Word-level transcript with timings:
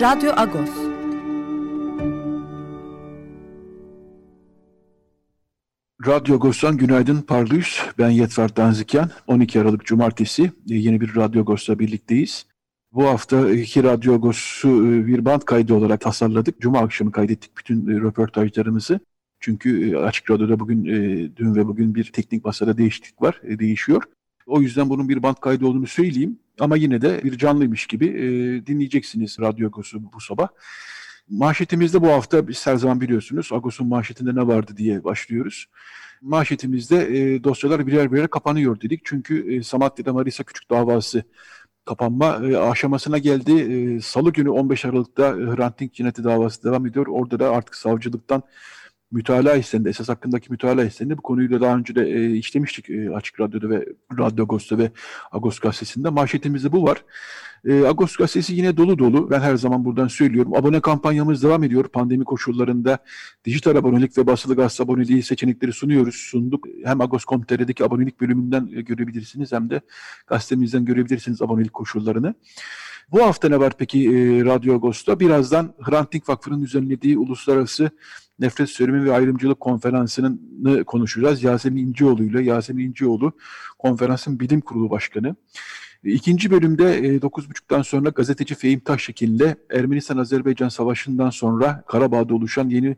Radyo 0.00 0.32
Agos. 0.36 0.70
Radyo 6.06 6.34
Agos'tan 6.34 6.76
günaydın 6.76 7.22
parlıyız. 7.22 7.80
Ben 7.98 8.10
Yetvar 8.10 8.56
Danzikyan. 8.56 9.10
12 9.26 9.60
Aralık 9.60 9.84
Cumartesi 9.84 10.42
e, 10.42 10.74
yeni 10.74 11.00
bir 11.00 11.16
Radyo 11.16 11.40
Agos'la 11.40 11.78
birlikteyiz. 11.78 12.46
Bu 12.92 13.06
hafta 13.06 13.50
iki 13.50 13.82
Radyo 13.82 14.14
Agos'u 14.14 14.68
e, 14.68 15.06
bir 15.06 15.24
band 15.24 15.42
kaydı 15.42 15.74
olarak 15.74 16.00
tasarladık. 16.00 16.60
Cuma 16.60 16.78
akşamı 16.78 17.12
kaydettik 17.12 17.56
bütün 17.56 17.88
e, 17.88 18.00
röportajlarımızı. 18.00 19.00
Çünkü 19.40 19.96
Açık 19.96 20.30
Radyo'da 20.30 20.60
bugün, 20.60 20.84
dün 21.36 21.54
ve 21.54 21.66
bugün 21.66 21.94
bir 21.94 22.12
teknik 22.12 22.44
masada 22.44 22.78
değişiklik 22.78 23.22
var, 23.22 23.40
değişiyor. 23.42 24.02
O 24.46 24.60
yüzden 24.60 24.90
bunun 24.90 25.08
bir 25.08 25.22
band 25.22 25.36
kaydı 25.36 25.66
olduğunu 25.66 25.86
söyleyeyim. 25.86 26.38
Ama 26.60 26.76
yine 26.76 27.02
de 27.02 27.24
bir 27.24 27.38
canlıymış 27.38 27.86
gibi 27.86 28.06
dinleyeceksiniz 28.66 29.40
Radyo 29.40 29.66
Agos'u 29.66 30.12
bu 30.12 30.20
sabah. 30.20 30.48
Manşetimizde 31.30 32.02
bu 32.02 32.08
hafta 32.08 32.48
biz 32.48 32.66
her 32.66 32.76
zaman 32.76 33.00
biliyorsunuz 33.00 33.48
Agos'un 33.52 33.86
manşetinde 33.86 34.34
ne 34.34 34.46
vardı 34.46 34.72
diye 34.76 35.04
başlıyoruz. 35.04 35.66
Manşetimizde 36.22 37.18
e, 37.18 37.44
dosyalar 37.44 37.86
birer 37.86 38.12
birer 38.12 38.28
kapanıyor 38.28 38.80
dedik. 38.80 39.00
Çünkü 39.04 39.54
e, 39.54 39.62
Samatya'da 39.62 40.12
Marisa 40.12 40.44
Küçük 40.44 40.70
davası 40.70 41.24
kapanma 41.84 42.40
e, 42.44 42.56
aşamasına 42.56 43.18
geldi. 43.18 43.52
E, 43.52 44.00
Salı 44.00 44.32
günü 44.32 44.50
15 44.50 44.84
Aralık'ta 44.84 45.28
e, 45.28 45.30
Hrant 45.30 45.80
Dink 45.80 45.94
cinayeti 45.94 46.24
davası 46.24 46.64
devam 46.64 46.86
ediyor. 46.86 47.06
Orada 47.06 47.38
da 47.38 47.50
artık 47.50 47.74
savcılıktan 47.74 48.42
mütalaa 49.12 49.54
istendi, 49.54 49.88
esas 49.88 50.08
hakkındaki 50.08 50.52
mütalaa 50.52 50.84
istendi. 50.84 51.18
Bu 51.18 51.22
konuyu 51.22 51.50
da 51.50 51.60
daha 51.60 51.76
önce 51.76 51.94
de 51.94 52.10
e, 52.10 52.32
işlemiştik 52.36 52.90
e, 52.90 53.10
Açık 53.10 53.40
Radyo'da 53.40 53.70
ve 53.70 53.86
Radyo 54.18 54.44
Agos'ta 54.44 54.78
ve 54.78 54.90
Agos 55.32 55.58
Gazetesi'nde. 55.58 56.08
Manşetimizde 56.08 56.72
bu 56.72 56.82
var. 56.82 57.04
E, 57.64 57.84
Agos 57.84 58.16
Gazetesi 58.16 58.54
yine 58.54 58.76
dolu 58.76 58.98
dolu. 58.98 59.30
Ben 59.30 59.40
her 59.40 59.56
zaman 59.56 59.84
buradan 59.84 60.08
söylüyorum. 60.08 60.54
Abone 60.54 60.80
kampanyamız 60.80 61.42
devam 61.42 61.64
ediyor. 61.64 61.88
Pandemi 61.88 62.24
koşullarında 62.24 62.98
dijital 63.44 63.76
abonelik 63.76 64.18
ve 64.18 64.26
basılı 64.26 64.56
gazete 64.56 64.82
aboneliği 64.82 65.22
seçenekleri 65.22 65.72
sunuyoruz. 65.72 66.14
Sunduk. 66.14 66.66
Hem 66.84 67.00
Agos.com.tr'deki 67.00 67.84
abonelik 67.84 68.20
bölümünden 68.20 68.70
e, 68.76 68.80
görebilirsiniz 68.80 69.52
hem 69.52 69.70
de 69.70 69.80
gazetemizden 70.26 70.84
görebilirsiniz 70.84 71.42
abonelik 71.42 71.72
koşullarını. 71.72 72.34
Bu 73.12 73.22
hafta 73.22 73.48
ne 73.48 73.60
var 73.60 73.72
peki 73.78 74.08
e, 74.08 74.44
Radyo 74.44 74.74
Agos'ta? 74.74 75.20
Birazdan 75.20 75.74
Hrant 75.80 76.12
Dink 76.12 76.28
Vakfı'nın 76.28 76.62
düzenlediği 76.62 77.18
uluslararası 77.18 77.90
nefret 78.40 78.68
söylemi 78.68 79.04
ve 79.04 79.12
ayrımcılık 79.12 79.60
konferansını 79.60 80.38
konuşacağız. 80.84 81.42
Yasemin 81.42 81.86
İncioğlu 81.86 82.24
ile 82.24 82.42
Yasemin 82.42 82.84
İncioğlu 82.84 83.32
konferansın 83.78 84.40
bilim 84.40 84.60
kurulu 84.60 84.90
başkanı. 84.90 85.36
İkinci 86.04 86.50
bölümde 86.50 87.00
9.30'dan 87.16 87.80
e, 87.80 87.84
sonra 87.84 88.08
gazeteci 88.08 88.54
Fehim 88.54 88.80
Taşşekin 88.80 89.34
ile 89.34 89.56
Ermenistan-Azerbaycan 89.70 90.68
Savaşı'ndan 90.68 91.30
sonra 91.30 91.84
Karabağ'da 91.86 92.34
oluşan 92.34 92.68
yeni 92.68 92.96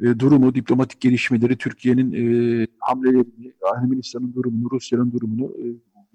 e, 0.00 0.18
durumu, 0.18 0.54
diplomatik 0.54 1.00
gelişmeleri, 1.00 1.56
Türkiye'nin 1.56 2.12
e, 2.12 2.66
hamlelerini, 2.78 3.52
Ermenistan'ın 3.76 4.34
durumunu, 4.34 4.70
Rusya'nın 4.70 5.12
durumunu 5.12 5.52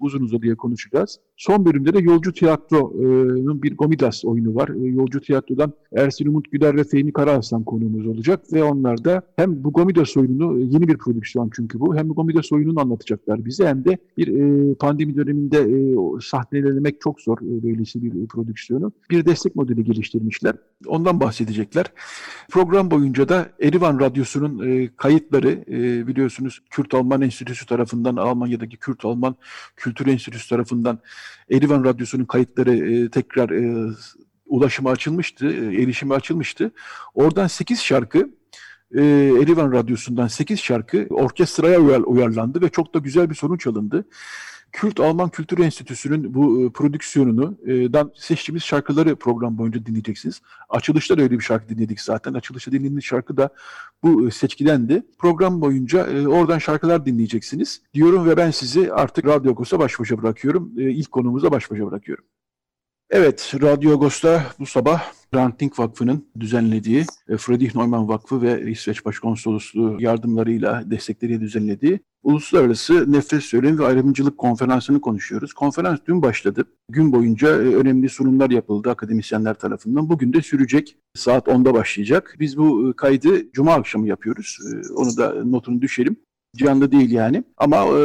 uzun 0.00 0.20
uzadıya 0.20 0.56
konuşacağız. 0.56 1.18
Son 1.36 1.64
bölümde 1.64 1.94
de 1.94 1.98
Yolcu 1.98 2.32
Tiyatro'nun 2.32 3.62
bir 3.62 3.76
Gomidas 3.76 4.24
oyunu 4.24 4.54
var. 4.54 4.68
E, 4.68 4.86
Yolcu 4.86 5.20
Tiyatro'dan 5.20 5.72
Ersin 5.96 6.26
Umut 6.26 6.52
Güder 6.52 6.76
ve 6.76 6.84
Fehmi 6.84 7.12
Karaaslan 7.12 7.64
konuğumuz 7.64 8.06
olacak 8.06 8.52
ve 8.52 8.62
onlar 8.62 9.04
da 9.04 9.22
hem 9.36 9.64
bu 9.64 9.72
Gomidas 9.72 10.16
oyununu, 10.16 10.58
e, 10.58 10.62
yeni 10.62 10.88
bir 10.88 10.98
prodüksiyon 10.98 11.50
çünkü 11.56 11.80
bu, 11.80 11.96
hem 11.96 12.08
bu 12.08 12.14
Gomidas 12.14 12.52
oyununu 12.52 12.80
anlatacaklar 12.80 13.44
bize 13.44 13.66
hem 13.66 13.84
de 13.84 13.98
bir 14.16 14.28
e, 14.28 14.74
pandemi 14.74 15.16
döneminde 15.16 15.58
e, 15.58 15.96
sahnelemek 16.20 17.00
çok 17.00 17.20
zor 17.20 17.38
böylesi 17.40 18.02
bir 18.02 18.26
prodüksiyonu. 18.26 18.92
Bir 19.10 19.24
destek 19.26 19.56
modeli 19.56 19.84
geliştirmişler. 19.84 20.54
Ondan 20.86 21.20
bahsedecekler. 21.20 21.86
Program 22.50 22.90
boyunca 22.90 23.28
da 23.28 23.48
Erivan 23.60 24.00
Radyosu'nun 24.00 24.86
kayıtları 24.96 25.64
biliyorsunuz 26.06 26.60
Kürt 26.70 26.94
Alman 26.94 27.22
Enstitüsü 27.22 27.66
tarafından 27.66 28.16
Almanya'daki 28.16 28.76
Kürt 28.76 29.04
Alman 29.04 29.36
Kültür 29.90 30.12
Enstitüsü 30.12 30.48
tarafından 30.48 30.98
Erivan 31.50 31.84
Radyosu'nun 31.84 32.24
kayıtları 32.24 32.76
e, 32.76 33.10
tekrar 33.10 33.50
e, 33.50 33.92
ulaşıma 34.46 34.90
açılmıştı, 34.90 35.50
e, 35.50 35.82
erişime 35.82 36.14
açılmıştı. 36.14 36.70
Oradan 37.14 37.46
8 37.46 37.80
şarkı 37.80 38.30
e, 38.94 39.02
Erivan 39.42 39.72
Radyosu'ndan 39.72 40.26
8 40.26 40.60
şarkı 40.60 41.06
orkestraya 41.10 41.80
uyar, 41.80 42.00
uyarlandı 42.00 42.60
ve 42.60 42.68
çok 42.68 42.94
da 42.94 42.98
güzel 42.98 43.30
bir 43.30 43.34
sonuç 43.34 43.66
alındı. 43.66 44.04
Kürt 44.72 45.00
Alman 45.00 45.28
Kültür 45.28 45.58
Enstitüsü'nün 45.58 46.34
bu 46.34 46.62
e, 46.62 46.70
prodüksiyonunu 46.70 47.58
e, 47.66 47.88
seçtiğimiz 48.14 48.62
şarkıları 48.62 49.16
program 49.16 49.58
boyunca 49.58 49.86
dinleyeceksiniz. 49.86 50.42
Açılışta 50.68 51.18
da 51.18 51.22
öyle 51.22 51.38
bir 51.38 51.44
şarkı 51.44 51.68
dinledik 51.68 52.00
zaten. 52.00 52.34
Açılışta 52.34 52.72
dinlediğimiz 52.72 53.04
şarkı 53.04 53.36
da 53.36 53.50
bu 54.02 54.28
e, 54.28 54.30
seçkidendi. 54.30 55.02
Program 55.18 55.60
boyunca 55.60 56.06
e, 56.06 56.28
oradan 56.28 56.58
şarkılar 56.58 57.06
dinleyeceksiniz. 57.06 57.82
Diyorum 57.94 58.26
ve 58.26 58.36
ben 58.36 58.50
sizi 58.50 58.92
artık 58.92 59.26
Radyo 59.26 59.50
Agos'a 59.50 59.78
baş 59.78 60.00
başa 60.00 60.22
bırakıyorum. 60.22 60.72
E, 60.78 60.90
ilk 60.90 61.12
baş 61.50 61.70
başa 61.70 61.86
bırakıyorum. 61.86 62.24
Evet, 63.10 63.54
Radyo 63.62 63.92
Agos'ta 63.92 64.46
bu 64.58 64.66
sabah 64.66 65.12
Dink 65.60 65.78
Vakfı'nın 65.78 66.28
düzenlediği, 66.40 67.04
e, 67.28 67.36
Friedrich 67.36 67.76
Neumann 67.76 68.08
Vakfı 68.08 68.42
ve 68.42 68.70
İsveç 68.70 69.04
Başkonsolosluğu 69.04 69.96
yardımlarıyla, 70.00 70.90
destekleriyle 70.90 71.40
düzenlediği 71.40 72.00
Uluslararası 72.22 73.12
Nefret 73.12 73.42
Söylemi 73.42 73.78
ve 73.78 73.86
Ayrımcılık 73.86 74.38
Konferansı'nı 74.38 75.00
konuşuyoruz. 75.00 75.52
Konferans 75.52 75.98
dün 76.06 76.22
başladı. 76.22 76.64
Gün 76.90 77.12
boyunca 77.12 77.48
e, 77.48 77.74
önemli 77.74 78.08
sunumlar 78.08 78.50
yapıldı 78.50 78.90
akademisyenler 78.90 79.54
tarafından. 79.54 80.08
Bugün 80.08 80.32
de 80.32 80.42
sürecek. 80.42 80.96
Saat 81.14 81.46
10'da 81.46 81.74
başlayacak. 81.74 82.36
Biz 82.40 82.56
bu 82.58 82.90
e, 82.90 82.92
kaydı 82.96 83.52
Cuma 83.52 83.74
akşamı 83.74 84.08
yapıyoruz. 84.08 84.58
Onu 84.94 85.16
da 85.16 85.44
notunu 85.44 85.82
düşelim. 85.82 86.16
Canlı 86.56 86.92
değil 86.92 87.10
yani. 87.10 87.44
Ama 87.56 87.76
e, 87.76 88.00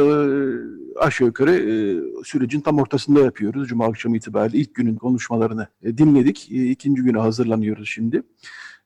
aşağı 0.98 1.26
yukarı 1.26 1.54
e, 1.54 1.74
sürecin 2.24 2.60
tam 2.60 2.78
ortasında 2.78 3.20
yapıyoruz. 3.20 3.68
Cuma 3.68 3.86
akşamı 3.86 4.16
itibariyle 4.16 4.58
ilk 4.58 4.74
günün 4.74 4.96
konuşmalarını 4.96 5.66
e, 5.82 5.98
dinledik. 5.98 6.48
E, 6.52 6.70
ikinci 6.70 7.02
güne 7.02 7.18
hazırlanıyoruz 7.18 7.88
şimdi. 7.88 8.22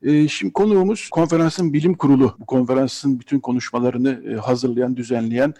E, 0.02 0.28
şimdi 0.28 0.52
konuğumuz 0.52 1.08
konferansın 1.08 1.72
bilim 1.72 1.94
kurulu. 1.94 2.36
Bu 2.40 2.46
konferansın 2.46 3.20
bütün 3.20 3.40
konuşmalarını 3.40 4.22
e, 4.32 4.34
hazırlayan, 4.34 4.96
düzenleyen, 4.96 5.54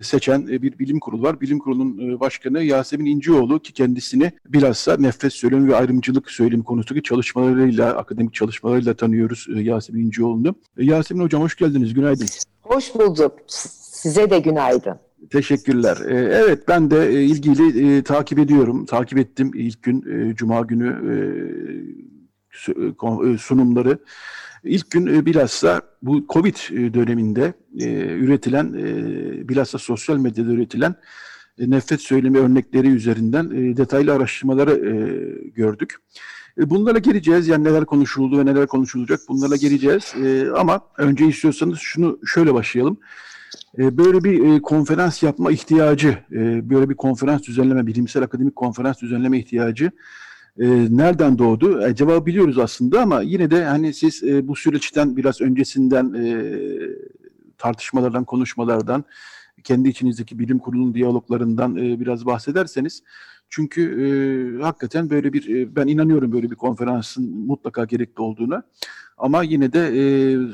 seçen 0.00 0.40
e, 0.40 0.62
bir 0.62 0.78
bilim 0.78 1.00
kurulu 1.00 1.22
var. 1.22 1.40
Bilim 1.40 1.58
kurulunun 1.58 2.10
e, 2.10 2.20
başkanı 2.20 2.62
Yasemin 2.62 3.06
İncioğlu 3.06 3.58
ki 3.58 3.72
kendisini 3.72 4.32
bilhassa 4.46 4.96
nefret 4.96 5.32
söylemi 5.32 5.68
ve 5.68 5.76
ayrımcılık 5.76 6.30
söylemi 6.30 6.64
konusundaki 6.64 7.02
çalışmalarıyla, 7.02 7.96
akademik 7.96 8.34
çalışmalarıyla 8.34 8.94
tanıyoruz 8.94 9.46
e, 9.56 9.60
Yasemin 9.60 10.06
İncioğlu'nu. 10.06 10.54
E, 10.78 10.84
Yasemin 10.84 11.24
Hocam 11.24 11.42
hoş 11.42 11.56
geldiniz, 11.56 11.94
günaydın. 11.94 12.26
Hoş 12.62 12.94
bulduk. 12.94 13.32
Size 13.46 14.30
de 14.30 14.38
günaydın. 14.38 14.94
Teşekkürler. 15.30 15.98
Ee, 16.08 16.14
evet 16.14 16.68
ben 16.68 16.90
de 16.90 17.24
ilgili 17.24 18.02
takip 18.02 18.38
ediyorum. 18.38 18.86
Takip 18.86 19.18
ettim 19.18 19.50
ilk 19.54 19.82
gün 19.82 20.34
Cuma 20.34 20.60
günü 20.60 20.96
sunumları. 23.38 23.98
İlk 24.64 24.90
gün 24.90 25.26
bilhassa 25.26 25.82
bu 26.02 26.26
Covid 26.28 26.56
döneminde 26.94 27.52
üretilen, 28.16 28.72
bilhassa 29.48 29.78
sosyal 29.78 30.16
medyada 30.16 30.52
üretilen 30.52 30.94
nefret 31.58 32.00
söylemi 32.00 32.38
örnekleri 32.38 32.88
üzerinden 32.88 33.76
detaylı 33.76 34.12
araştırmaları 34.12 34.74
gördük. 35.54 35.94
Bunlara 36.56 36.98
geleceğiz. 36.98 37.48
Yani 37.48 37.64
neler 37.64 37.84
konuşuldu 37.84 38.38
ve 38.38 38.46
neler 38.46 38.66
konuşulacak 38.66 39.20
bunlara 39.28 39.56
geleceğiz. 39.56 40.14
Ama 40.56 40.80
önce 40.98 41.26
istiyorsanız 41.26 41.78
şunu 41.78 42.18
şöyle 42.26 42.54
başlayalım. 42.54 42.98
E, 43.78 43.98
böyle 43.98 44.24
bir 44.24 44.54
e, 44.56 44.62
konferans 44.62 45.22
yapma 45.22 45.52
ihtiyacı, 45.52 46.18
e, 46.32 46.70
böyle 46.70 46.88
bir 46.88 46.94
konferans 46.94 47.42
düzenleme, 47.42 47.86
bilimsel 47.86 48.22
akademik 48.22 48.56
konferans 48.56 49.00
düzenleme 49.02 49.38
ihtiyacı 49.38 49.90
nereden 50.90 51.38
doğdu? 51.38 51.86
E, 51.86 51.94
cevabı 51.94 52.26
biliyoruz 52.26 52.58
aslında 52.58 53.02
ama 53.02 53.22
yine 53.22 53.50
de 53.50 53.64
hani 53.64 53.94
siz 53.94 54.22
bu 54.22 54.56
süreçten 54.56 55.16
biraz 55.16 55.40
öncesinden 55.40 56.14
tartışmalardan, 57.58 58.24
konuşmalardan, 58.24 59.04
kendi 59.64 59.88
içinizdeki 59.88 60.38
bilim 60.38 60.58
kurulunun 60.58 60.94
diyaloglarından 60.94 61.76
e, 61.76 62.00
biraz 62.00 62.26
bahsederseniz. 62.26 63.02
Çünkü 63.48 63.82
e, 63.82 64.62
hakikaten 64.62 65.10
böyle 65.10 65.32
bir, 65.32 65.56
e, 65.56 65.76
ben 65.76 65.86
inanıyorum 65.86 66.32
böyle 66.32 66.50
bir 66.50 66.56
konferansın 66.56 67.46
mutlaka 67.46 67.84
gerekli 67.84 68.22
olduğuna. 68.22 68.62
Ama 69.18 69.42
yine 69.42 69.72
de 69.72 69.80
e, 69.80 70.02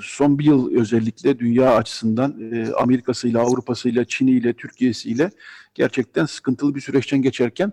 son 0.02 0.38
bir 0.38 0.44
yıl 0.44 0.80
özellikle 0.80 1.38
dünya 1.38 1.74
açısından 1.74 2.52
e, 2.52 2.72
Amerika'sıyla, 2.72 3.40
Avrupa'sıyla, 3.40 4.04
Çin'iyle, 4.04 4.52
Türkiye'siyle 4.52 5.30
gerçekten 5.74 6.26
sıkıntılı 6.26 6.74
bir 6.74 6.80
süreçten 6.80 7.22
geçerken 7.22 7.72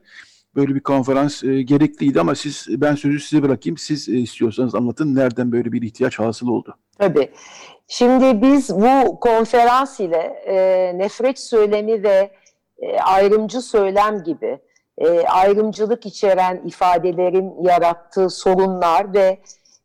böyle 0.55 0.75
bir 0.75 0.79
konferans 0.79 1.43
e, 1.43 1.61
gerekliydi 1.61 2.19
ama 2.19 2.35
siz 2.35 2.67
ben 2.69 2.95
sözü 2.95 3.19
size 3.19 3.43
bırakayım. 3.43 3.77
Siz 3.77 4.09
e, 4.09 4.11
istiyorsanız 4.11 4.75
anlatın 4.75 5.15
nereden 5.15 5.51
böyle 5.51 5.71
bir 5.71 5.81
ihtiyaç 5.81 6.19
hasıl 6.19 6.47
oldu? 6.47 6.75
Tabii. 6.99 7.31
Şimdi 7.87 8.41
biz 8.41 8.69
bu 8.69 9.19
konferans 9.19 9.99
ile 9.99 10.41
e, 10.45 10.97
nefret 10.97 11.39
söylemi 11.39 12.03
ve 12.03 12.31
e, 12.79 12.99
ayrımcı 12.99 13.61
söylem 13.61 14.23
gibi 14.23 14.59
e, 14.97 15.27
ayrımcılık 15.27 16.05
içeren 16.05 16.61
ifadelerin 16.65 17.61
yarattığı 17.61 18.29
sorunlar 18.29 19.13
ve 19.13 19.39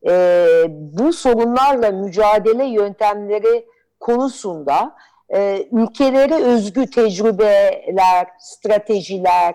e, 0.09 0.47
bu 0.69 1.13
sorunlarla 1.13 1.91
mücadele 1.91 2.65
yöntemleri 2.65 3.67
konusunda 4.01 4.97
e, 5.35 5.69
ülkelere 5.73 6.35
özgü 6.35 6.91
tecrübeler, 6.91 8.27
stratejiler, 8.39 9.55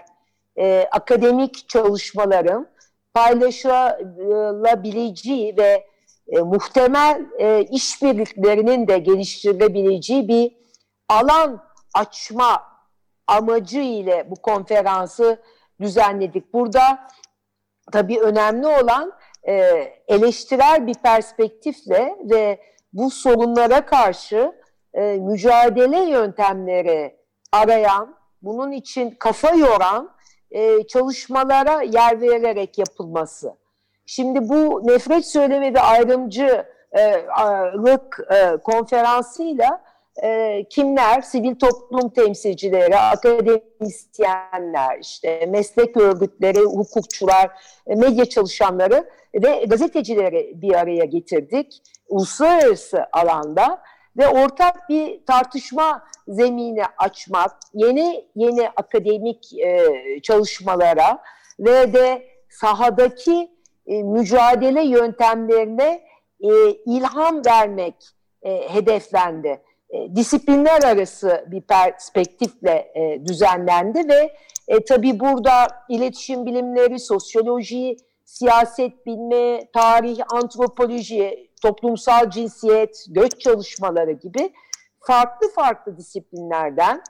e, 0.57 0.88
akademik 0.91 1.69
çalışmaların 1.69 2.67
paylaşılabileceği 3.13 5.57
ve 5.57 5.88
e, 6.27 6.39
muhtemel 6.39 7.25
e, 7.39 7.63
işbirliklerinin 7.63 8.88
de 8.88 8.97
geliştirilebileceği 8.97 10.27
bir 10.27 10.55
alan 11.09 11.63
açma 11.94 12.63
amacı 13.27 13.79
ile 13.79 14.31
bu 14.31 14.35
konferansı 14.35 15.41
düzenledik. 15.81 16.53
Burada 16.53 17.07
tabii 17.91 18.19
önemli 18.19 18.67
olan 18.67 19.13
e, 19.47 19.53
eleştirel 20.07 20.88
bir 20.88 20.94
perspektifle 20.94 22.15
ve 22.31 22.59
bu 22.94 23.11
sorunlara 23.11 23.85
karşı 23.85 24.53
e, 24.94 25.01
mücadele 25.01 26.09
yöntemleri 26.09 27.15
arayan, 27.51 28.15
bunun 28.41 28.71
için 28.71 29.11
kafa 29.11 29.56
yoran 29.56 30.12
e, 30.53 30.88
çalışmalara 30.88 31.81
yer 31.81 32.21
verilerek 32.21 32.77
yapılması. 32.77 33.53
Şimdi 34.05 34.50
bu 34.50 34.88
nefret 34.88 35.25
söylemi 35.25 35.73
ve 35.73 35.81
ayrımcılık 35.81 36.67
e, 38.31 38.35
e, 38.35 38.57
konferansıyla 38.63 39.81
e, 40.23 40.63
kimler? 40.69 41.21
Sivil 41.21 41.55
toplum 41.55 42.09
temsilcileri, 42.09 42.97
akademisyenler, 42.97 45.00
işte 45.01 45.45
meslek 45.45 45.97
örgütleri, 45.97 46.59
hukukçular, 46.59 47.51
e, 47.88 47.95
medya 47.95 48.25
çalışanları 48.25 49.09
ve 49.35 49.65
gazetecileri 49.65 50.51
bir 50.56 50.73
araya 50.73 51.06
getirdik. 51.06 51.81
Uluslararası 52.09 53.06
alanda 53.11 53.81
ve 54.18 54.27
ortak 54.27 54.89
bir 54.89 55.25
tartışma 55.25 56.04
zemini 56.27 56.83
açmak, 56.98 57.51
yeni 57.74 58.25
yeni 58.36 58.69
akademik 58.69 59.54
e, 59.60 59.89
çalışmalara 60.24 61.24
ve 61.60 61.94
de 61.94 62.27
sahadaki 62.50 63.51
e, 63.88 64.04
mücadele 64.04 64.83
yöntemlerine 64.86 66.04
e, 66.42 66.50
ilham 66.86 67.45
vermek 67.45 67.95
e, 68.42 68.69
hedeflendi. 68.69 69.62
E, 69.89 70.16
disiplinler 70.16 70.83
arası 70.83 71.45
bir 71.48 71.62
perspektifle 71.62 72.92
e, 72.95 73.25
düzenlendi 73.25 74.09
ve 74.09 74.33
e, 74.68 74.86
tabii 74.86 75.19
burada 75.19 75.68
iletişim 75.89 76.45
bilimleri, 76.45 77.00
sosyoloji, 77.00 77.98
siyaset 78.25 79.06
bilimi, 79.06 79.59
tarih, 79.74 80.19
antropoloji, 80.33 81.50
toplumsal 81.63 82.30
cinsiyet, 82.30 83.06
göç 83.10 83.39
çalışmaları 83.39 84.12
gibi 84.12 84.54
farklı 85.00 85.51
farklı 85.51 85.98
disiplinlerden 85.98 87.01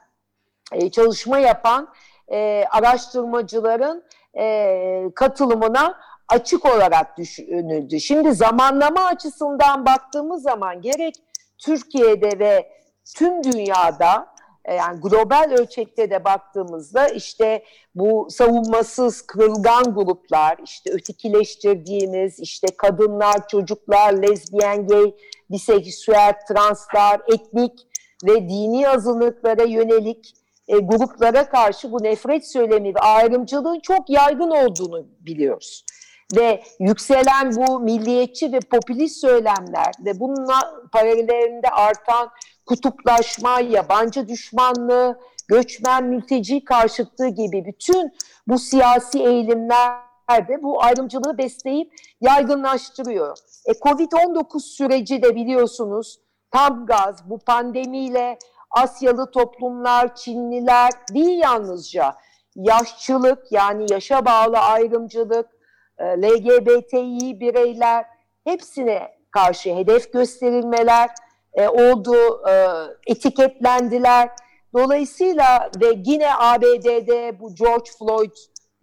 e, 0.72 0.92
çalışma 0.92 1.40
yapan 1.40 1.94
e, 2.32 2.66
araştırmacıların 2.72 4.04
e, 4.38 5.06
katılımına 5.16 6.00
açık 6.28 6.66
olarak 6.66 7.18
düşünüldü. 7.18 8.00
Şimdi 8.00 8.34
zamanlama 8.34 9.06
açısından 9.06 9.86
baktığımız 9.86 10.44
zaman 10.44 10.82
gerek 10.82 11.16
Türkiye'de 11.58 12.40
ve 12.40 12.72
tüm 13.16 13.44
dünyada 13.44 14.33
yani 14.72 15.02
global 15.02 15.56
ölçekte 15.60 16.10
de 16.10 16.24
baktığımızda 16.24 17.08
işte 17.08 17.64
bu 17.96 18.28
savunmasız 18.30 19.22
kırılgan 19.22 19.84
gruplar, 19.84 20.58
işte 20.66 20.92
ötekileştirdiğimiz 20.92 22.40
işte 22.40 22.68
kadınlar, 22.78 23.48
çocuklar, 23.48 24.14
lezbiyen, 24.14 24.88
gay, 24.88 25.14
biseksüel, 25.52 26.34
translar, 26.48 27.22
etnik 27.34 27.88
ve 28.26 28.50
dini 28.50 28.90
azınlıklara 28.90 29.64
yönelik 29.64 30.34
e, 30.68 30.78
gruplara 30.78 31.50
karşı 31.50 31.92
bu 31.92 32.04
nefret 32.04 32.52
söylemi 32.52 32.96
ve 32.96 33.00
ayrımcılığın 33.00 33.80
çok 33.80 34.10
yaygın 34.10 34.50
olduğunu 34.50 35.08
biliyoruz. 35.20 35.86
Ve 36.36 36.64
yükselen 36.80 37.56
bu 37.56 37.80
milliyetçi 37.80 38.52
ve 38.52 38.60
popülist 38.60 39.22
söylemler 39.22 39.92
ve 40.06 40.20
bununla 40.20 40.60
paralellerinde 40.92 41.70
artan 41.70 42.30
kutuplaşma, 42.66 43.60
yabancı 43.60 44.28
düşmanlığı, 44.28 45.20
göçmen 45.48 46.04
mülteci 46.04 46.66
karşıtlığı 46.66 47.30
gibi 47.30 47.66
bütün 47.66 48.12
bu 48.48 48.60
siyasi 48.60 49.20
eğilimler 49.20 50.48
de 50.48 50.64
bu 50.64 50.84
ayrımcılığı 50.84 51.38
besleyip 51.38 51.94
yaygınlaştırıyor. 52.22 53.38
E, 53.66 53.72
Covid-19 53.72 54.60
süreci 54.60 55.24
de 55.24 55.36
biliyorsunuz 55.36 56.20
tam 56.52 56.86
gaz 56.86 57.30
bu 57.30 57.40
pandemiyle 57.40 58.38
Asyalı 58.72 59.32
toplumlar, 59.32 60.16
Çinliler 60.16 60.92
değil 61.14 61.40
yalnızca 61.40 62.16
yaşçılık 62.56 63.52
yani 63.52 63.86
yaşa 63.92 64.26
bağlı 64.26 64.58
ayrımcılık, 64.58 65.50
e, 65.98 66.04
LGBTİ 66.04 67.40
bireyler 67.40 68.06
hepsine 68.44 69.12
karşı 69.32 69.76
hedef 69.76 70.14
gösterilmeler 70.14 71.10
e, 71.54 71.68
oldu, 71.68 72.16
e, 72.50 72.54
etiketlendiler. 73.08 74.30
Dolayısıyla 74.74 75.72
ve 75.82 75.86
yine 76.06 76.36
ABD'de 76.36 77.40
bu 77.40 77.56
George 77.56 77.92
Floyd 78.00 78.32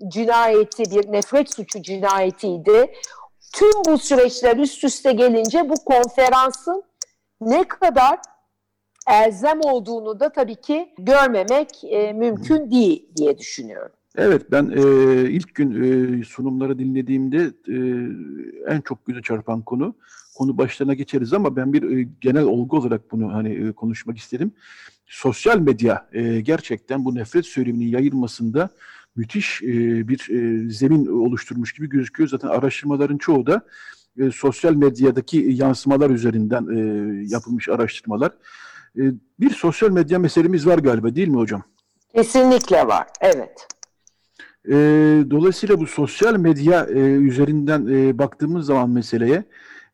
cinayeti 0.09 0.83
bir 0.91 1.13
nefret 1.13 1.55
suçu 1.55 1.83
cinayetiydi. 1.83 2.93
Tüm 3.55 3.73
bu 3.87 3.99
süreçler 3.99 4.57
üst 4.57 4.85
üste 4.85 5.13
gelince 5.13 5.69
bu 5.69 5.75
konferansın 5.75 6.83
ne 7.41 7.69
kadar 7.69 8.19
elzem 9.11 9.61
olduğunu 9.61 10.21
da 10.21 10.33
tabii 10.33 10.61
ki 10.61 10.95
görmemek 10.99 11.85
e, 11.85 12.13
mümkün 12.13 12.71
değil 12.71 13.09
diye 13.17 13.39
düşünüyorum. 13.39 13.93
Evet 14.17 14.43
ben 14.53 14.71
e, 14.77 14.83
ilk 15.31 15.55
gün 15.55 15.71
e, 16.21 16.25
sunumları 16.25 16.79
dinlediğimde 16.79 17.39
e, 17.69 17.77
en 18.75 18.81
çok 18.81 19.07
göze 19.07 19.23
çarpan 19.23 19.63
konu 19.63 19.95
konu 20.41 20.59
başlarına 20.59 20.95
geçeriz 20.95 21.33
ama 21.33 21.57
ben 21.57 21.73
bir 21.73 21.99
e, 21.99 22.09
genel 22.21 22.43
olgu 22.43 22.77
olarak 22.77 23.11
bunu 23.13 23.35
hani 23.35 23.53
e, 23.53 23.73
konuşmak 23.73 24.19
istedim. 24.19 24.53
Sosyal 25.07 25.59
medya 25.59 26.09
e, 26.13 26.41
gerçekten 26.41 27.05
bu 27.05 27.15
nefret 27.15 27.47
söyleminin 27.47 27.89
yayılmasında 27.89 28.71
müthiş 29.17 29.63
e, 29.63 29.69
bir 30.09 30.31
e, 30.31 30.71
zemin 30.71 31.07
oluşturmuş 31.07 31.73
gibi 31.73 31.89
gözüküyor. 31.89 32.29
Zaten 32.29 32.49
araştırmaların 32.49 33.19
çoğu 33.19 33.47
da 33.47 33.63
e, 34.19 34.31
sosyal 34.31 34.75
medyadaki 34.75 35.39
yansımalar 35.39 36.11
üzerinden 36.11 36.67
e, 36.77 36.81
yapılmış 37.29 37.69
araştırmalar. 37.69 38.33
E, 38.99 39.03
bir 39.41 39.51
sosyal 39.51 39.91
medya 39.91 40.19
meselemiz 40.19 40.67
var 40.67 40.79
galiba 40.79 41.15
değil 41.15 41.29
mi 41.29 41.37
hocam? 41.37 41.63
Kesinlikle 42.15 42.87
var, 42.87 43.07
evet. 43.21 43.67
E, 44.69 44.75
dolayısıyla 45.31 45.81
bu 45.81 45.87
sosyal 45.87 46.37
medya 46.37 46.85
e, 46.85 46.99
üzerinden 47.01 47.87
e, 47.87 48.19
baktığımız 48.19 48.67
zaman 48.67 48.91
meseleye 48.91 49.45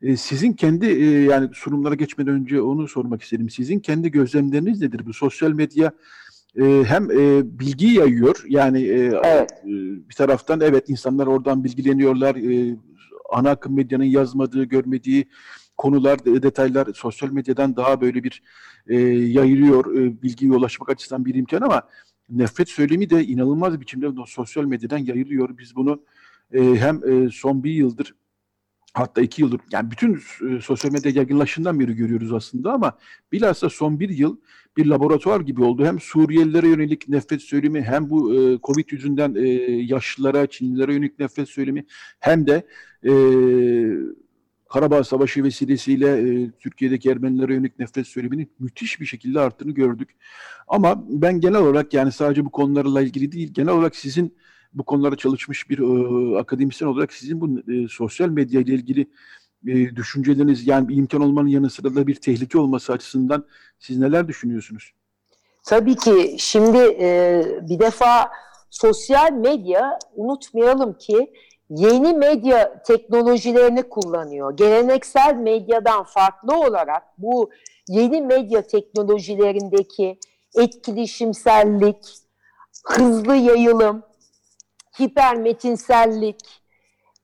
e, 0.02 0.16
sizin 0.16 0.52
kendi 0.52 0.86
e, 0.86 1.22
yani 1.22 1.48
sunumlara 1.52 1.94
geçmeden 1.94 2.34
önce 2.34 2.60
onu 2.60 2.88
sormak 2.88 3.22
istedim. 3.22 3.50
Sizin 3.50 3.80
kendi 3.80 4.10
gözlemleriniz 4.10 4.80
nedir? 4.80 5.06
Bu 5.06 5.12
sosyal 5.12 5.50
medya 5.50 5.92
e, 6.60 6.84
hem 6.86 7.10
e, 7.10 7.42
bilgiyi 7.60 7.94
yayıyor 7.94 8.44
yani 8.48 8.82
e, 8.82 9.20
evet. 9.24 9.50
e, 9.64 9.68
bir 10.08 10.14
taraftan 10.14 10.60
evet 10.60 10.90
insanlar 10.90 11.26
oradan 11.26 11.64
bilgileniyorlar. 11.64 12.36
E, 12.36 12.76
ana 13.30 13.50
akım 13.50 13.76
medyanın 13.76 14.04
yazmadığı, 14.04 14.64
görmediği 14.64 15.28
konular, 15.76 16.24
detaylar 16.24 16.88
sosyal 16.94 17.30
medyadan 17.30 17.76
daha 17.76 18.00
böyle 18.00 18.24
bir 18.24 18.42
e, 18.88 19.00
yayılıyor. 19.10 19.94
E, 19.94 20.22
bilgiye 20.22 20.52
ulaşmak 20.52 20.88
açısından 20.90 21.24
bir 21.24 21.34
imkan 21.34 21.60
ama 21.60 21.82
nefret 22.30 22.68
söylemi 22.68 23.10
de 23.10 23.24
inanılmaz 23.24 23.80
biçimde 23.80 24.06
sosyal 24.26 24.64
medyadan 24.64 24.98
yayılıyor. 24.98 25.58
Biz 25.58 25.76
bunu 25.76 26.02
e, 26.52 26.60
hem 26.60 27.00
e, 27.10 27.30
son 27.30 27.64
bir 27.64 27.70
yıldır 27.70 28.14
hatta 28.96 29.20
iki 29.20 29.42
yıldır 29.42 29.60
yani 29.72 29.90
bütün 29.90 30.14
e, 30.16 30.60
sosyal 30.60 30.92
medya 30.92 31.10
yaygınlaşından 31.10 31.80
beri 31.80 31.96
görüyoruz 31.96 32.32
aslında 32.32 32.72
ama 32.72 32.98
bilhassa 33.32 33.70
son 33.70 34.00
bir 34.00 34.08
yıl 34.08 34.36
bir 34.76 34.86
laboratuvar 34.86 35.40
gibi 35.40 35.62
oldu. 35.62 35.84
Hem 35.84 36.00
Suriyelilere 36.00 36.68
yönelik 36.68 37.08
nefret 37.08 37.42
söylemi 37.42 37.82
hem 37.82 38.10
bu 38.10 38.34
e, 38.34 38.58
Covid 38.62 38.84
yüzünden 38.90 39.34
e, 39.34 39.48
yaşlılara, 39.82 40.46
Çinlilere 40.46 40.94
yönelik 40.94 41.18
nefret 41.18 41.48
söylemi 41.48 41.86
hem 42.20 42.46
de 42.46 42.66
e, 43.04 43.12
Karabağ 44.68 45.04
Savaşı 45.04 45.44
vesilesiyle 45.44 46.08
e, 46.08 46.50
Türkiye'deki 46.50 47.10
Ermenilere 47.10 47.54
yönelik 47.54 47.78
nefret 47.78 48.06
söyleminin 48.06 48.50
müthiş 48.58 49.00
bir 49.00 49.06
şekilde 49.06 49.40
arttığını 49.40 49.72
gördük. 49.72 50.08
Ama 50.68 51.04
ben 51.08 51.40
genel 51.40 51.60
olarak 51.60 51.94
yani 51.94 52.12
sadece 52.12 52.44
bu 52.44 52.50
konularla 52.50 53.02
ilgili 53.02 53.32
değil, 53.32 53.52
genel 53.52 53.72
olarak 53.72 53.96
sizin 53.96 54.36
bu 54.76 54.84
konulara 54.84 55.16
çalışmış 55.16 55.70
bir 55.70 55.78
e, 55.78 56.38
akademisyen 56.38 56.88
olarak 56.88 57.12
sizin 57.12 57.40
bu 57.40 57.72
e, 57.72 57.88
sosyal 57.88 58.28
medya 58.28 58.60
ile 58.60 58.74
ilgili 58.74 59.06
e, 59.66 59.96
düşünceleriniz 59.96 60.66
yani 60.66 60.88
bir 60.88 60.96
imkan 60.96 61.20
olmanın 61.20 61.48
yanı 61.48 61.70
sıra 61.70 61.94
da 61.94 62.06
bir 62.06 62.14
tehlike 62.14 62.58
olması 62.58 62.92
açısından 62.92 63.44
siz 63.78 63.98
neler 63.98 64.28
düşünüyorsunuz? 64.28 64.92
Tabii 65.64 65.96
ki 65.96 66.36
şimdi 66.38 66.78
e, 66.78 67.42
bir 67.68 67.78
defa 67.78 68.30
sosyal 68.70 69.32
medya 69.32 69.98
unutmayalım 70.14 70.98
ki 70.98 71.32
yeni 71.70 72.12
medya 72.12 72.82
teknolojilerini 72.82 73.82
kullanıyor. 73.82 74.56
Geleneksel 74.56 75.34
medyadan 75.34 76.04
farklı 76.04 76.60
olarak 76.60 77.02
bu 77.18 77.50
yeni 77.88 78.20
medya 78.20 78.62
teknolojilerindeki 78.62 80.18
etkileşimsellik, 80.56 81.96
hızlı 82.84 83.36
yayılım, 83.36 84.02
hipermetinsellik, 85.00 86.62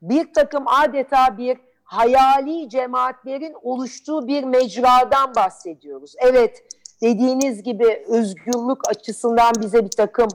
bir 0.03 0.33
takım 0.33 0.65
adeta 0.69 1.39
bir 1.39 1.59
hayali 1.85 2.69
cemaatlerin 2.69 3.55
oluştuğu 3.63 4.29
bir 4.29 4.45
mecradan 4.45 5.35
bahsediyoruz. 5.35 6.15
Evet 6.19 6.65
dediğiniz 7.03 7.63
gibi 7.63 8.05
özgürlük 8.09 8.89
açısından 8.89 9.53
bize 9.61 9.85
bir 9.85 9.91
takım 9.91 10.29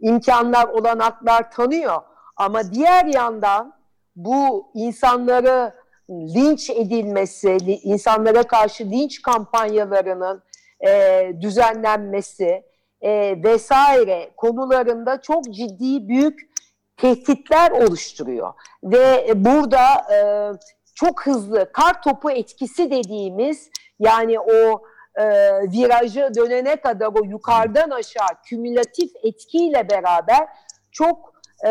imkanlar, 0.00 0.68
olanaklar 0.68 1.50
tanıyor. 1.50 2.02
Ama 2.36 2.72
diğer 2.72 3.04
yandan 3.04 3.74
bu 4.16 4.70
insanları 4.74 5.72
linç 6.10 6.70
edilmesi, 6.70 7.50
insanlara 7.82 8.42
karşı 8.42 8.84
linç 8.84 9.22
kampanyalarının 9.22 10.42
e, 10.86 11.32
düzenlenmesi 11.40 12.64
e, 13.00 13.42
vesaire 13.44 14.30
konularında 14.36 15.20
çok 15.20 15.44
ciddi 15.44 16.08
büyük 16.08 16.53
tehditler 16.96 17.70
oluşturuyor. 17.70 18.52
Ve 18.84 19.32
burada 19.34 19.84
e, 20.14 20.18
çok 20.94 21.26
hızlı 21.26 21.72
kar 21.72 22.02
topu 22.02 22.30
etkisi 22.30 22.90
dediğimiz 22.90 23.70
yani 23.98 24.40
o 24.40 24.82
e, 25.16 25.24
virajı 25.62 26.30
dönene 26.36 26.76
kadar 26.76 27.06
o 27.06 27.24
yukarıdan 27.24 27.90
aşağı 27.90 28.42
kümülatif 28.44 29.10
etkiyle 29.22 29.88
beraber 29.90 30.48
çok 30.92 31.34
e, 31.64 31.70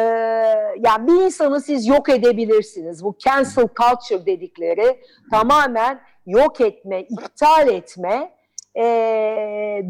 yani 0.80 1.08
bir 1.08 1.26
insanı 1.26 1.62
siz 1.62 1.88
yok 1.88 2.10
edebilirsiniz. 2.10 3.04
Bu 3.04 3.18
cancel 3.20 3.68
culture 3.68 4.26
dedikleri 4.26 5.00
tamamen 5.32 6.02
yok 6.26 6.62
etme, 6.62 7.02
iptal 7.02 7.68
etme 7.68 8.34
e, 8.78 8.84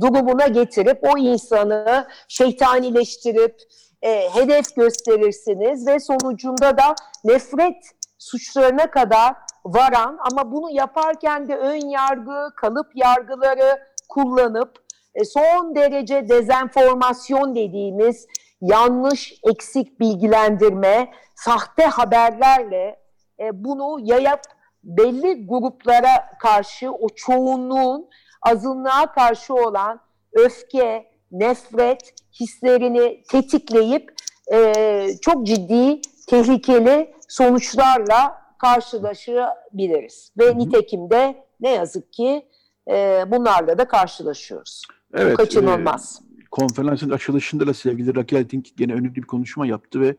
durumuna 0.01 0.47
getirip 0.47 0.99
o 1.01 1.17
insanı 1.17 2.07
şeytanileştirip 2.27 3.55
e, 4.03 4.29
hedef 4.29 4.75
gösterirsiniz 4.75 5.87
ve 5.87 5.99
sonucunda 5.99 6.77
da 6.77 6.95
nefret 7.23 7.75
suçlarına 8.17 8.91
kadar 8.91 9.35
varan 9.65 10.19
ama 10.31 10.51
bunu 10.51 10.71
yaparken 10.71 11.47
de 11.47 11.57
ön 11.57 11.89
yargı, 11.89 12.55
kalıp 12.55 12.87
yargıları 12.95 13.79
kullanıp 14.09 14.83
e, 15.15 15.25
son 15.25 15.75
derece 15.75 16.29
dezenformasyon 16.29 17.55
dediğimiz 17.55 18.27
yanlış, 18.61 19.39
eksik 19.43 19.99
bilgilendirme, 19.99 21.11
sahte 21.35 21.85
haberlerle 21.85 22.99
e, 23.39 23.63
bunu 23.63 23.99
yayıp 24.01 24.41
belli 24.83 25.47
gruplara 25.47 26.29
karşı 26.39 26.91
o 26.91 27.09
çoğunluğun 27.09 28.09
azınlığa 28.41 29.11
karşı 29.11 29.53
olan 29.53 29.99
öfke, 30.33 31.12
nefret 31.33 32.13
hislerini 32.39 33.23
tetikleyip 33.31 34.11
e, 34.53 35.05
çok 35.21 35.47
ciddi, 35.47 36.01
tehlikeli 36.27 37.13
sonuçlarla 37.27 38.43
karşılaşabiliriz. 38.57 40.31
Ve 40.37 40.45
hı 40.45 40.51
hı. 40.51 40.57
nitekim 40.57 41.09
de 41.09 41.45
ne 41.59 41.69
yazık 41.69 42.13
ki 42.13 42.45
e, 42.87 43.25
bunlarla 43.27 43.77
da 43.77 43.87
karşılaşıyoruz. 43.87 44.81
Evet, 45.13 45.37
kaçınılmaz. 45.37 46.21
E, 46.21 46.45
konferansın 46.51 47.09
açılışında 47.09 47.67
da 47.67 47.73
sevgili 47.73 48.15
Raquel 48.15 48.49
Dink 48.49 48.77
gene 48.77 48.93
önemli 48.93 49.15
bir 49.15 49.21
konuşma 49.21 49.67
yaptı 49.67 50.01
ve 50.01 50.15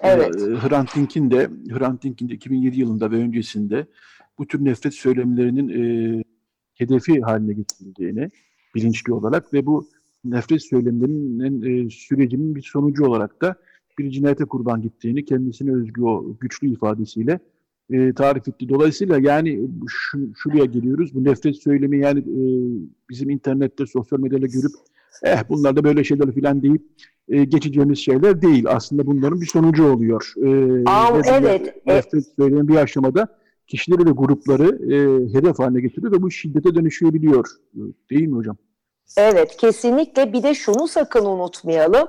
evet. 0.00 0.36
e, 0.36 0.40
Hrant 0.40 0.96
Dink'in 0.96 1.30
de 1.30 1.50
Hrant 1.70 2.02
Dink'in 2.02 2.28
de 2.28 2.34
2007 2.34 2.80
yılında 2.80 3.10
ve 3.10 3.16
öncesinde 3.16 3.86
bu 4.38 4.46
tür 4.46 4.64
nefret 4.64 4.94
söylemlerinin 4.94 5.68
e, 5.68 6.22
hedefi 6.74 7.20
haline 7.20 7.52
getirildiğini 7.52 8.30
bilinçli 8.74 9.12
olarak 9.12 9.52
ve 9.54 9.66
bu 9.66 9.88
nefret 10.24 10.62
söylemlerinin 10.62 11.62
e, 11.86 11.90
sürecinin 11.90 12.54
bir 12.54 12.62
sonucu 12.62 13.04
olarak 13.04 13.42
da 13.42 13.56
bir 13.98 14.10
cinayete 14.10 14.44
kurban 14.44 14.82
gittiğini 14.82 15.24
kendisine 15.24 15.72
özgü 15.74 16.02
o 16.02 16.36
güçlü 16.40 16.72
ifadesiyle 16.72 17.40
e, 17.90 18.12
tarif 18.12 18.48
etti. 18.48 18.68
Dolayısıyla 18.68 19.18
yani 19.18 19.68
şu, 19.88 20.18
şuraya 20.36 20.64
geliyoruz. 20.64 21.14
Bu 21.14 21.24
nefret 21.24 21.56
söylemi 21.56 21.98
yani 21.98 22.20
e, 22.20 22.40
bizim 23.10 23.30
internette, 23.30 23.86
sosyal 23.86 24.20
medyada 24.20 24.46
görüp 24.46 24.72
eh 25.22 25.42
bunlar 25.48 25.76
da 25.76 25.84
böyle 25.84 26.04
şeyler 26.04 26.34
falan 26.34 26.62
deyip 26.62 26.82
e, 27.28 27.44
geçeceğimiz 27.44 27.98
şeyler 27.98 28.42
değil. 28.42 28.64
Aslında 28.68 29.06
bunların 29.06 29.40
bir 29.40 29.46
sonucu 29.46 29.84
oluyor. 29.84 30.32
E, 30.36 30.82
Aa, 30.86 31.20
evet. 31.30 31.86
Nefret 31.86 32.24
söylemi 32.38 32.68
bir 32.68 32.76
aşamada 32.76 33.28
kişileri 33.66 34.06
ve 34.06 34.10
grupları 34.10 34.94
e, 34.94 35.28
hedef 35.34 35.58
haline 35.58 35.80
getiriyor 35.80 36.12
ve 36.12 36.22
bu 36.22 36.30
şiddete 36.30 36.74
dönüşebiliyor. 36.74 37.46
Değil 38.10 38.26
mi 38.26 38.34
hocam? 38.34 38.56
Evet 39.16 39.56
kesinlikle 39.56 40.32
bir 40.32 40.42
de 40.42 40.54
şunu 40.54 40.88
sakın 40.88 41.24
unutmayalım. 41.24 42.08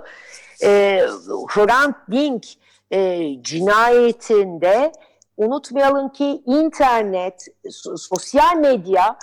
E, 0.64 1.02
Hrant 1.48 1.96
Dink 2.12 2.46
e, 2.92 3.30
cinayetinde 3.42 4.92
unutmayalım 5.38 6.10
ki 6.10 6.42
internet, 6.46 7.48
sosyal 7.96 8.58
medya 8.58 9.18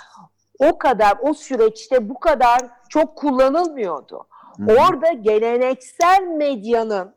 o 0.59 0.77
kadar 0.77 1.17
o 1.21 1.33
süreçte 1.33 2.09
bu 2.09 2.19
kadar 2.19 2.61
çok 2.89 3.17
kullanılmıyordu. 3.17 4.27
Hı. 4.57 4.71
Orada 4.71 5.11
geleneksel 5.11 6.21
medyanın 6.21 7.15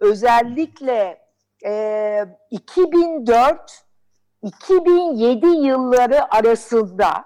özellikle 0.00 1.24
e, 1.64 2.24
2004 2.50 3.84
2007 4.42 5.46
yılları 5.46 6.34
arasında 6.34 7.24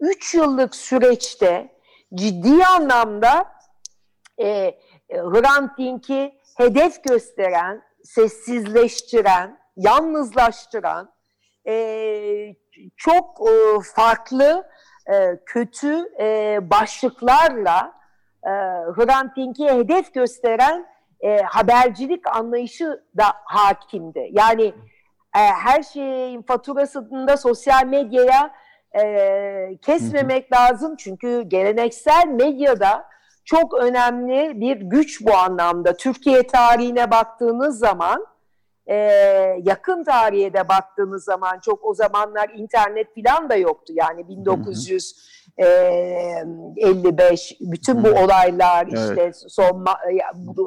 3 0.00 0.34
yıllık 0.34 0.74
süreçte 0.74 1.77
ciddi 2.14 2.64
anlamda 2.66 3.44
e, 4.40 4.78
Hrant 5.10 5.78
Dink'i 5.78 6.38
hedef 6.56 7.04
gösteren, 7.04 7.82
sessizleştiren, 8.04 9.58
yalnızlaştıran 9.76 11.12
e, 11.66 12.54
çok 12.96 13.40
e, 13.50 13.80
farklı 13.94 14.68
e, 15.12 15.40
kötü 15.46 16.08
e, 16.20 16.58
başlıklarla 16.70 17.92
e, 18.44 18.50
Hrant 18.96 19.36
Dink'i 19.36 19.68
hedef 19.68 20.14
gösteren 20.14 20.86
e, 21.20 21.42
habercilik 21.42 22.36
anlayışı 22.36 23.04
da 23.16 23.24
hakimdi. 23.44 24.28
Yani 24.32 24.64
e, 25.36 25.38
her 25.38 25.82
şeyin 25.82 26.42
faturasında 26.42 27.36
sosyal 27.36 27.86
medyaya 27.86 28.54
e, 28.94 29.76
kesmemek 29.82 30.52
lazım. 30.52 30.96
Çünkü 30.96 31.42
geleneksel 31.42 32.26
medyada 32.26 33.04
çok 33.44 33.74
önemli 33.74 34.60
bir 34.60 34.76
güç 34.76 35.26
bu 35.26 35.34
anlamda. 35.34 35.96
Türkiye 35.96 36.46
tarihine 36.46 37.10
baktığınız 37.10 37.78
zaman, 37.78 38.26
e, 38.86 38.94
yakın 39.62 40.04
tarihe 40.04 40.52
de 40.52 40.68
baktığınız 40.68 41.24
zaman 41.24 41.58
çok 41.58 41.84
o 41.84 41.94
zamanlar 41.94 42.50
internet 42.54 43.06
falan 43.14 43.48
da 43.48 43.56
yoktu. 43.56 43.92
Yani 43.96 44.28
1900 44.28 45.38
55 45.58 47.56
bütün 47.60 48.04
bu 48.04 48.08
olaylar 48.08 48.86
işte 48.86 49.22
evet. 49.22 49.44
son 49.48 49.86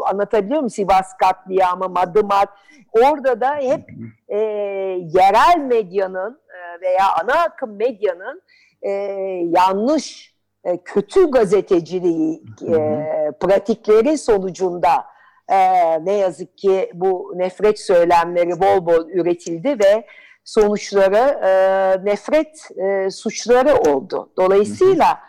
anlatabiliyor 0.05 0.59
muyum 0.59 0.69
Sivas 0.69 1.17
katliamı 1.17 1.89
Madımak 1.89 2.49
orada 2.91 3.41
da 3.41 3.55
hep 3.55 3.89
e, 4.27 4.37
yerel 5.13 5.57
medyanın 5.57 6.39
e, 6.49 6.50
veya 6.81 7.13
ana 7.21 7.33
akım 7.33 7.75
medyanın 7.75 8.41
e, 8.81 8.91
yanlış 9.45 10.35
e, 10.63 10.77
kötü 10.77 11.31
gazeteciliği 11.31 12.43
e, 12.67 12.75
pratikleri 13.39 14.17
sonucunda 14.17 15.05
e, 15.49 15.57
ne 16.05 16.13
yazık 16.13 16.57
ki 16.57 16.91
bu 16.93 17.33
nefret 17.35 17.79
söylemleri 17.79 18.61
bol 18.61 18.85
bol 18.85 19.09
üretildi 19.09 19.69
ve 19.69 20.05
sonuçları 20.43 21.39
e, 21.43 21.51
nefret 22.05 22.69
e, 22.77 23.09
suçları 23.09 23.75
oldu. 23.75 24.29
Dolayısıyla 24.37 25.19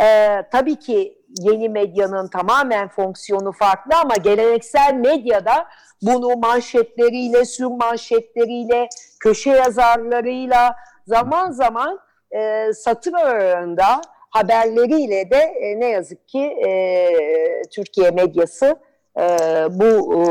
e, 0.00 0.06
tabii 0.52 0.76
ki 0.76 1.18
yeni 1.28 1.68
medyanın 1.68 2.28
tamamen 2.28 2.88
fonksiyonu 2.88 3.52
farklı 3.52 3.96
ama 3.96 4.16
geleneksel 4.16 4.94
medyada 4.94 5.68
bunu 6.02 6.36
manşetleriyle, 6.36 7.44
sür 7.44 7.66
manşetleriyle, 7.66 8.88
köşe 9.20 9.50
yazarlarıyla 9.50 10.76
zaman 11.06 11.50
zaman 11.50 11.98
e, 12.30 12.72
satır 12.72 13.12
arasında 13.12 14.00
haberleriyle 14.30 15.30
de 15.30 15.36
e, 15.36 15.80
ne 15.80 15.88
yazık 15.88 16.28
ki 16.28 16.38
e, 16.38 16.72
Türkiye 17.70 18.10
medyası 18.10 18.76
e, 19.16 19.22
bu 19.70 20.14
e, 20.14 20.22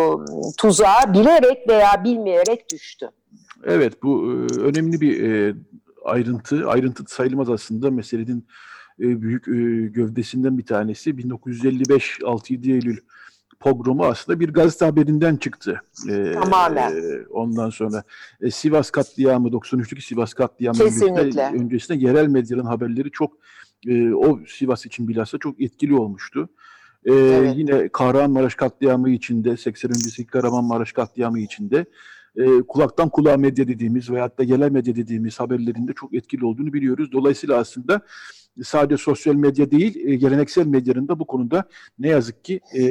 tuzağa 0.57 1.13
bilerek 1.13 1.69
veya 1.69 2.03
bilmeyerek 2.03 2.71
düştü. 2.71 3.09
Evet 3.65 4.03
bu 4.03 4.33
e, 4.33 4.61
önemli 4.61 5.01
bir 5.01 5.31
e, 5.31 5.55
ayrıntı. 6.05 6.67
Ayrıntı 6.67 7.03
sayılmaz 7.07 7.49
aslında 7.49 7.91
meselenin 7.91 8.47
e, 8.99 9.21
büyük 9.21 9.47
e, 9.47 9.87
gövdesinden 9.87 10.57
bir 10.57 10.65
tanesi. 10.65 11.17
1955 11.17 12.19
6-7 12.19 12.73
Eylül 12.73 12.97
pogromu 13.59 14.05
aslında 14.05 14.39
bir 14.39 14.53
gazete 14.53 14.85
haberinden 14.85 15.35
çıktı. 15.35 15.81
Ee, 16.09 16.31
Tamamen. 16.31 16.93
ondan 17.29 17.69
sonra 17.69 18.03
e, 18.41 18.51
Sivas 18.51 18.91
katliamı, 18.91 19.47
93'teki 19.47 20.01
Sivas 20.01 20.33
katliamı 20.33 20.83
öncesinde, 20.83 21.49
öncesinde 21.53 22.05
yerel 22.05 22.27
medyanın 22.27 22.65
haberleri 22.65 23.11
çok 23.11 23.33
e, 23.87 24.13
o 24.13 24.39
Sivas 24.47 24.85
için 24.85 25.07
bilhassa 25.07 25.37
çok 25.37 25.61
etkili 25.61 25.95
olmuştu. 25.95 26.49
E, 27.05 27.13
evet. 27.13 27.53
Yine 27.57 27.89
Kahramanmaraş 27.89 28.55
katliamı 28.55 29.09
içinde, 29.09 29.57
80 29.57 29.91
öncesi 29.91 30.25
Kahramanmaraş 30.25 30.91
katliamı 30.91 31.39
içinde 31.39 31.85
e, 32.35 32.61
kulaktan 32.67 33.09
kulağa 33.09 33.37
medya 33.37 33.67
dediğimiz 33.67 34.09
veyahut 34.09 34.39
da 34.39 34.43
yerel 34.43 34.71
medya 34.71 34.95
dediğimiz 34.95 35.39
haberlerinde 35.39 35.93
çok 35.93 36.13
etkili 36.13 36.45
olduğunu 36.45 36.73
biliyoruz. 36.73 37.11
Dolayısıyla 37.11 37.57
aslında 37.57 38.01
sadece 38.63 38.97
sosyal 38.97 39.35
medya 39.35 39.71
değil, 39.71 40.07
e, 40.07 40.15
geleneksel 40.15 40.67
medyanın 40.67 41.07
da 41.07 41.19
bu 41.19 41.27
konuda 41.27 41.63
ne 41.99 42.07
yazık 42.07 42.43
ki 42.43 42.59
e, 42.73 42.81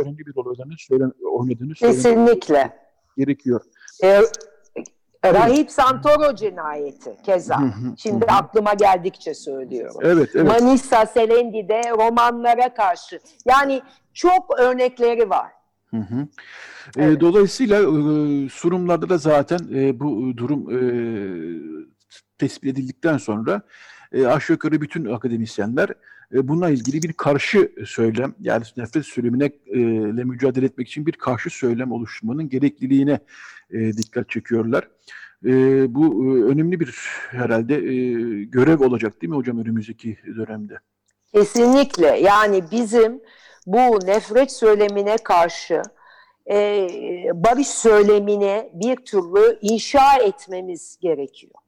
önemli 0.00 0.18
bir 0.18 0.34
rol 0.36 0.46
oynadığını, 0.46 0.74
söylen, 0.78 1.12
oynadığını 1.32 1.74
Kesinlikle. 1.74 2.76
gerekiyor. 3.16 3.60
E, 4.04 4.20
Rahip 5.24 5.70
Santoro 5.70 6.34
cinayeti 6.34 7.16
keza. 7.26 7.60
Şimdi 7.96 8.24
aklıma 8.24 8.74
geldikçe 8.74 9.34
söylüyorum. 9.34 10.00
Evet, 10.02 10.30
evet. 10.34 10.48
Manisa, 10.48 11.06
Selendi'de 11.06 11.80
romanlara 11.90 12.74
karşı. 12.74 13.20
Yani 13.46 13.82
çok 14.14 14.60
örnekleri 14.60 15.30
var. 15.30 15.50
Hı 15.90 15.96
hı. 15.96 16.28
Evet. 16.96 17.16
E, 17.16 17.20
dolayısıyla 17.20 17.78
e, 17.78 18.48
sunumlarda 18.48 19.08
da 19.08 19.18
zaten 19.18 19.58
e, 19.74 20.00
bu 20.00 20.36
durum 20.36 20.70
e, 20.70 20.80
tespit 22.38 22.72
edildikten 22.72 23.16
sonra 23.16 23.62
e, 24.12 24.26
aşağı 24.26 24.54
yukarı 24.54 24.80
bütün 24.80 25.04
akademisyenler 25.04 25.88
e, 26.34 26.48
bununla 26.48 26.70
ilgili 26.70 27.02
bir 27.02 27.12
karşı 27.12 27.72
söylem 27.86 28.34
yani 28.40 28.64
nefret 28.76 29.06
söylemine 29.06 29.44
e, 29.66 29.80
ile 29.80 30.24
mücadele 30.24 30.66
etmek 30.66 30.88
için 30.88 31.06
bir 31.06 31.12
karşı 31.12 31.50
söylem 31.50 31.92
oluşturmanın 31.92 32.48
gerekliliğine 32.48 33.18
e, 33.70 33.96
dikkat 33.96 34.30
çekiyorlar. 34.30 34.88
E, 35.44 35.50
bu 35.94 36.04
e, 36.04 36.42
önemli 36.42 36.80
bir 36.80 36.94
herhalde 37.30 37.74
e, 37.74 38.04
görev 38.44 38.80
olacak 38.80 39.22
değil 39.22 39.30
mi 39.30 39.36
hocam 39.36 39.58
önümüzdeki 39.58 40.18
dönemde? 40.36 40.74
Kesinlikle 41.34 42.06
yani 42.06 42.64
bizim 42.72 43.20
bu 43.66 44.06
nefret 44.06 44.52
söylemine 44.52 45.16
karşı 45.16 45.82
e, 46.50 46.88
barış 47.34 47.68
söylemine 47.68 48.70
bir 48.74 48.96
türlü 48.96 49.58
inşa 49.62 50.16
etmemiz 50.16 50.98
gerekiyor. 51.00 51.61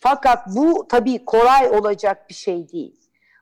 Fakat 0.00 0.46
bu 0.46 0.88
tabii 0.88 1.24
kolay 1.24 1.68
olacak 1.68 2.28
bir 2.28 2.34
şey 2.34 2.68
değil. 2.72 3.00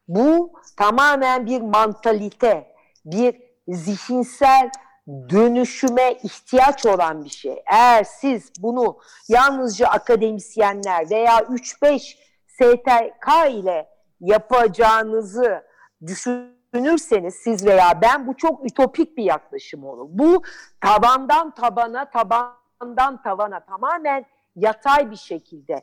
Bu 0.08 0.52
tamamen 0.76 1.46
bir 1.46 1.60
mantalite, 1.60 2.72
bir 3.04 3.42
zihinsel 3.68 4.70
dönüşüme 5.08 6.12
ihtiyaç 6.12 6.86
olan 6.86 7.24
bir 7.24 7.30
şey. 7.30 7.62
Eğer 7.66 8.04
siz 8.04 8.52
bunu 8.58 8.98
yalnızca 9.28 9.86
akademisyenler 9.86 11.10
veya 11.10 11.38
3-5 11.38 12.16
STK 12.46 13.50
ile 13.50 13.88
yapacağınızı 14.20 15.64
düşünürseniz 16.06 17.34
siz 17.34 17.66
veya 17.66 18.00
ben 18.02 18.26
bu 18.26 18.36
çok 18.36 18.66
ütopik 18.66 19.16
bir 19.16 19.24
yaklaşım 19.24 19.84
olur. 19.84 20.06
Bu 20.10 20.42
tabandan 20.80 21.54
tabana, 21.54 22.10
tabandan 22.10 23.22
tavana 23.22 23.60
tamamen 23.60 24.24
yatay 24.56 25.10
bir 25.10 25.16
şekilde 25.16 25.82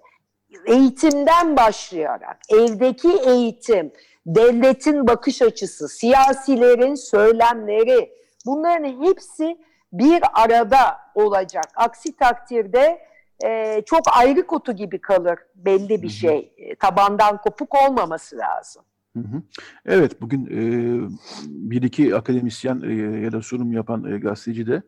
eğitimden 0.66 1.58
başlayarak 1.58 2.38
evdeki 2.50 3.20
eğitim, 3.26 3.92
devletin 4.26 5.08
bakış 5.08 5.42
açısı, 5.42 5.90
siyasilerin 5.90 6.96
söylemleri 6.96 8.12
bunların 8.46 9.04
hepsi 9.04 9.58
bir 9.94 10.24
arada 10.34 10.98
olacak. 11.16 11.66
Aksi 11.76 12.16
takdirde 12.16 13.08
e, 13.46 13.82
çok 13.86 14.02
ayrı 14.18 14.48
kutu 14.48 14.72
gibi 14.72 15.02
kalır 15.02 15.40
belli 15.56 16.02
bir 16.02 16.10
şey. 16.10 16.54
E, 16.58 16.76
tabandan 16.76 17.42
kopuk 17.42 17.76
olmaması 17.76 18.38
lazım. 18.38 18.84
Evet, 19.86 20.22
bugün 20.22 20.46
e, 20.46 21.10
bir 21.48 21.82
iki 21.82 22.16
akademisyen 22.16 22.82
e, 22.82 22.94
ya 23.22 23.32
da 23.32 23.42
sunum 23.42 23.74
yapan 23.74 24.04
e, 24.04 24.18
gazeteci 24.18 24.68
de 24.68 24.82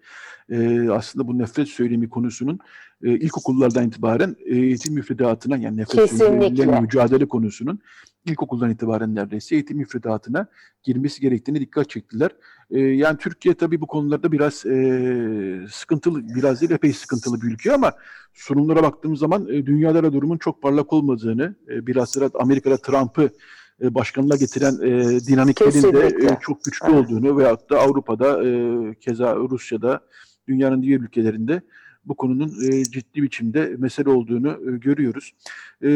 e, 0.50 0.90
aslında 0.90 1.28
bu 1.28 1.38
nefret 1.38 1.68
söylemi 1.68 2.10
konusunun 2.10 2.60
e, 3.04 3.10
ilkokullardan 3.12 3.88
itibaren 3.88 4.36
eğitim 4.46 4.94
müfredatına 4.94 5.58
yani 5.58 5.78
nefret 5.78 6.12
söylemiyle 6.18 6.80
mücadele 6.82 7.28
konusunun 7.28 7.80
ilkokuldan 8.26 8.70
itibaren 8.70 9.16
neredeyse 9.16 9.56
eğitim 9.56 9.78
müfredatına 9.78 10.48
girmesi 10.84 11.22
gerektiğini 11.22 11.60
dikkat 11.60 11.90
çektiler. 11.90 12.32
E, 12.72 12.80
yani 12.80 13.18
Türkiye 13.18 13.56
tabii 13.56 13.82
bu 13.82 13.88
konularda 13.88 14.32
biraz 14.32 14.66
e, 14.66 15.68
sıkıntılı, 15.72 16.36
biraz 16.36 16.62
değil 16.62 16.72
epey 16.72 16.94
sıkıntılı 16.94 17.42
bir 17.42 17.48
ülke 17.48 17.74
ama 17.74 17.94
sunumlara 18.34 18.84
baktığımız 18.84 19.20
zaman 19.20 19.48
e, 19.50 19.66
dünyada 19.66 20.14
durumun 20.14 20.38
çok 20.38 20.62
parlak 20.62 20.94
olmadığını, 20.94 21.56
e, 21.70 21.88
biraz 21.88 22.16
da 22.16 22.30
Amerika'da 22.40 22.78
Trump'ı 22.78 23.30
e, 23.82 23.96
başkanına 23.96 24.36
getiren 24.36 24.74
e, 24.74 25.20
dinamiklerin 25.20 25.94
de 25.94 26.26
e, 26.26 26.38
çok 26.42 26.64
güçlü 26.64 26.88
evet. 26.90 26.96
olduğunu 26.96 27.38
veyahut 27.38 27.70
da 27.70 27.80
Avrupa'da 27.80 28.48
e, 28.48 28.94
keza 28.96 29.36
Rusya'da 29.36 30.00
dünyanın 30.48 30.82
diğer 30.82 31.00
ülkelerinde 31.00 31.62
bu 32.06 32.16
konunun 32.16 32.54
e, 32.72 32.84
ciddi 32.84 33.24
biçimde 33.24 33.76
mesele 33.78 34.10
olduğunu 34.10 34.50
e, 34.50 34.78
görüyoruz. 34.78 35.34
E, 35.84 35.90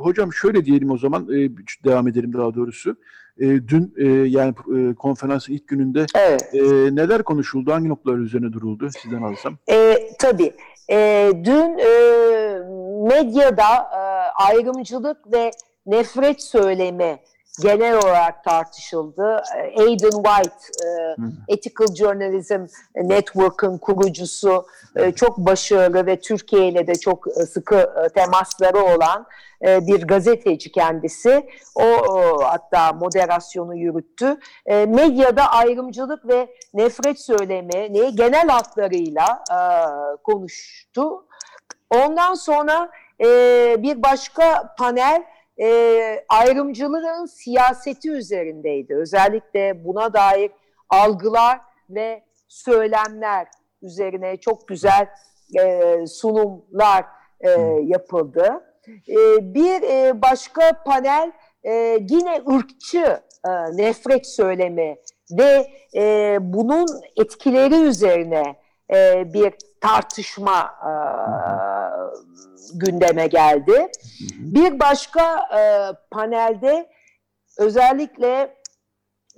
hocam 0.00 0.32
şöyle 0.32 0.64
diyelim 0.64 0.90
o 0.90 0.98
zaman, 0.98 1.22
e, 1.22 1.50
devam 1.84 2.08
edelim 2.08 2.32
daha 2.32 2.54
doğrusu. 2.54 2.96
E, 3.38 3.46
dün 3.46 3.94
e, 3.96 4.06
yani 4.08 4.54
e, 4.76 4.94
konferansın 4.94 5.52
ilk 5.52 5.68
gününde 5.68 6.06
evet. 6.14 6.54
e, 6.54 6.60
neler 6.94 7.22
konuşuldu, 7.22 7.72
hangi 7.72 7.88
noktalar 7.88 8.18
üzerine 8.18 8.52
duruldu 8.52 8.88
sizden 9.02 9.22
alsam? 9.22 9.58
E, 9.70 9.96
tabii. 10.18 10.52
E, 10.90 11.30
dün 11.44 11.78
e, 11.78 11.90
medyada 13.08 13.74
e, 13.92 14.00
ayrımcılık 14.44 15.32
ve 15.32 15.50
nefret 15.88 16.42
söylemi 16.42 17.18
genel 17.62 17.96
olarak 17.96 18.44
tartışıldı. 18.44 19.42
Aidan 19.78 20.22
White, 20.22 20.86
e, 20.86 21.16
Ethical 21.48 21.94
Journalism 21.94 22.66
Network'ın 22.94 23.78
kurucusu, 23.78 24.66
e, 24.96 25.12
çok 25.12 25.38
başarılı 25.38 26.06
ve 26.06 26.20
Türkiye 26.20 26.68
ile 26.68 26.86
de 26.86 26.94
çok 26.94 27.28
e, 27.28 27.46
sıkı 27.46 28.10
temasları 28.14 28.78
olan 28.78 29.26
bir 29.62 30.06
gazeteci 30.06 30.72
kendisi. 30.72 31.46
O 31.74 31.84
hatta 32.42 32.92
moderasyonu 32.92 33.76
yürüttü. 33.76 34.38
Medyada 34.66 35.46
ayrımcılık 35.52 36.28
ve 36.28 36.48
nefret 36.74 37.20
söylemi 37.20 38.14
genel 38.16 38.48
hatlarıyla 38.48 39.44
konuştu. 40.24 41.26
Ondan 41.90 42.34
sonra 42.34 42.90
bir 43.82 44.02
başka 44.02 44.74
panel 44.78 45.24
e, 45.60 46.24
ayrımcılığın 46.28 47.26
siyaseti 47.26 48.10
üzerindeydi. 48.10 48.94
Özellikle 48.94 49.84
buna 49.84 50.12
dair 50.12 50.50
algılar 50.88 51.60
ve 51.90 52.22
söylemler 52.48 53.46
üzerine 53.82 54.36
çok 54.36 54.68
güzel 54.68 55.08
e, 55.60 56.06
sunumlar 56.06 57.04
e, 57.40 57.50
yapıldı. 57.82 58.64
E, 59.08 59.16
bir 59.54 59.82
e, 59.82 60.22
başka 60.22 60.82
panel 60.86 61.32
e, 61.64 61.72
yine 62.10 62.42
ırkçı 62.56 63.20
e, 63.48 63.50
nefret 63.76 64.26
söylemi 64.26 64.96
ve 65.30 65.66
e, 65.94 66.36
bunun 66.40 66.86
etkileri 67.16 67.74
üzerine 67.74 68.56
e, 68.94 69.32
bir 69.32 69.54
tartışma 69.80 70.74
e, 70.82 70.92
gündeme 72.74 73.26
geldi. 73.26 73.90
Bir 74.38 74.80
başka 74.80 75.48
e, 75.58 75.62
panelde 76.10 76.90
özellikle 77.58 78.54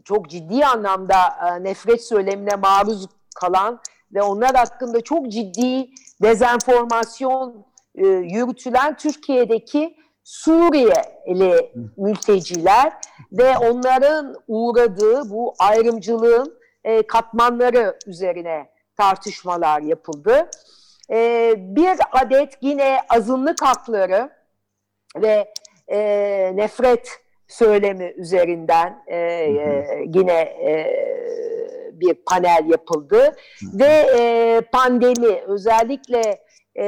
çok 0.04 0.30
ciddi 0.30 0.66
anlamda 0.66 1.16
e, 1.48 1.64
nefret 1.64 2.04
söylemine 2.04 2.56
maruz 2.56 3.06
kalan 3.34 3.80
ve 4.14 4.22
onlar 4.22 4.54
hakkında 4.54 5.00
çok 5.00 5.28
ciddi 5.32 5.90
dezenformasyon 6.22 7.66
e, 7.94 8.06
yürütülen 8.06 8.96
Türkiye'deki 8.96 9.96
Suriyeli 10.24 11.72
mülteciler 11.96 12.92
ve 13.32 13.58
onların 13.58 14.36
uğradığı 14.48 15.30
bu 15.30 15.54
ayrımcılığın 15.58 16.58
e, 16.84 17.06
katmanları 17.06 17.98
üzerine 18.06 18.70
tartışmalar 18.96 19.80
yapıldı. 19.80 20.50
E, 21.10 21.54
bir 21.56 21.98
adet 22.12 22.58
yine 22.60 22.98
azınlık 23.08 23.62
hakları 23.62 24.30
ve 25.16 25.52
e, 25.88 25.98
nefret 26.54 27.08
söylemi 27.48 28.14
üzerinden 28.16 29.02
e, 29.06 29.16
e, 29.16 29.86
yine 30.14 30.40
e, 30.40 31.00
bir 31.92 32.14
panel 32.14 32.64
yapıldı. 32.70 33.36
Ve 33.62 34.06
e, 34.18 34.60
pandemi 34.72 35.42
özellikle 35.46 36.44
e, 36.78 36.84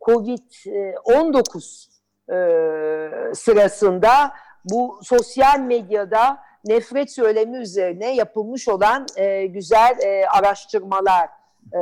Covid-19 0.00 1.88
e, 2.28 3.34
sırasında 3.34 4.32
bu 4.64 5.00
sosyal 5.02 5.60
medyada 5.60 6.38
nefret 6.64 7.10
söylemi 7.10 7.56
üzerine 7.56 8.14
yapılmış 8.14 8.68
olan 8.68 9.06
e, 9.16 9.46
güzel 9.46 9.96
e, 10.02 10.26
araştırmalar 10.26 11.28
e, 11.72 11.80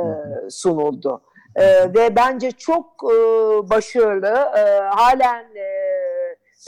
sunuldu. 0.49 1.21
E, 1.55 1.93
ve 1.93 2.15
bence 2.15 2.51
çok 2.51 2.85
e, 3.03 3.15
başarılı, 3.69 4.51
e, 4.57 4.79
halen 4.95 5.45
e, 5.55 5.73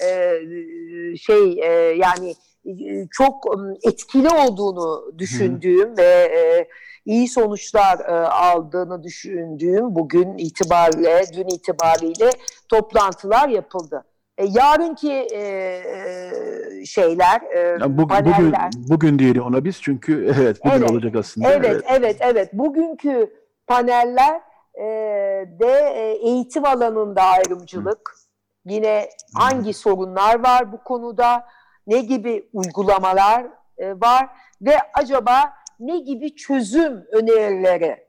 e, 0.04 0.42
şey 1.18 1.60
e, 1.64 1.72
yani 1.98 2.36
e, 2.66 3.08
çok 3.12 3.46
etkili 3.84 4.30
olduğunu 4.30 5.14
düşündüğüm 5.18 5.92
Hı. 5.92 5.98
ve 5.98 6.04
e, 6.04 6.68
iyi 7.06 7.28
sonuçlar 7.28 8.00
e, 8.00 8.28
aldığını 8.28 9.04
düşündüğüm 9.04 9.96
bugün 9.96 10.38
itibariyle, 10.38 11.22
dün 11.34 11.48
itibariyle 11.48 12.30
toplantılar 12.70 13.50
yapıldı. 13.50 14.06
E, 14.38 14.46
yarınki 14.46 15.12
e, 15.12 15.42
e 15.42 16.86
şeyler, 16.86 17.42
e, 17.56 17.60
yani 17.60 17.98
bugün, 17.98 18.08
paneller. 18.08 18.70
Bugün, 18.74 18.90
bugün 18.90 19.20
diyelim 19.20 19.44
ona 19.44 19.66
biz 19.66 19.82
çünkü 19.82 20.34
evet 20.40 20.58
bugün 20.66 20.78
evet, 20.78 20.92
olacak 20.92 21.16
aslında. 21.16 21.54
Evet, 21.54 21.66
evet, 21.66 21.84
evet, 21.90 22.18
evet. 22.20 22.54
Bugünkü 22.54 23.34
paneller 23.68 24.42
e, 24.78 24.84
de 25.60 25.92
eğitim 26.22 26.66
alanında 26.66 27.22
ayrımcılık, 27.22 28.16
yine 28.66 29.10
hangi 29.36 29.74
sorunlar 29.74 30.44
var 30.44 30.72
bu 30.72 30.84
konuda, 30.84 31.46
ne 31.88 32.02
gibi 32.02 32.50
uygulamalar 32.54 33.46
e, 33.78 33.92
var? 33.92 34.30
Ve 34.62 34.76
acaba 34.94 35.54
ne 35.80 36.00
gibi 36.00 36.36
çözüm 36.36 37.06
önerileri? 37.12 38.06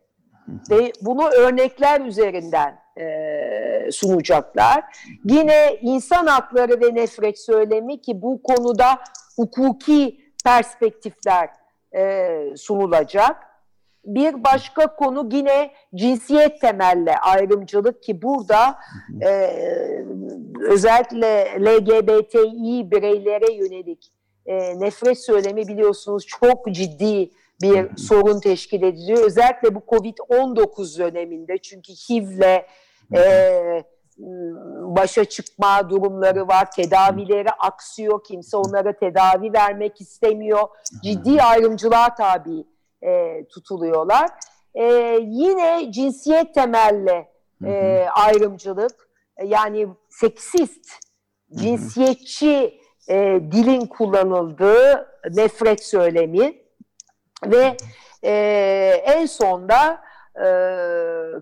Ve 0.71 0.93
bunu 1.01 1.29
örnekler 1.29 2.01
üzerinden 2.01 2.79
e, 2.99 3.91
sunacaklar. 3.93 4.85
Yine 5.25 5.79
insan 5.81 6.27
hakları 6.27 6.81
ve 6.81 6.95
nefret 6.95 7.39
söylemi 7.39 8.01
ki 8.01 8.23
bu 8.23 8.43
konuda 8.43 8.99
hukuki 9.37 10.21
perspektifler 10.45 11.49
e, 11.97 12.57
sunulacak. 12.57 13.37
Bir 14.07 14.45
başka 14.45 14.97
konu 14.97 15.29
yine 15.33 15.71
cinsiyet 15.95 16.61
temelli 16.61 17.17
ayrımcılık 17.17 18.03
ki 18.03 18.23
burada 18.23 18.79
e, 19.23 19.51
özellikle 20.69 21.45
LGBTİ 21.61 22.91
bireylere 22.91 23.53
yönelik 23.53 24.13
e, 24.47 24.81
nefret 24.81 25.25
söylemi 25.25 25.69
biliyorsunuz 25.69 26.27
çok 26.27 26.67
ciddi 26.75 27.31
bir 27.63 27.97
sorun 27.97 28.41
teşkil 28.41 28.83
ediyor. 28.83 29.25
Özellikle 29.25 29.75
bu 29.75 29.79
Covid-19 29.79 30.99
döneminde 30.99 31.59
çünkü 31.59 31.93
HIV'le 31.93 32.65
e, 33.17 33.85
başa 34.81 35.25
çıkma 35.25 35.91
durumları 35.91 36.49
var. 36.49 36.71
Tedavileri 36.71 37.51
aksıyor. 37.51 38.25
Kimse 38.25 38.57
onlara 38.57 38.93
tedavi 38.93 39.53
vermek 39.53 40.01
istemiyor. 40.01 40.69
Ciddi 41.03 41.43
ayrımcılığa 41.43 42.15
tabi 42.15 42.65
e, 43.03 43.45
tutuluyorlar. 43.49 44.31
E, 44.75 44.85
yine 45.23 45.93
cinsiyet 45.93 46.55
temelli 46.55 47.29
e, 47.65 48.07
ayrımcılık 48.15 49.09
yani 49.45 49.89
seksist, 50.09 50.91
cinsiyetçi 51.55 52.81
e, 53.09 53.41
dilin 53.53 53.87
kullanıldığı 53.87 55.09
nefret 55.31 55.85
söylemi 55.85 56.63
ve 57.45 57.77
e, 58.25 58.33
en 59.05 59.27
sonda 59.27 60.01
e, 60.45 60.49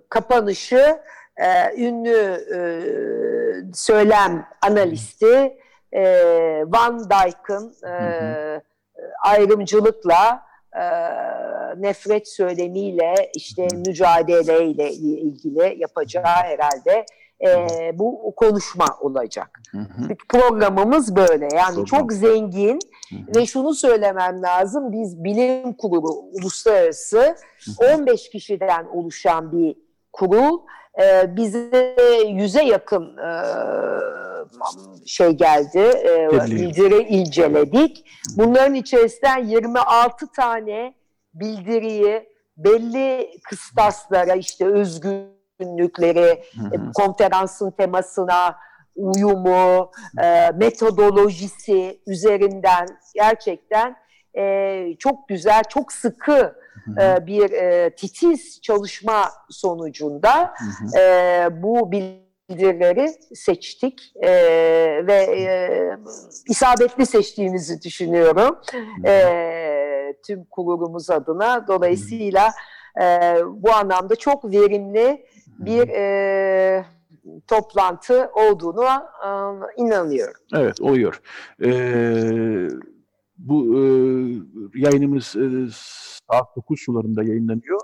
kapanışı 0.08 1.00
e, 1.36 1.74
ünlü 1.76 2.46
e, 2.54 2.58
söylem 3.74 4.46
analisti 4.62 5.58
e, 5.92 6.02
Van 6.66 7.10
Dijk'ın 7.10 7.74
e, 7.88 8.62
ayrımcılıkla 9.22 10.46
e, 10.74 10.84
nefret 11.76 12.28
söylemiyle 12.28 13.30
işte 13.34 13.68
mücadeleyle 13.86 14.92
ilgili 14.92 15.76
yapacağı 15.78 16.24
herhalde 16.24 17.06
e, 17.46 17.98
bu 17.98 18.34
konuşma 18.36 18.86
olacak. 19.00 19.60
Hı 19.70 19.78
hı. 19.78 20.16
Programımız 20.28 21.16
böyle 21.16 21.44
yani 21.44 21.74
Program. 21.74 21.84
çok 21.84 22.12
zengin 22.12 22.78
hı 23.10 23.16
hı. 23.16 23.38
ve 23.40 23.46
şunu 23.46 23.74
söylemem 23.74 24.42
lazım 24.42 24.92
biz 24.92 25.24
bilim 25.24 25.72
kurulu 25.72 26.24
uluslararası 26.32 27.36
hı 27.80 27.86
hı. 27.86 27.94
15 27.94 28.30
kişiden 28.30 28.86
oluşan 28.86 29.52
bir 29.52 29.76
kurul 30.12 30.58
e, 31.02 31.36
bize 31.36 31.96
yüze 32.28 32.62
yakın 32.62 33.16
e, 33.16 33.30
şey 35.06 35.30
geldi, 35.30 35.78
e, 35.78 36.28
bildiri 36.32 37.02
inceledik. 37.02 38.04
Bunların 38.36 38.74
içerisinden 38.74 39.44
26 39.44 40.26
tane 40.26 40.94
bildiriyi 41.34 42.28
belli 42.56 43.30
kıstaslara 43.48 44.34
işte 44.34 44.66
özgünlükleri, 44.66 46.44
hı 46.54 46.76
hı. 46.76 46.92
konferansın 46.92 47.70
temasına 47.70 48.56
uyumu, 48.96 49.90
e, 50.22 50.50
metodolojisi 50.50 52.00
üzerinden 52.06 52.86
gerçekten 53.14 53.96
e, 54.36 54.96
çok 54.98 55.28
güzel, 55.28 55.62
çok 55.68 55.92
sıkı 55.92 56.54
e, 57.00 57.26
bir 57.26 57.50
e, 57.50 57.90
titiz 57.94 58.60
çalışma 58.62 59.30
sonucunda 59.50 60.54
e, 60.98 61.48
bu 61.62 61.92
bildirileri 62.50 63.08
seçtik 63.34 64.12
e, 64.16 64.30
ve 65.06 65.14
e, 65.14 65.46
isabetli 66.48 67.06
seçtiğimizi 67.06 67.82
düşünüyorum 67.82 68.58
e, 69.06 70.16
tüm 70.26 70.44
kurulumuz 70.44 71.10
adına. 71.10 71.66
Dolayısıyla 71.68 72.50
e, 73.02 73.36
bu 73.46 73.72
anlamda 73.72 74.16
çok 74.16 74.44
verimli 74.44 75.26
bir 75.58 75.88
e, 75.88 76.84
toplantı 77.46 78.30
olduğunu 78.34 78.84
e, 79.24 79.28
inanıyorum. 79.82 80.40
Evet, 80.54 80.80
oluyor. 80.80 81.20
Ee, 81.64 82.68
bu 83.38 83.78
e, 83.78 83.82
yayınımız 84.74 85.36
e, 85.36 85.66
saat 86.30 86.56
9 86.56 86.80
sularında 86.80 87.22
yayınlanıyor. 87.22 87.80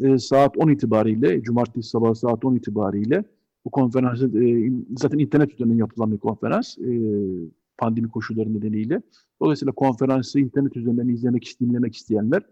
E, 0.00 0.18
saat 0.18 0.56
10 0.56 0.68
itibariyle, 0.68 1.42
cumartesi 1.42 1.88
sabah 1.88 2.14
saat 2.14 2.44
10 2.44 2.54
itibariyle 2.54 3.24
bu 3.64 3.70
konferansı 3.70 4.44
e, 4.44 4.72
zaten 4.96 5.18
internet 5.18 5.54
üzerinden 5.54 5.76
yapılan 5.76 6.12
bir 6.12 6.18
konferans 6.18 6.78
e, 6.78 6.90
pandemi 7.78 8.08
koşulları 8.08 8.54
nedeniyle. 8.54 9.02
Dolayısıyla 9.42 9.72
konferansı 9.72 10.40
internet 10.40 10.76
üzerinden 10.76 11.08
izlemek, 11.08 11.56
dinlemek 11.60 11.96
isteyenler 11.96 12.42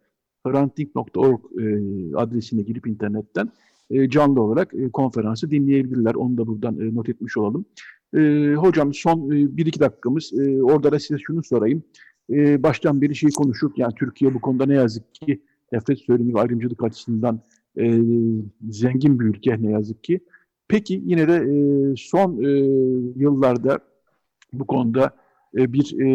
parenting.org 0.44 1.40
e, 1.60 2.16
adresine 2.16 2.62
girip 2.62 2.86
internetten 2.86 3.50
canlı 4.08 4.42
olarak 4.42 4.74
konferansı 4.92 5.50
dinleyebilirler. 5.50 6.14
Onu 6.14 6.38
da 6.38 6.46
buradan 6.46 6.94
not 6.94 7.08
etmiş 7.08 7.36
olalım. 7.36 7.64
Hocam 8.56 8.94
son 8.94 9.30
e, 9.30 9.34
1-2 9.34 9.80
dakikamız. 9.80 10.32
Orada 10.62 10.92
da 10.92 10.98
size 10.98 11.18
şunu 11.18 11.42
sorayım 11.42 11.82
e, 12.30 12.62
baştan 12.62 13.02
beri 13.02 13.14
şey 13.14 13.30
konuştuk. 13.30 13.78
Yani 13.78 13.94
Türkiye 13.94 14.34
bu 14.34 14.40
konuda 14.40 14.66
ne 14.66 14.74
yazık 14.74 15.14
ki 15.14 15.42
nefret 15.72 15.98
söylemi 15.98 16.34
ve 16.34 16.40
ayrımcılık 16.40 16.84
açısından 16.84 17.40
zengin 18.68 19.20
bir 19.20 19.24
ülke 19.24 19.62
ne 19.62 19.70
yazık 19.70 20.04
ki. 20.04 20.20
Peki 20.68 21.02
yine 21.04 21.28
de 21.28 21.34
e, 21.34 21.56
son 21.96 22.42
e, 22.44 22.50
yıllarda 23.16 23.78
bu 24.52 24.66
konuda 24.66 25.16
e, 25.56 25.72
bir 25.72 26.00
e, 26.00 26.06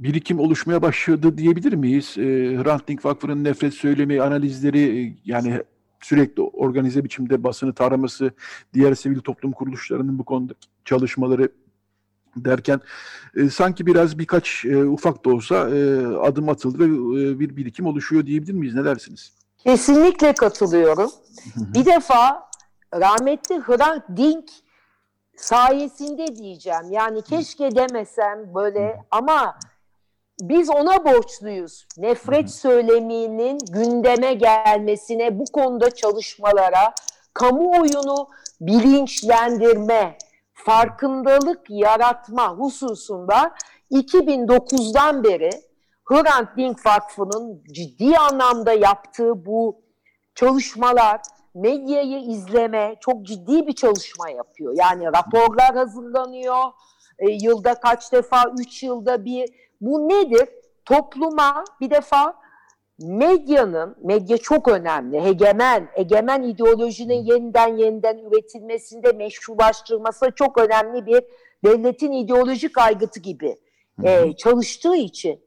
birikim 0.00 0.38
oluşmaya 0.38 0.82
başladı 0.82 1.38
diyebilir 1.38 1.72
miyiz? 1.72 2.14
E, 2.18 2.22
Hrant 2.62 2.88
Dink 2.88 3.04
Vakfı'nın 3.04 3.44
nefret 3.44 3.74
söylemi 3.74 4.22
analizleri 4.22 5.00
e, 5.00 5.16
yani 5.24 5.62
sürekli 6.00 6.42
organize 6.42 7.04
biçimde 7.04 7.44
basını 7.44 7.72
taraması, 7.72 8.30
diğer 8.74 8.94
sivil 8.94 9.20
toplum 9.20 9.52
kuruluşlarının 9.52 10.18
bu 10.18 10.24
konuda 10.24 10.52
çalışmaları 10.84 11.48
derken 12.36 12.80
e, 13.36 13.50
sanki 13.50 13.86
biraz 13.86 14.18
birkaç 14.18 14.64
e, 14.64 14.84
ufak 14.84 15.24
da 15.24 15.30
olsa 15.30 15.70
e, 15.70 16.06
adım 16.06 16.48
atıldı 16.48 16.78
ve 16.78 16.84
e, 16.84 17.40
bir 17.40 17.56
birikim 17.56 17.86
oluşuyor 17.86 18.26
diyebilir 18.26 18.52
miyiz? 18.52 18.74
Ne 18.74 18.84
dersiniz? 18.84 19.32
Kesinlikle 19.58 20.32
katılıyorum. 20.32 21.10
bir 21.56 21.84
defa 21.84 22.48
rahmetli 22.94 23.60
Hrant 23.60 24.04
Dink 24.16 24.50
sayesinde 25.36 26.36
diyeceğim. 26.36 26.90
Yani 26.90 27.22
keşke 27.22 27.74
demesem 27.74 28.54
böyle 28.54 29.04
ama 29.10 29.58
biz 30.40 30.70
ona 30.70 31.04
borçluyuz. 31.04 31.86
Nefret 31.96 32.50
söyleminin 32.50 33.58
gündeme 33.72 34.34
gelmesine, 34.34 35.38
bu 35.38 35.44
konuda 35.44 35.90
çalışmalara, 35.90 36.94
kamuoyunu 37.34 38.28
bilinçlendirme, 38.60 40.18
farkındalık 40.52 41.60
yaratma 41.68 42.48
hususunda 42.48 43.54
2009'dan 43.90 45.24
beri 45.24 45.50
Hrant 46.04 46.56
Dink 46.56 46.86
Vakfı'nın 46.86 47.64
ciddi 47.72 48.18
anlamda 48.18 48.72
yaptığı 48.72 49.46
bu 49.46 49.80
çalışmalar, 50.34 51.20
medyayı 51.54 52.18
izleme 52.18 52.96
çok 53.00 53.22
ciddi 53.22 53.66
bir 53.66 53.72
çalışma 53.72 54.30
yapıyor. 54.30 54.74
Yani 54.76 55.06
raporlar 55.06 55.74
hazırlanıyor, 55.74 56.64
e, 57.18 57.30
yılda 57.30 57.74
kaç 57.74 58.12
defa, 58.12 58.52
üç 58.58 58.82
yılda 58.82 59.24
bir. 59.24 59.48
Bu 59.80 60.08
nedir? 60.08 60.48
Topluma 60.84 61.64
bir 61.80 61.90
defa 61.90 62.34
medyanın, 62.98 63.96
medya 64.02 64.38
çok 64.38 64.68
önemli, 64.68 65.20
hegemen, 65.20 65.88
egemen 65.94 66.42
ideolojinin 66.42 67.24
yeniden 67.24 67.76
yeniden 67.76 68.18
üretilmesinde 68.18 69.12
meşrulaştırması 69.12 70.30
çok 70.36 70.58
önemli 70.58 71.06
bir 71.06 71.24
devletin 71.64 72.12
ideolojik 72.12 72.78
aygıtı 72.78 73.20
gibi 73.20 73.56
e, 74.04 74.32
çalıştığı 74.36 74.96
için 74.96 75.40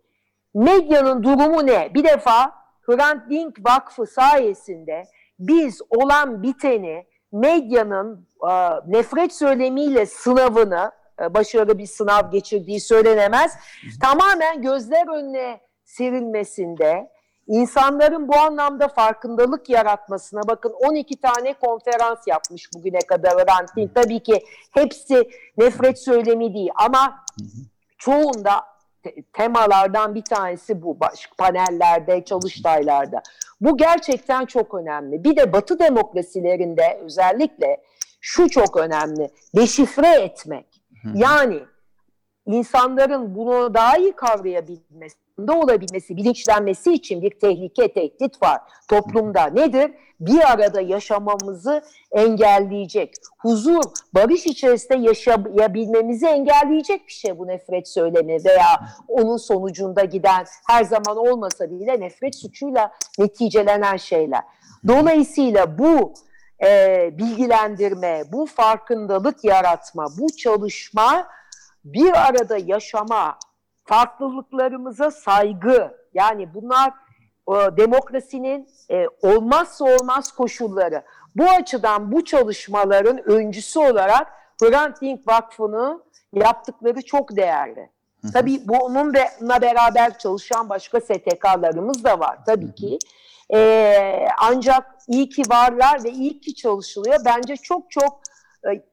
medyanın 0.53 1.23
durumu 1.23 1.67
ne? 1.67 1.93
Bir 1.93 2.03
defa 2.03 2.53
Hrant 2.81 3.29
Dink 3.29 3.59
Vakfı 3.65 4.05
sayesinde 4.05 5.03
biz 5.41 5.81
olan 5.89 6.43
biteni 6.43 7.05
medyanın 7.31 8.27
e, 8.49 8.53
nefret 8.87 9.33
söylemiyle 9.33 10.05
sınavını 10.05 10.91
e, 11.21 11.33
başarılı 11.33 11.77
bir 11.77 11.87
sınav 11.87 12.31
geçirdiği 12.31 12.79
söylenemez. 12.79 13.57
Tamamen 14.01 14.61
gözler 14.61 15.17
önüne 15.17 15.59
serilmesinde 15.83 17.11
insanların 17.47 18.27
bu 18.27 18.35
anlamda 18.35 18.87
farkındalık 18.87 19.69
yaratmasına 19.69 20.41
bakın 20.47 20.73
12 20.87 21.21
tane 21.21 21.53
konferans 21.53 22.27
yapmış 22.27 22.69
bugüne 22.75 22.99
kadar 22.99 23.33
Hrant 23.33 23.75
Dink. 23.75 23.95
Tabii 23.95 24.23
ki 24.23 24.45
hepsi 24.71 25.29
nefret 25.57 25.99
söylemi 25.99 26.53
değil 26.53 26.71
ama 26.75 27.25
çoğunda 27.97 28.71
temalardan 29.33 30.15
bir 30.15 30.21
tanesi 30.21 30.81
bu 30.81 30.99
başka 30.99 31.35
panellerde, 31.35 32.25
çalıştaylarda. 32.25 33.21
Bu 33.61 33.77
gerçekten 33.77 34.45
çok 34.45 34.73
önemli. 34.73 35.23
Bir 35.23 35.35
de 35.35 35.53
Batı 35.53 35.79
demokrasilerinde 35.79 36.99
özellikle 37.03 37.81
şu 38.21 38.49
çok 38.49 38.77
önemli. 38.77 39.29
Deşifre 39.55 40.07
etmek. 40.07 40.65
Yani 41.15 41.59
insanların 42.45 43.35
bunu 43.35 43.73
daha 43.73 43.97
iyi 43.97 44.11
kavrayabilmesi, 44.11 45.17
olabilmesi, 45.47 46.17
bilinçlenmesi 46.17 46.93
için 46.93 47.21
bir 47.21 47.39
tehlike, 47.39 47.93
tehdit 47.93 48.43
var 48.43 48.61
toplumda. 48.87 49.45
Nedir? 49.45 49.91
Bir 50.19 50.51
arada 50.51 50.81
yaşamamızı 50.81 51.81
engelleyecek, 52.11 53.13
huzur, 53.37 53.83
barış 54.13 54.45
içerisinde 54.45 54.97
yaşayabilmemizi 54.97 56.25
engelleyecek 56.25 57.07
bir 57.07 57.13
şey 57.13 57.37
bu 57.37 57.47
nefret 57.47 57.87
söylemi 57.87 58.37
veya 58.45 58.87
onun 59.07 59.37
sonucunda 59.37 60.03
giden 60.03 60.45
her 60.67 60.83
zaman 60.83 61.17
olmasa 61.17 61.71
bile 61.71 61.99
nefret 61.99 62.35
suçuyla 62.35 62.91
neticelenen 63.19 63.97
şeyler. 63.97 64.41
Dolayısıyla 64.87 65.77
bu 65.77 66.13
e, 66.63 67.09
bilgilendirme, 67.17 68.23
bu 68.31 68.45
farkındalık 68.45 69.43
yaratma, 69.43 70.07
bu 70.17 70.27
çalışma 70.37 71.27
bir 71.85 72.27
arada 72.27 72.57
yaşama, 72.57 73.37
farklılıklarımıza 73.85 75.11
saygı 75.11 75.97
yani 76.13 76.53
bunlar 76.53 76.93
e, 77.49 77.77
demokrasinin 77.77 78.67
e, 78.91 79.07
olmazsa 79.21 79.85
olmaz 79.85 80.31
koşulları. 80.31 81.03
Bu 81.35 81.43
açıdan 81.49 82.11
bu 82.11 82.25
çalışmaların 82.25 83.29
öncüsü 83.29 83.79
olarak 83.79 84.27
Hrant 84.61 85.01
Dink 85.01 85.27
Vakfı'nın 85.27 86.03
yaptıkları 86.33 87.01
çok 87.01 87.35
değerli. 87.35 87.89
Hı 88.21 88.31
Tabii 88.33 88.61
bununla 88.67 89.61
beraber 89.61 90.17
çalışan 90.17 90.69
başka 90.69 91.01
STK'larımız 91.01 92.03
da 92.03 92.19
var 92.19 92.37
tabii 92.45 92.75
ki. 92.75 92.97
Ee, 93.53 94.25
ancak 94.37 94.85
iyi 95.07 95.29
ki 95.29 95.43
varlar 95.49 96.03
ve 96.03 96.09
iyi 96.11 96.39
ki 96.39 96.55
çalışılıyor. 96.55 97.19
Bence 97.25 97.55
çok 97.55 97.91
çok 97.91 98.21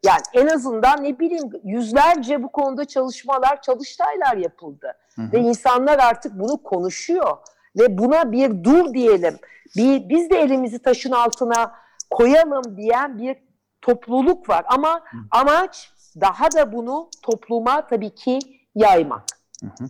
yani 0.04 0.20
en 0.34 0.46
azından 0.46 1.04
ne 1.04 1.18
bileyim 1.18 1.50
yüzlerce 1.64 2.42
bu 2.42 2.52
konuda 2.52 2.84
çalışmalar, 2.84 3.62
çalıştaylar 3.62 4.36
yapıldı. 4.36 4.92
Hı 5.14 5.22
hı. 5.22 5.32
Ve 5.32 5.38
insanlar 5.38 5.98
artık 5.98 6.38
bunu 6.38 6.62
konuşuyor. 6.62 7.36
Ve 7.78 7.98
buna 7.98 8.32
bir 8.32 8.64
dur 8.64 8.94
diyelim. 8.94 9.38
Bir, 9.76 10.08
biz 10.08 10.30
de 10.30 10.40
elimizi 10.40 10.78
taşın 10.78 11.10
altına 11.10 11.72
koyalım 12.10 12.76
diyen 12.76 13.18
bir 13.18 13.36
topluluk 13.82 14.48
var. 14.48 14.64
Ama 14.68 14.94
hı. 14.94 15.16
amaç 15.30 15.92
daha 16.20 16.52
da 16.52 16.72
bunu 16.72 17.08
topluma 17.22 17.86
tabii 17.86 18.10
ki 18.10 18.38
yaymak. 18.74 19.24
Hı 19.62 19.66
hı. 19.66 19.88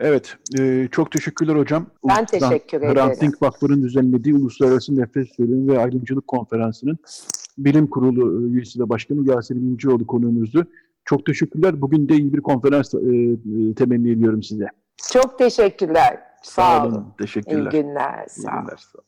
Evet, 0.00 0.36
e, 0.58 0.88
çok 0.92 1.12
teşekkürler 1.12 1.56
hocam. 1.56 1.86
Ben 2.08 2.24
teşekkür 2.24 2.78
ederim. 2.78 2.94
Hrant 2.94 3.20
Dink 3.20 3.42
Vakfı'nın 3.42 3.82
düzenlediği 3.82 4.34
Uluslararası 4.34 4.96
Nefret 4.96 5.34
Söylemi 5.36 5.72
ve 5.72 5.78
Ayrımcılık 5.78 6.26
Konferansı'nın 6.26 6.98
Bilim 7.58 7.86
Kurulu 7.86 8.42
e, 8.42 8.52
üyesi 8.52 8.78
de 8.78 8.88
başkanı 8.88 9.28
Yasemin 9.30 9.70
İnciroğlu 9.70 10.06
konuğumuzdu. 10.06 10.66
Çok 11.04 11.26
teşekkürler. 11.26 11.80
Bugün 11.80 12.08
de 12.08 12.14
iyi 12.14 12.32
bir 12.34 12.40
konferans 12.40 12.94
e, 12.94 12.98
e, 12.98 13.74
temenni 13.74 14.10
ediyorum 14.10 14.42
size. 14.42 14.66
Çok 15.12 15.38
teşekkürler. 15.38 16.18
Sağ, 16.42 16.62
sağ 16.62 16.86
olun. 16.86 16.94
olun. 16.94 17.06
Teşekkürler. 17.18 17.72
İyi 17.72 17.82
günler. 17.82 18.26
Sağ, 18.28 18.50
İyi 18.50 18.60
günler. 18.60 18.76
sağ 18.76 18.98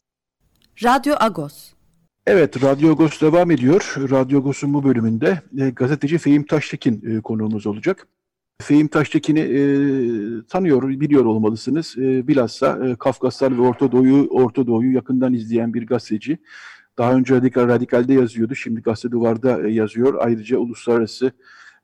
Radyo 0.85 1.15
Agos. 1.21 1.73
Evet, 2.27 2.63
Radyo 2.63 2.91
Agos 2.91 3.21
devam 3.21 3.51
ediyor. 3.51 3.95
Radyo 4.11 4.39
Agos'un 4.39 4.75
bu 4.75 4.85
bölümünde 4.85 5.43
e, 5.59 5.71
gazeteci 5.71 6.19
Fehim 6.19 6.47
Taştekin 6.47 7.03
e, 7.07 7.21
konuğumuz 7.21 7.67
olacak. 7.67 8.09
Fehim 8.63 8.89
Taştekin'i 8.89 9.41
e, 9.41 9.63
tanıyor, 10.49 10.89
biliyor 10.89 11.25
olmalısınız. 11.25 11.95
E, 11.99 12.29
bilhassa 12.29 12.87
e, 12.87 12.97
Kafkaslar 12.97 13.59
ve 13.59 13.63
Orta 13.63 13.93
Doğu'yu 13.93 14.27
Orta 14.31 14.67
Doğu'yu 14.67 14.95
yakından 14.95 15.35
izleyen 15.35 15.75
bir 15.75 15.87
gazeteci. 15.87 16.39
Daha 17.01 17.13
önce 17.13 17.35
Radikal 17.35 17.69
Radikal'de 17.69 18.15
yazıyordu, 18.15 18.55
şimdi 18.55 18.83
Gazete 18.83 19.11
Duvar'da 19.11 19.69
e, 19.69 19.73
yazıyor. 19.73 20.15
Ayrıca 20.21 20.59
uluslararası 20.59 21.33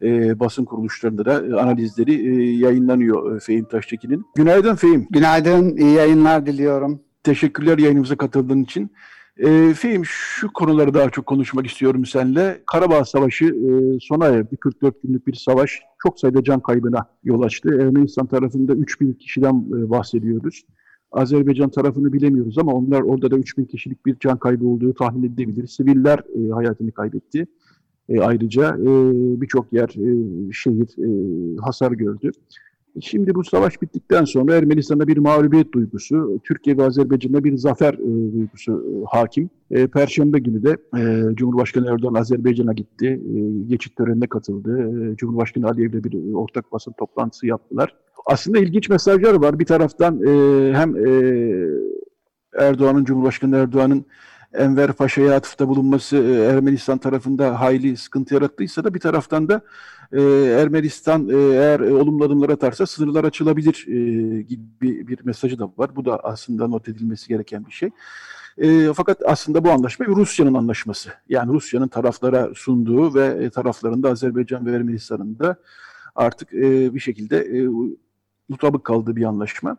e, 0.02 0.40
basın 0.40 0.64
kuruluşlarında 0.64 1.24
da 1.24 1.46
e, 1.46 1.60
analizleri 1.60 2.12
e, 2.12 2.56
yayınlanıyor 2.56 3.36
e, 3.36 3.40
Fehim 3.40 3.64
Taştekin'in. 3.64 4.26
Günaydın 4.34 4.74
Fehim. 4.74 5.06
Günaydın, 5.10 5.76
iyi 5.76 5.92
yayınlar 5.92 6.46
diliyorum. 6.46 7.00
Teşekkürler 7.22 7.78
yayınımıza 7.78 8.16
katıldığın 8.16 8.62
için. 8.62 8.90
E, 9.38 9.74
Fehim 9.74 10.04
şu 10.04 10.52
konuları 10.52 10.94
daha 10.94 11.10
çok 11.10 11.26
konuşmak 11.26 11.66
istiyorum 11.66 12.06
seninle. 12.06 12.62
Karabağ 12.66 13.04
Savaşı 13.04 13.44
e, 13.44 14.00
sona 14.00 14.26
erdi. 14.26 14.56
44 14.56 15.02
günlük 15.02 15.26
bir 15.26 15.34
savaş 15.34 15.82
çok 16.02 16.20
sayıda 16.20 16.44
can 16.44 16.60
kaybına 16.60 17.08
yol 17.24 17.42
açtı. 17.42 17.78
Ermenistan 17.80 18.26
tarafında 18.26 18.72
3000 18.72 19.12
kişiden 19.12 19.54
e, 19.54 19.90
bahsediyoruz. 19.90 20.64
Azerbaycan 21.16 21.70
tarafını 21.70 22.12
bilemiyoruz 22.12 22.58
ama 22.58 22.72
onlar 22.72 23.00
orada 23.00 23.30
da 23.30 23.36
3000 23.38 23.64
kişilik 23.64 24.06
bir 24.06 24.16
can 24.20 24.38
kaybı 24.38 24.66
olduğu 24.66 24.94
tahmin 24.94 25.22
edilebilir. 25.22 25.66
Siviller 25.66 26.18
e, 26.18 26.50
hayatını 26.50 26.92
kaybetti. 26.92 27.46
E, 28.08 28.20
ayrıca 28.20 28.68
e, 28.68 28.86
birçok 29.40 29.72
yer, 29.72 29.88
e, 29.88 30.52
şehir 30.52 30.88
e, 30.98 31.08
hasar 31.60 31.92
gördü. 31.92 32.30
Şimdi 33.00 33.34
bu 33.34 33.44
savaş 33.44 33.82
bittikten 33.82 34.24
sonra 34.24 34.54
Ermenistan'da 34.54 35.08
bir 35.08 35.16
mağlubiyet 35.16 35.72
duygusu, 35.72 36.40
Türkiye 36.44 36.78
ve 36.78 36.84
Azerbaycan'da 36.84 37.44
bir 37.44 37.56
zafer 37.56 37.94
e, 37.94 38.32
duygusu 38.32 38.72
e, 38.72 39.16
hakim. 39.16 39.50
E, 39.70 39.86
Perşembe 39.86 40.38
günü 40.38 40.62
de 40.62 40.76
e, 40.98 41.34
Cumhurbaşkanı 41.34 41.86
Erdoğan 41.86 42.14
Azerbaycan'a 42.14 42.72
gitti, 42.72 43.06
e, 43.06 43.62
geçit 43.68 43.96
törenine 43.96 44.26
katıldı. 44.26 44.90
E, 45.12 45.16
Cumhurbaşkanı 45.16 45.66
Aliyev'le 45.68 46.04
bir 46.04 46.34
ortak 46.34 46.72
basın 46.72 46.92
toplantısı 46.92 47.46
yaptılar. 47.46 47.96
Aslında 48.26 48.58
ilginç 48.58 48.88
mesajlar 48.88 49.34
var. 49.34 49.58
Bir 49.58 49.66
taraftan 49.66 50.22
e, 50.22 50.72
hem 50.74 50.96
e, 50.96 51.10
Erdoğan'ın, 52.58 53.04
Cumhurbaşkanı 53.04 53.56
Erdoğan'ın 53.56 54.06
Enver 54.54 54.92
Paşa'ya 54.92 55.36
atıfta 55.36 55.68
bulunması 55.68 56.16
e, 56.16 56.44
Ermenistan 56.44 56.98
tarafında 56.98 57.60
hayli 57.60 57.96
sıkıntı 57.96 58.34
yarattıysa 58.34 58.84
da 58.84 58.94
bir 58.94 59.00
taraftan 59.00 59.48
da 59.48 59.60
e, 60.12 60.22
Ermenistan 60.60 61.28
e, 61.28 61.36
eğer 61.36 61.80
e, 61.80 61.94
olumlu 61.94 62.24
adımlar 62.24 62.48
atarsa 62.50 62.86
sınırlar 62.86 63.24
açılabilir 63.24 63.86
e, 63.88 64.42
gibi 64.42 65.08
bir 65.08 65.24
mesajı 65.24 65.58
da 65.58 65.72
var. 65.76 65.96
Bu 65.96 66.04
da 66.04 66.20
aslında 66.24 66.68
not 66.68 66.88
edilmesi 66.88 67.28
gereken 67.28 67.66
bir 67.66 67.72
şey. 67.72 67.90
E, 68.58 68.92
fakat 68.92 69.22
aslında 69.26 69.64
bu 69.64 69.70
anlaşma 69.70 70.06
Rusya'nın 70.06 70.54
anlaşması. 70.54 71.10
Yani 71.28 71.52
Rusya'nın 71.52 71.88
taraflara 71.88 72.50
sunduğu 72.54 73.14
ve 73.14 73.26
e, 73.26 73.50
taraflarında 73.50 74.10
Azerbaycan 74.10 74.66
ve 74.66 74.72
Ermenistan'ın 74.72 75.38
da 75.38 75.56
artık 76.14 76.54
e, 76.54 76.94
bir 76.94 77.00
şekilde 77.00 77.38
e, 77.38 77.68
mutabık 78.48 78.84
kaldığı 78.84 79.16
bir 79.16 79.24
anlaşma. 79.24 79.76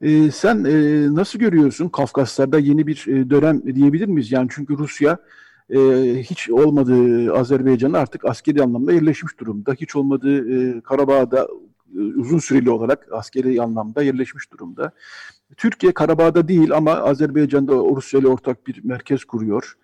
E, 0.00 0.30
sen 0.30 0.64
e, 0.64 0.74
nasıl 1.14 1.38
görüyorsun 1.38 1.88
Kafkaslar'da 1.88 2.58
yeni 2.58 2.86
bir 2.86 3.06
e, 3.06 3.30
dönem 3.30 3.74
diyebilir 3.74 4.06
miyiz? 4.06 4.32
Yani 4.32 4.48
çünkü 4.50 4.78
Rusya 4.78 5.18
e, 5.70 5.78
hiç 6.22 6.50
olmadığı 6.50 7.34
Azerbaycan'da 7.34 7.98
artık 7.98 8.24
askeri 8.24 8.62
anlamda 8.62 8.92
yerleşmiş 8.92 9.40
durumda. 9.40 9.72
Hiç 9.72 9.96
olmadığı 9.96 10.50
e, 10.54 10.80
Karabağ'da 10.80 11.48
e, 11.96 11.98
uzun 11.98 12.38
süreli 12.38 12.70
olarak 12.70 13.08
askeri 13.12 13.62
anlamda 13.62 14.02
yerleşmiş 14.02 14.52
durumda. 14.52 14.92
Türkiye 15.56 15.92
Karabağ'da 15.92 16.48
değil 16.48 16.72
ama 16.72 16.92
Azerbaycan'da 16.92 17.72
Rusya 17.72 18.20
ile 18.20 18.28
ortak 18.28 18.66
bir 18.66 18.84
merkez 18.84 19.24
kuruyor. 19.24 19.74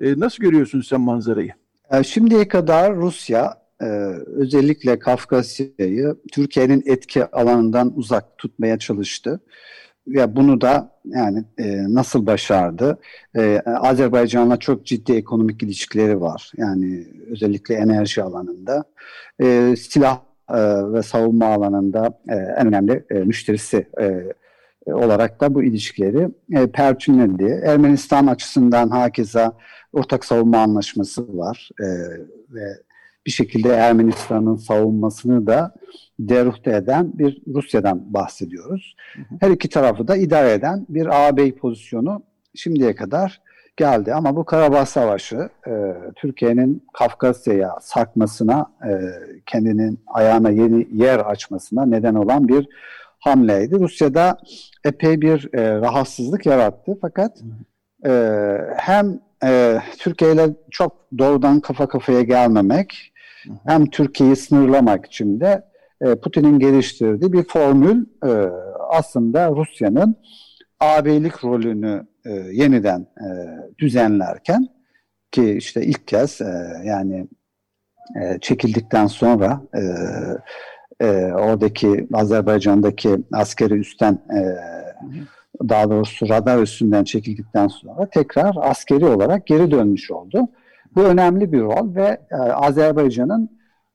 E, 0.00 0.20
nasıl 0.20 0.42
görüyorsun 0.42 0.80
sen 0.80 1.00
manzarayı? 1.00 1.52
E, 1.90 2.02
şimdiye 2.02 2.48
kadar 2.48 2.96
Rusya 2.96 3.65
e, 3.82 3.86
özellikle 4.26 4.98
Kafkasya'yı 4.98 6.16
Türkiye'nin 6.32 6.82
etki 6.86 7.26
alanından 7.26 7.92
uzak 7.96 8.38
tutmaya 8.38 8.78
çalıştı. 8.78 9.40
Ve 10.06 10.36
bunu 10.36 10.60
da 10.60 10.90
yani 11.04 11.44
e, 11.58 11.94
nasıl 11.94 12.26
başardı? 12.26 12.98
E, 13.36 13.62
Azerbaycan'la 13.66 14.56
çok 14.56 14.86
ciddi 14.86 15.12
ekonomik 15.12 15.62
ilişkileri 15.62 16.20
var. 16.20 16.52
Yani 16.56 17.06
özellikle 17.30 17.74
enerji 17.74 18.22
alanında. 18.22 18.84
E, 19.42 19.74
silah 19.76 20.20
e, 20.50 20.58
ve 20.92 21.02
savunma 21.02 21.46
alanında 21.46 22.20
e, 22.28 22.34
en 22.34 22.66
önemli 22.66 23.04
e, 23.10 23.14
müşterisi 23.14 23.88
e, 24.00 24.24
olarak 24.92 25.40
da 25.40 25.54
bu 25.54 25.62
ilişkileri 25.62 26.28
e, 26.52 26.66
perçinledi. 26.66 27.60
Ermenistan 27.64 28.26
açısından 28.26 28.88
hakeza 28.88 29.52
ortak 29.92 30.24
savunma 30.24 30.58
anlaşması 30.58 31.38
var 31.38 31.70
e, 31.80 31.86
ve 32.50 32.85
bir 33.26 33.30
şekilde 33.30 33.68
Ermenistan'ın 33.68 34.56
savunmasını 34.56 35.46
da 35.46 35.74
deruhte 36.18 36.76
eden 36.76 37.18
bir 37.18 37.42
Rusya'dan 37.54 38.14
bahsediyoruz. 38.14 38.96
Her 39.40 39.50
iki 39.50 39.68
tarafı 39.68 40.08
da 40.08 40.16
idare 40.16 40.52
eden 40.52 40.86
bir 40.88 41.06
ağabey 41.06 41.54
pozisyonu 41.54 42.22
şimdiye 42.54 42.94
kadar 42.94 43.40
geldi. 43.76 44.14
Ama 44.14 44.36
bu 44.36 44.44
Karabağ 44.44 44.86
Savaşı 44.86 45.48
e, 45.66 45.72
Türkiye'nin 46.16 46.84
Kafkasya'ya 46.92 47.76
sarkmasına, 47.80 48.66
e, 48.84 48.90
kendinin 49.46 50.00
ayağına 50.06 50.50
yeni 50.50 50.88
yer 50.92 51.18
açmasına 51.18 51.86
neden 51.86 52.14
olan 52.14 52.48
bir 52.48 52.68
hamleydi. 53.18 53.80
Rusya'da 53.80 54.38
epey 54.84 55.20
bir 55.20 55.54
e, 55.54 55.80
rahatsızlık 55.80 56.46
yarattı. 56.46 56.98
Fakat 57.00 57.38
e, 58.06 58.12
hem 58.76 59.20
e, 59.44 59.78
Türkiye 59.98 60.32
ile 60.32 60.48
çok 60.70 60.92
doğrudan 61.18 61.60
kafa 61.60 61.88
kafaya 61.88 62.22
gelmemek 62.22 63.12
hem 63.66 63.86
Türkiye'yi 63.86 64.36
sınırlamak 64.36 65.06
için 65.06 65.40
de 65.40 65.64
e, 66.00 66.14
Putin'in 66.14 66.58
geliştirdiği 66.58 67.32
bir 67.32 67.42
formül 67.42 68.06
e, 68.26 68.30
aslında 68.90 69.50
Rusya'nın 69.50 70.16
ağabeylik 70.80 71.44
rolünü 71.44 72.06
e, 72.26 72.30
yeniden 72.32 73.06
düzenlerken 73.78 74.68
ki 75.30 75.52
işte 75.52 75.84
ilk 75.84 76.08
kez 76.08 76.40
yani 76.84 77.28
çekildikten 78.40 79.06
sonra 79.06 79.60
oradaki 81.34 82.08
Azerbaycan'daki 82.12 83.16
askeri 83.32 83.74
üstten 83.74 84.18
daha 85.68 85.90
doğrusu 85.90 86.28
radar 86.28 86.62
üstünden 86.62 87.04
çekildikten 87.04 87.68
sonra 87.68 88.08
tekrar 88.10 88.54
askeri 88.60 89.06
olarak 89.06 89.46
geri 89.46 89.70
dönmüş 89.70 90.10
oldu. 90.10 90.48
Bu 90.96 91.02
önemli 91.02 91.52
bir 91.52 91.60
rol 91.60 91.94
ve 91.94 92.20
e, 92.30 92.36
Azerbaycan'ın 92.36 93.50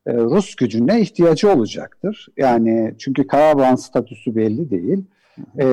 e, 0.06 0.14
Rus 0.14 0.56
gücüne 0.56 1.02
ihtiyacı 1.02 1.54
olacaktır. 1.54 2.28
Yani 2.38 2.96
çünkü 3.00 3.28
Karabağ'ın 3.28 3.76
statüsü 3.76 4.36
belli 4.36 4.70
değil 4.72 5.06
e, 5.58 5.66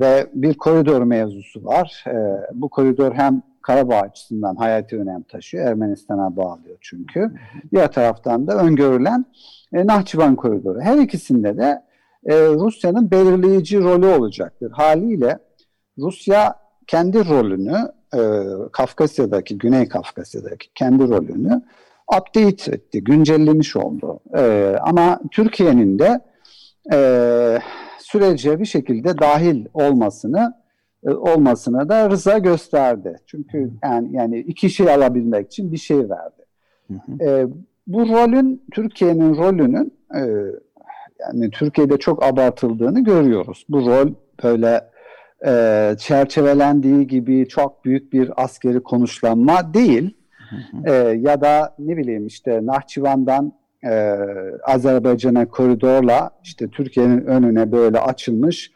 ve 0.00 0.26
bir 0.34 0.54
koridor 0.54 1.02
mevzusu 1.02 1.64
var. 1.64 2.04
E, 2.06 2.14
bu 2.54 2.68
koridor 2.68 3.14
hem 3.14 3.42
Karabağ 3.62 4.00
açısından 4.00 4.56
hayati 4.56 4.98
önem 4.98 5.22
taşıyor. 5.22 5.66
Ermenistan'a 5.66 6.36
bağlıyor 6.36 6.78
çünkü. 6.80 7.32
Diğer 7.72 7.92
taraftan 7.92 8.46
da 8.46 8.56
öngörülen 8.56 9.24
e, 9.72 9.86
Nahçıvan 9.86 10.36
koridoru. 10.36 10.80
Her 10.80 10.98
ikisinde 10.98 11.56
de 11.56 11.82
e, 12.26 12.34
Rusya'nın 12.34 13.10
belirleyici 13.10 13.80
rolü 13.80 14.06
olacaktır. 14.06 14.70
Haliyle 14.70 15.38
Rusya 15.98 16.54
kendi 16.88 17.28
rolünü 17.28 17.92
e, 18.14 18.20
Kafkasya'daki, 18.72 19.58
Güney 19.58 19.88
Kafkasya'daki 19.88 20.68
kendi 20.74 21.08
rolünü 21.08 21.62
update 22.16 22.72
etti, 22.72 23.04
güncellemiş 23.04 23.76
oldu. 23.76 24.20
E, 24.36 24.74
ama 24.80 25.20
Türkiye'nin 25.30 25.98
de 25.98 26.20
e, 26.92 26.98
sürece 27.98 28.60
bir 28.60 28.64
şekilde 28.64 29.18
dahil 29.18 29.66
olmasını 29.74 30.54
e, 31.06 31.10
olmasına 31.10 31.88
da 31.88 32.10
rıza 32.10 32.38
gösterdi. 32.38 33.16
Çünkü 33.26 33.70
yani 33.84 34.16
yani 34.16 34.38
iki 34.38 34.70
şey 34.70 34.90
alabilmek 34.90 35.46
için 35.46 35.72
bir 35.72 35.76
şey 35.76 35.98
verdi. 35.98 36.44
Hı 36.88 36.94
hı. 36.94 37.24
E, 37.24 37.46
bu 37.86 38.00
rolün 38.00 38.62
Türkiye'nin 38.72 39.36
rolünün 39.36 39.98
e, 40.14 40.20
yani 41.20 41.50
Türkiye'de 41.50 41.96
çok 41.96 42.22
abartıldığını 42.22 43.04
görüyoruz. 43.04 43.66
Bu 43.68 43.80
rol 43.86 44.08
böyle 44.42 44.87
e, 45.46 45.94
çerçevelendiği 45.98 47.06
gibi 47.06 47.48
çok 47.48 47.84
büyük 47.84 48.12
bir 48.12 48.44
askeri 48.44 48.82
konuşlanma 48.82 49.74
değil. 49.74 50.14
E, 50.84 50.92
ya 50.94 51.40
da 51.40 51.74
ne 51.78 51.96
bileyim 51.96 52.26
işte 52.26 52.60
Nahçıvan'dan 52.62 53.52
e, 53.84 54.16
Azerbaycan'a 54.62 55.48
koridorla 55.48 56.30
işte 56.44 56.68
Türkiye'nin 56.68 57.24
önüne 57.24 57.72
böyle 57.72 58.00
açılmış 58.00 58.72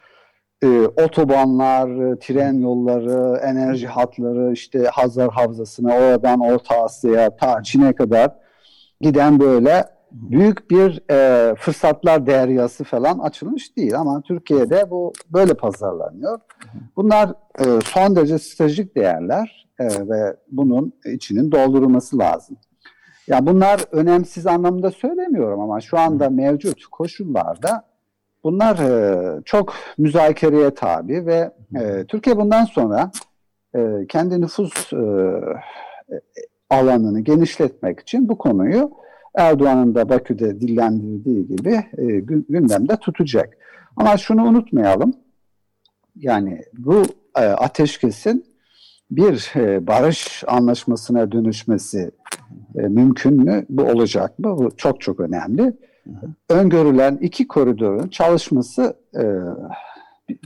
e, 0.63 0.67
otobanlar, 1.05 2.15
tren 2.15 2.53
yolları, 2.53 3.37
enerji 3.37 3.87
hatları 3.87 4.53
işte 4.53 4.83
Hazar 4.83 5.29
Havzası'na 5.31 5.93
oradan 5.95 6.39
Orta 6.39 6.83
Asya'ya 6.83 7.35
ta 7.35 7.63
Çin'e 7.63 7.93
kadar 7.93 8.31
giden 9.01 9.39
böyle 9.39 9.85
büyük 10.13 10.71
bir 10.71 11.01
e, 11.11 11.55
fırsatlar 11.55 12.27
deryası 12.27 12.83
falan 12.83 13.19
açılmış 13.19 13.77
değil 13.77 13.99
ama 13.99 14.21
Türkiye'de 14.21 14.89
bu 14.89 15.13
böyle 15.29 15.53
pazarlanıyor. 15.53 16.39
Bunlar 16.95 17.29
e, 17.59 17.65
son 17.85 18.15
derece 18.15 18.39
stratejik 18.39 18.95
değerler 18.95 19.67
e, 19.79 19.85
ve 19.85 20.35
bunun 20.51 20.93
içinin 21.13 21.51
doldurulması 21.51 22.19
lazım. 22.19 22.57
Ya 23.27 23.45
bunlar 23.45 23.81
önemsiz 23.91 24.47
anlamda 24.47 24.91
söylemiyorum 24.91 25.59
ama 25.59 25.81
şu 25.81 25.99
anda 25.99 26.29
mevcut 26.29 26.85
koşullarda 26.85 27.83
bunlar 28.43 28.77
e, 28.79 29.41
çok 29.45 29.73
müzakereye 29.97 30.73
tabi 30.73 31.25
ve 31.25 31.51
e, 31.75 32.05
Türkiye 32.07 32.37
bundan 32.37 32.65
sonra 32.65 33.11
e, 33.75 34.07
kendi 34.09 34.41
nüfus 34.41 34.93
e, 34.93 35.39
alanını 36.69 37.19
genişletmek 37.19 37.99
için 37.99 38.29
bu 38.29 38.37
konuyu 38.37 38.91
Erdoğan'ın 39.35 39.95
da 39.95 40.09
Bakü'de 40.09 40.61
dillendirdiği 40.61 41.47
gibi 41.47 41.83
e, 41.97 42.19
gündemde 42.49 42.97
tutacak. 42.97 43.57
Ama 43.95 44.17
şunu 44.17 44.43
unutmayalım. 44.43 45.13
Yani 46.15 46.61
bu 46.77 47.03
e, 47.37 47.41
ateşkesin 47.41 48.45
bir 49.11 49.51
e, 49.55 49.87
barış 49.87 50.43
anlaşmasına 50.47 51.31
dönüşmesi 51.31 52.11
e, 52.75 52.81
mümkün 52.81 53.33
mü? 53.33 53.65
Bu 53.69 53.83
olacak 53.83 54.39
mı? 54.39 54.57
Bu 54.57 54.77
çok 54.77 55.01
çok 55.01 55.19
önemli. 55.19 55.73
Öngörülen 56.49 57.17
iki 57.21 57.47
koridorun 57.47 58.07
çalışması 58.07 58.97
e, 59.15 59.23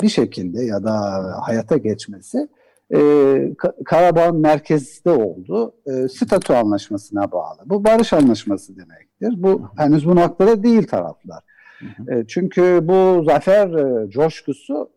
bir 0.02 0.10
şekilde 0.10 0.64
ya 0.64 0.84
da 0.84 0.94
hayata 1.42 1.78
geçmesi 1.78 2.48
e, 2.96 3.54
Karabağ 3.86 4.32
merkezde 4.32 5.10
oldu. 5.10 5.76
E, 5.86 6.08
statü 6.08 6.54
anlaşmasına 6.54 7.32
bağlı. 7.32 7.60
Bu 7.66 7.84
barış 7.84 8.14
anlaşması 8.14 8.78
demektir. 8.78 9.44
Bu 9.44 9.62
henüz 9.78 10.08
bu 10.08 10.16
noktada 10.16 10.64
değil 10.64 10.88
taraflar. 10.88 11.44
E, 12.12 12.28
çünkü 12.28 12.80
bu 12.84 13.24
zafer 13.24 13.70
e, 13.70 14.10
coşkusu 14.10 14.90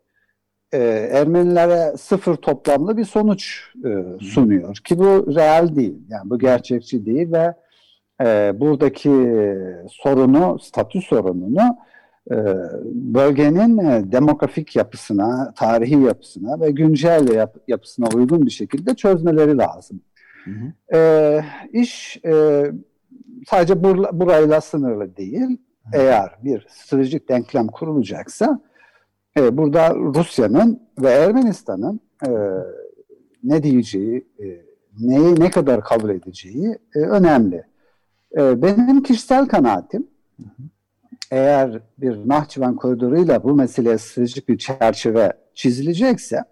e, 0.72 0.78
Ermenilere 1.12 1.96
sıfır 1.96 2.36
toplamlı 2.36 2.96
bir 2.96 3.04
sonuç 3.04 3.64
e, 3.84 4.18
sunuyor. 4.20 4.76
Ki 4.76 4.98
bu 4.98 5.34
real 5.34 5.76
değil. 5.76 5.98
Yani 6.08 6.30
bu 6.30 6.38
gerçekçi 6.38 7.06
değil 7.06 7.32
ve 7.32 7.54
e, 8.24 8.60
buradaki 8.60 9.10
sorunu, 9.88 10.58
statü 10.58 11.00
sorununu 11.00 11.76
bölgenin 12.94 13.78
e, 13.78 14.12
demografik 14.12 14.76
yapısına, 14.76 15.52
tarihi 15.56 16.02
yapısına 16.02 16.60
ve 16.60 16.70
güncel 16.70 17.28
yap, 17.28 17.56
yapısına 17.68 18.08
uygun 18.14 18.46
bir 18.46 18.50
şekilde 18.50 18.94
çözmeleri 18.94 19.58
lazım. 19.58 20.00
Hı 20.44 20.50
hı. 20.50 20.96
E, 20.96 21.44
iş 21.72 22.20
e, 22.24 22.64
sadece 23.48 23.84
bur, 23.84 24.04
burayla 24.12 24.60
sınırlı 24.60 25.16
değil. 25.16 25.58
Hı. 25.84 25.98
Eğer 25.98 26.30
bir 26.44 26.66
stratejik 26.68 27.28
denklem 27.28 27.66
kurulacaksa 27.66 28.60
e, 29.36 29.56
burada 29.56 29.94
Rusya'nın 29.94 30.82
ve 31.02 31.10
Ermenistan'ın 31.10 32.00
e, 32.26 32.30
ne 33.44 33.62
diyeceği, 33.62 34.26
e, 34.42 34.46
neyi 35.00 35.40
ne 35.40 35.50
kadar 35.50 35.80
kabul 35.80 36.10
edeceği 36.10 36.78
e, 36.94 36.98
önemli. 36.98 37.64
E, 38.36 38.62
benim 38.62 39.02
kişisel 39.02 39.46
kanaatim 39.46 40.06
hı 40.36 40.42
hı 40.42 40.62
eğer 41.30 41.80
bir 41.98 42.28
Nahçıvan 42.28 42.76
koridoruyla 42.76 43.44
bu 43.44 43.54
meseleye 43.54 43.98
stratejik 43.98 44.48
bir 44.48 44.58
çerçeve 44.58 45.32
çizilecekse 45.54 46.44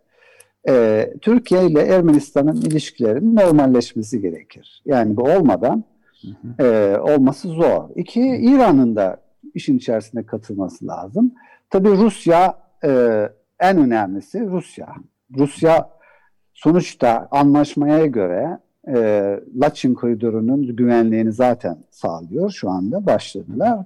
e, 0.68 1.06
Türkiye 1.20 1.66
ile 1.66 1.80
Ermenistan'ın 1.80 2.56
ilişkilerinin 2.56 3.36
normalleşmesi 3.36 4.20
gerekir. 4.20 4.82
Yani 4.86 5.16
bu 5.16 5.22
olmadan 5.22 5.84
e, 6.60 6.96
olması 7.00 7.48
zor. 7.48 7.88
İki, 7.96 8.20
İran'ın 8.20 8.96
da 8.96 9.16
işin 9.54 9.78
içerisine 9.78 10.26
katılması 10.26 10.86
lazım. 10.86 11.34
Tabii 11.70 11.90
Rusya 11.90 12.58
e, 12.84 13.22
en 13.60 13.78
önemlisi 13.78 14.46
Rusya. 14.46 14.88
Rusya 15.36 15.90
sonuçta 16.54 17.28
anlaşmaya 17.30 18.06
göre 18.06 18.58
e, 18.88 18.96
Laçin 19.56 19.94
koridorunun 19.94 20.76
güvenliğini 20.76 21.32
zaten 21.32 21.78
sağlıyor. 21.90 22.50
Şu 22.50 22.70
anda 22.70 23.06
başladılar. 23.06 23.84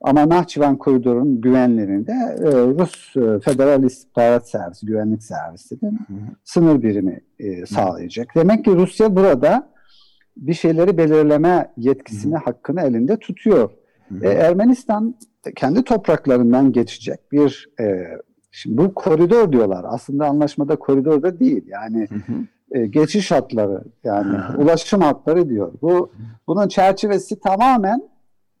Ama 0.00 0.28
Nahçıvan 0.28 0.76
koridorunun 0.76 1.40
güvenliğini 1.40 2.06
de 2.06 2.12
e, 2.12 2.50
Rus 2.50 3.16
e, 3.16 3.40
Federal 3.40 3.82
İstihbarat 3.82 4.48
Servisi, 4.48 4.86
Güvenlik 4.86 5.22
Servisi'nin 5.22 5.98
sınır 6.44 6.82
birimi 6.82 7.20
e, 7.38 7.66
sağlayacak. 7.66 8.28
Demek 8.36 8.64
ki 8.64 8.70
Rusya 8.76 9.16
burada 9.16 9.70
bir 10.36 10.54
şeyleri 10.54 10.98
belirleme 10.98 11.72
yetkisini, 11.76 12.34
hı 12.34 12.38
hakkını 12.44 12.80
elinde 12.80 13.16
tutuyor. 13.16 13.70
E, 14.22 14.28
Ermenistan 14.28 15.14
kendi 15.56 15.82
topraklarından 15.82 16.72
geçecek 16.72 17.32
bir 17.32 17.68
e, 17.80 18.04
şimdi 18.50 18.78
bu 18.78 18.94
koridor 18.94 19.52
diyorlar. 19.52 19.84
Aslında 19.88 20.26
anlaşmada 20.26 20.76
koridor 20.76 21.22
da 21.22 21.40
değil. 21.40 21.64
Yani 21.66 22.08
E, 22.72 22.86
geçiş 22.86 23.30
hatları 23.30 23.84
yani 24.04 24.36
ulaşım 24.58 25.00
hatları 25.00 25.48
diyor. 25.48 25.72
Bu 25.82 26.12
bunun 26.46 26.68
çerçevesi 26.68 27.40
tamamen 27.40 28.08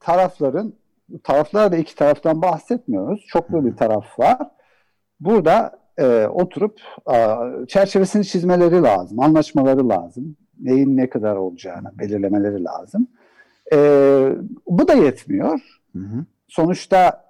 tarafların 0.00 0.72
taraflar 1.24 1.72
da 1.72 1.76
iki 1.76 1.94
taraftan 1.94 2.42
bahsetmiyoruz. 2.42 3.24
Çoklu 3.28 3.66
bir 3.66 3.76
taraf 3.76 4.18
var. 4.18 4.38
Burada 5.20 5.78
e, 5.98 6.26
oturup 6.26 6.80
e, 7.14 7.36
çerçevesini 7.68 8.24
çizmeleri 8.24 8.82
lazım, 8.82 9.20
anlaşmaları 9.20 9.88
lazım. 9.88 10.36
Neyin 10.60 10.96
ne 10.96 11.10
kadar 11.10 11.36
olacağını 11.36 11.98
belirlemeleri 11.98 12.64
lazım. 12.64 13.08
E, 13.72 13.78
bu 14.66 14.88
da 14.88 14.94
yetmiyor. 14.94 15.60
Hı 15.92 15.98
hı. 15.98 16.24
Sonuçta 16.48 17.24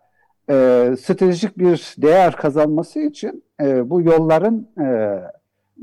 e, 0.51 0.55
stratejik 1.01 1.59
bir 1.59 1.95
değer 1.99 2.37
kazanması 2.37 3.01
için 3.01 3.45
e, 3.61 3.91
bu 3.91 4.03
yolların 4.03 4.68
e, 4.81 5.20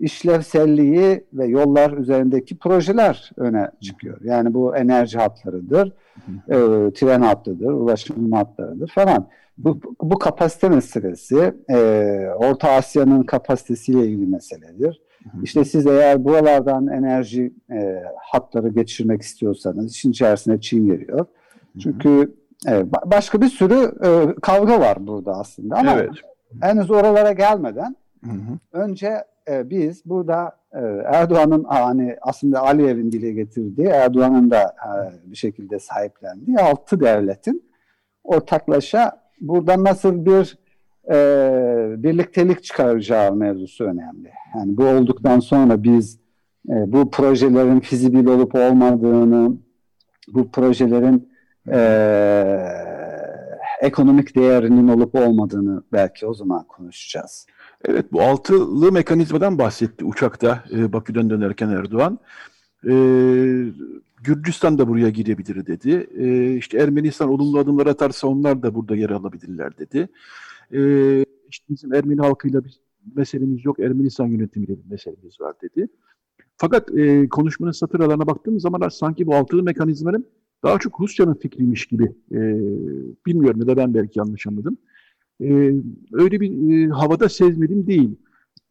işlevselliği 0.02 1.26
ve 1.34 1.46
yollar 1.46 1.92
üzerindeki 1.98 2.58
projeler 2.58 3.32
öne 3.38 3.72
çıkıyor. 3.82 4.18
Yani 4.24 4.54
bu 4.54 4.76
enerji 4.76 5.18
hatlarıdır, 5.18 5.94
e, 6.48 6.58
tren 6.94 7.22
hattıdır, 7.22 7.72
ulaşım 7.72 8.32
hatlarıdır 8.32 8.88
falan. 8.88 9.28
Bu, 9.58 9.80
bu 10.02 10.20
kapasite 10.20 10.70
meselesi 10.70 11.54
e, 11.70 11.78
Orta 12.38 12.72
Asya'nın 12.72 13.24
kapasitesiyle 13.24 14.08
ilgili 14.08 14.28
meseledir. 14.28 15.02
İşte 15.44 15.66
siz 15.66 15.88
eğer 15.88 16.26
buralardan 16.26 16.88
enerji 16.88 17.54
e, 17.72 18.04
hatları 18.18 18.70
geçirmek 18.70 19.22
istiyorsanız 19.22 19.92
işin 19.92 20.12
içerisine 20.12 20.62
Çin 20.62 20.86
giriyor. 20.86 21.26
Çünkü 21.80 22.36
e, 22.68 22.92
başka 23.06 23.42
bir 23.42 23.48
sürü 23.48 23.92
e, 24.06 24.36
kavga 24.42 24.80
var 24.80 25.08
burada 25.08 25.32
aslında 25.32 25.76
ama 25.76 25.92
evet. 25.94 26.10
henüz 26.62 26.92
oralara 26.92 27.32
gelmeden 27.32 27.96
hı 28.24 28.32
hı. 28.32 28.60
önce 28.74 29.24
e, 29.50 29.70
biz 29.70 30.06
burada 30.06 30.58
e, 30.74 30.80
Erdoğan'ın 31.06 31.64
hani 31.64 32.18
aslında 32.22 32.62
Aliyev'in 32.62 33.12
dile 33.12 33.32
getirdiği, 33.32 33.88
Erdoğan'ın 33.88 34.52
da 34.52 34.62
e, 34.62 34.92
bir 35.32 35.36
şekilde 35.36 35.80
sahiplendiği 35.80 36.58
altı 36.58 37.00
devletin 37.00 37.64
ortaklaşa 38.24 39.22
burada 39.42 39.84
nasıl 39.84 40.26
bir 40.26 40.58
e, 41.10 42.04
birliktelik 42.04 42.64
çıkaracağı 42.64 43.36
mevzusu 43.36 43.84
önemli. 43.84 44.32
Yani 44.56 44.78
bu 44.78 44.86
olduktan 44.86 45.40
sonra 45.40 45.84
biz 45.84 46.20
e, 46.70 46.92
bu 46.92 47.12
projelerin 47.12 47.80
fizibil 47.80 48.26
olup 48.26 48.56
olmadığını, 48.56 49.58
bu 50.28 50.52
projelerin 50.52 51.30
e, 51.72 51.80
ekonomik 53.82 54.36
değerinin 54.36 54.88
olup 54.88 55.16
olmadığını 55.16 55.84
belki 55.94 56.28
o 56.28 56.34
zaman 56.34 56.64
konuşacağız. 56.68 57.48
Evet 57.84 58.14
bu 58.14 58.22
altılı 58.22 58.92
mekanizmadan 58.92 59.58
bahsetti 59.58 60.06
uçakta 60.06 60.64
e, 60.72 60.94
Bakü'den 60.94 61.30
dönerken 61.30 61.70
Erdoğan. 61.70 62.20
E, 62.88 62.94
Gürcistan 64.24 64.78
da 64.78 64.88
buraya 64.88 65.10
girebilir 65.10 65.66
dedi. 65.66 66.08
E, 66.18 66.56
işte 66.56 66.78
Ermenistan 66.78 67.30
olumlu 67.30 67.60
adımlar 67.60 67.88
atarsa 67.88 68.28
onlar 68.28 68.64
da 68.64 68.76
burada 68.76 68.96
yer 68.96 69.10
alabilirler 69.10 69.78
dedi. 69.78 70.10
E, 70.74 70.80
işte 71.50 71.66
bizim 71.70 71.94
Ermeni 71.94 72.22
halkıyla 72.22 72.66
bir 72.66 72.80
meselemiz 73.16 73.66
yok, 73.66 73.80
Ermenistan 73.80 74.28
yönetimiyle 74.28 74.74
bir 74.84 74.90
meselemiz 74.90 75.42
var 75.42 75.56
dedi. 75.62 75.88
Fakat 76.58 76.98
e, 76.98 77.30
konuşmanın 77.30 77.72
satır 77.72 78.00
alanına 78.00 78.28
baktığımız 78.28 78.62
zaman 78.62 78.90
sanki 78.90 79.28
bu 79.28 79.36
altılı 79.36 79.64
mekanizmanın 79.64 80.26
daha 80.64 80.80
çok 80.80 81.02
Rusya'nın 81.02 81.34
fikriymiş 81.34 81.86
gibi. 81.86 82.04
E, 82.32 82.40
bilmiyorum 83.26 83.60
ya 83.60 83.68
da 83.68 83.78
ben 83.78 83.94
belki 83.94 84.20
yanlış 84.20 84.48
anladım 84.48 84.78
e, 85.42 85.48
öyle 86.12 86.42
bir 86.42 86.74
e, 86.74 86.90
havada 86.90 87.30
sezmedim 87.30 87.88
değil. 87.88 88.16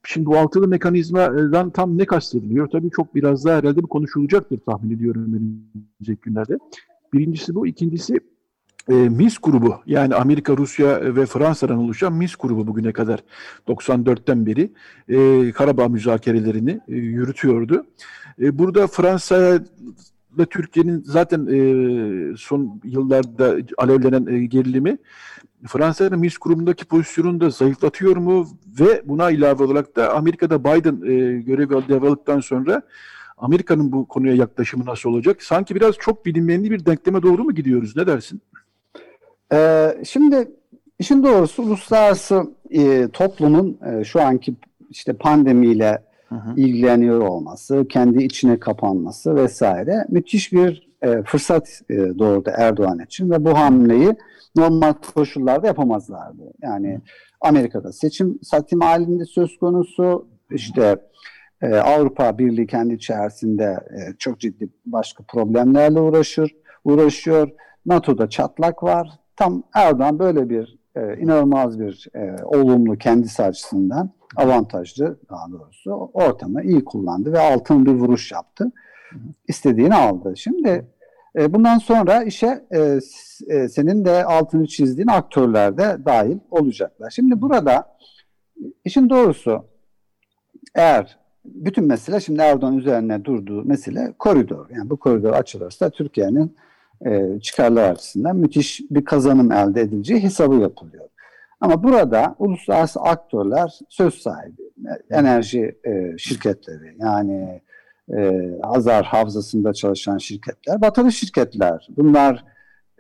Şimdi 0.07 0.27
bu 0.27 0.39
altılı 0.39 0.69
mekanizmadan 0.69 1.71
tam 1.71 1.99
ne 1.99 2.07
kastediliyor? 2.07 2.69
Tabii 2.69 2.91
çok 2.91 3.15
biraz 3.15 3.45
daha 3.45 3.59
herhalde 3.59 3.83
bir 3.83 3.89
konuşulacaktır 3.89 4.59
tahmin 4.59 4.97
ediyorum 4.97 5.23
önümüzdeki 5.23 6.21
günlerde. 6.23 6.59
Birincisi 7.12 7.55
bu. 7.55 7.67
ikincisi 7.67 8.21
e, 8.89 8.95
MIS 8.95 9.39
grubu 9.39 9.75
yani 9.87 10.15
Amerika, 10.15 10.57
Rusya 10.57 11.17
ve 11.17 11.27
Fransa'dan 11.27 11.79
oluşan 11.79 12.12
MIS 12.12 12.37
grubu 12.37 12.67
bugüne 12.67 12.93
kadar 12.93 13.25
94'ten 13.69 14.47
beri 14.47 14.73
e, 15.09 15.53
Karabağ 15.53 15.89
müzakerelerini 15.89 16.81
e, 16.89 16.95
yürütüyordu. 16.95 17.87
E, 18.41 18.59
burada 18.59 18.87
Fransa 18.87 19.65
ve 20.39 20.47
Türkiye'nin 20.47 21.03
zaten 21.03 21.47
e, 21.47 22.37
son 22.37 22.81
yıllarda 22.85 23.57
alevlenen 23.79 24.27
e, 24.27 24.47
gerilimi 24.47 24.99
Fransa'nın 25.67 26.19
MIS 26.19 26.39
grubundaki 26.39 26.85
pozisyonunu 26.85 27.41
da 27.41 27.51
zayıflatıyor 27.51 28.17
mu 28.17 28.49
ve 28.81 29.03
buna 29.05 29.31
ilave 29.31 29.65
olarak 29.65 29.97
da 29.97 30.15
Amerika'da 30.15 30.65
Biden 30.65 30.95
e, 30.95 31.41
görev 31.41 31.71
devraldıktan 31.71 32.41
sonra 32.41 32.83
Amerika'nın 33.39 33.93
bu 33.93 34.09
konuya 34.09 34.35
yaklaşımı 34.35 34.87
nasıl 34.87 35.11
olacak? 35.11 35.43
Sanki 35.43 35.75
biraz 35.75 35.95
çok 35.95 36.27
bilinmeyenli 36.27 36.71
bir 36.71 36.87
denkleme 36.87 37.23
doğru 37.23 37.45
mu 37.45 37.55
gidiyoruz? 37.55 37.97
Ne 37.97 38.07
dersin? 38.07 38.41
Ee, 39.53 39.89
şimdi 40.05 40.49
işin 40.99 41.23
doğrusu 41.23 41.62
uluslararası 41.62 42.45
e, 42.71 43.09
toplumun 43.12 43.79
e, 43.87 44.05
şu 44.05 44.23
anki 44.23 44.55
işte 44.91 45.12
pandemiyle 45.12 46.03
hı 46.29 46.35
hı. 46.35 46.55
ilgileniyor 46.57 47.21
olması, 47.21 47.87
kendi 47.89 48.25
içine 48.25 48.61
kapanması 48.61 49.37
vesaire 49.37 50.07
müthiş 50.09 50.53
bir 50.53 50.84
e, 51.05 51.22
fırsat 51.22 51.80
e, 51.90 51.94
doğurdu 51.96 52.50
Erdoğan 52.57 52.98
için 52.98 53.30
ve 53.30 53.44
bu 53.44 53.59
hamleyi 53.59 54.16
normal 54.57 54.94
koşullarda 55.14 55.66
yapamazlardı. 55.66 56.42
Yani 56.62 57.00
Amerika'da 57.40 57.92
seçim 57.92 58.38
satim 58.42 58.80
halinde 58.80 59.24
söz 59.24 59.59
konusu 59.59 60.28
işte 60.50 60.96
e, 61.62 61.74
Avrupa 61.74 62.38
Birliği 62.38 62.66
kendi 62.66 62.94
içerisinde 62.94 63.64
e, 63.64 64.16
çok 64.18 64.40
ciddi 64.40 64.68
başka 64.86 65.24
problemlerle 65.24 66.00
uğraşır, 66.00 66.55
uğraşıyor. 66.84 67.48
NATO'da 67.86 68.28
çatlak 68.28 68.82
var. 68.82 69.09
Tam 69.36 69.62
Erdoğan 69.74 70.18
böyle 70.18 70.48
bir 70.50 70.78
e, 70.96 71.16
inanılmaz 71.16 71.80
bir 71.80 72.09
e, 72.14 72.44
olumlu 72.44 72.98
kendisi 72.98 73.42
açısından 73.42 74.11
avantajlı 74.36 75.18
daha 75.30 75.50
doğrusu 75.50 75.90
ortamı 76.14 76.62
iyi 76.62 76.84
kullandı 76.84 77.32
ve 77.32 77.38
altın 77.38 77.86
bir 77.86 77.92
vuruş 77.92 78.32
yaptı. 78.32 78.72
İstediğini 79.48 79.94
aldı. 79.94 80.36
Şimdi 80.36 80.86
e, 81.39 81.53
bundan 81.53 81.78
sonra 81.78 82.22
işe 82.22 82.64
e, 82.70 82.99
e, 83.49 83.68
senin 83.68 84.05
de 84.05 84.24
altını 84.24 84.66
çizdiğin 84.66 85.09
aktörler 85.09 85.78
de 85.78 85.99
dahil 86.05 86.39
olacaklar. 86.51 87.11
Şimdi 87.11 87.41
burada 87.41 87.97
işin 88.85 89.11
doğrusu 89.11 89.64
eğer 90.74 91.18
bütün 91.45 91.87
mesele 91.87 92.20
şimdi 92.20 92.41
Erdoğan 92.41 92.78
üzerine 92.78 93.24
durduğu 93.24 93.64
mesele 93.64 94.14
koridor. 94.18 94.66
Yani 94.70 94.91
bu 94.91 94.97
koridor 94.97 95.32
açılırsa 95.32 95.91
Türkiye'nin 95.91 96.57
e, 97.07 97.41
çıkarları 97.41 97.89
açısından 97.89 98.37
müthiş 98.37 98.80
bir 98.91 99.05
kazanım 99.05 99.53
elde 99.53 99.80
edileceği 99.80 100.22
hesabı 100.22 100.55
yapılıyor. 100.55 101.05
Ama 101.61 101.82
burada 101.82 102.35
uluslararası 102.39 103.01
aktörler 103.01 103.78
söz 103.89 104.14
sahibi. 104.14 104.62
Enerji 105.11 105.78
şirketleri 106.18 106.97
yani 106.99 107.61
e, 108.16 108.50
Hazar 108.62 109.05
Havzası'nda 109.05 109.72
çalışan 109.72 110.18
şirketler, 110.18 110.80
batılı 110.80 111.12
şirketler. 111.12 111.88
Bunlar 111.96 112.44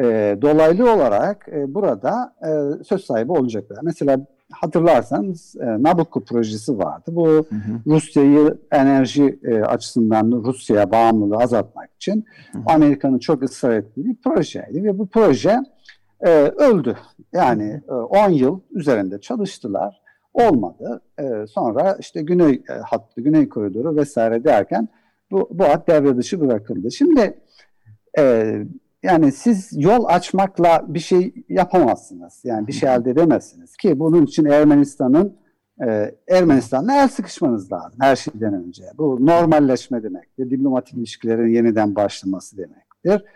e, 0.00 0.38
dolaylı 0.42 0.92
olarak 0.92 1.48
e, 1.48 1.74
burada 1.74 2.34
e, 2.42 2.84
söz 2.84 3.04
sahibi 3.04 3.32
olacaklar. 3.32 3.78
Mesela 3.82 4.26
hatırlarsanız 4.52 5.56
e, 5.60 5.82
Nabucco 5.82 6.24
projesi 6.24 6.78
vardı. 6.78 7.04
Bu 7.08 7.46
Rusya'yı 7.86 8.58
enerji 8.72 9.38
e, 9.44 9.60
açısından 9.60 10.42
Rusya'ya 10.44 10.90
bağımlılığı 10.90 11.36
azaltmak 11.36 11.90
için 11.96 12.24
Amerika'nın 12.66 13.18
çok 13.18 13.42
ısrar 13.42 13.76
ettiği 13.76 14.04
bir 14.04 14.16
projeydi 14.16 14.84
ve 14.84 14.98
bu 14.98 15.06
proje 15.06 15.58
e, 16.20 16.30
öldü. 16.40 16.96
Yani 17.32 17.80
10 17.88 18.30
e, 18.30 18.34
yıl 18.34 18.60
üzerinde 18.70 19.20
çalıştılar. 19.20 20.03
Olmadı. 20.34 21.00
E, 21.18 21.46
sonra 21.46 21.96
işte 22.00 22.22
güney 22.22 22.62
e, 22.68 22.72
hattı, 22.72 23.20
güney 23.20 23.48
koridoru 23.48 23.96
vesaire 23.96 24.44
derken 24.44 24.88
bu, 25.30 25.48
bu 25.50 25.64
hat 25.64 25.88
devre 25.88 26.16
dışı 26.16 26.40
bırakıldı. 26.40 26.92
Şimdi 26.92 27.40
e, 28.18 28.54
yani 29.02 29.32
siz 29.32 29.70
yol 29.72 30.04
açmakla 30.04 30.84
bir 30.88 30.98
şey 30.98 31.34
yapamazsınız. 31.48 32.40
Yani 32.44 32.66
bir 32.66 32.72
şey 32.72 32.94
elde 32.94 33.10
edemezsiniz 33.10 33.76
ki 33.76 33.98
bunun 33.98 34.26
için 34.26 34.44
Ermenistan'ın 34.44 35.36
e, 35.86 36.14
Ermenistan'la 36.28 37.02
el 37.02 37.08
sıkışmanız 37.08 37.72
lazım 37.72 37.98
her 38.00 38.16
şeyden 38.16 38.54
önce. 38.54 38.84
Bu 38.98 39.26
normalleşme 39.26 40.02
demektir. 40.02 40.50
Diplomatik 40.50 40.98
ilişkilerin 40.98 41.54
yeniden 41.54 41.94
başlaması 41.94 42.56
demektir. 42.56 43.28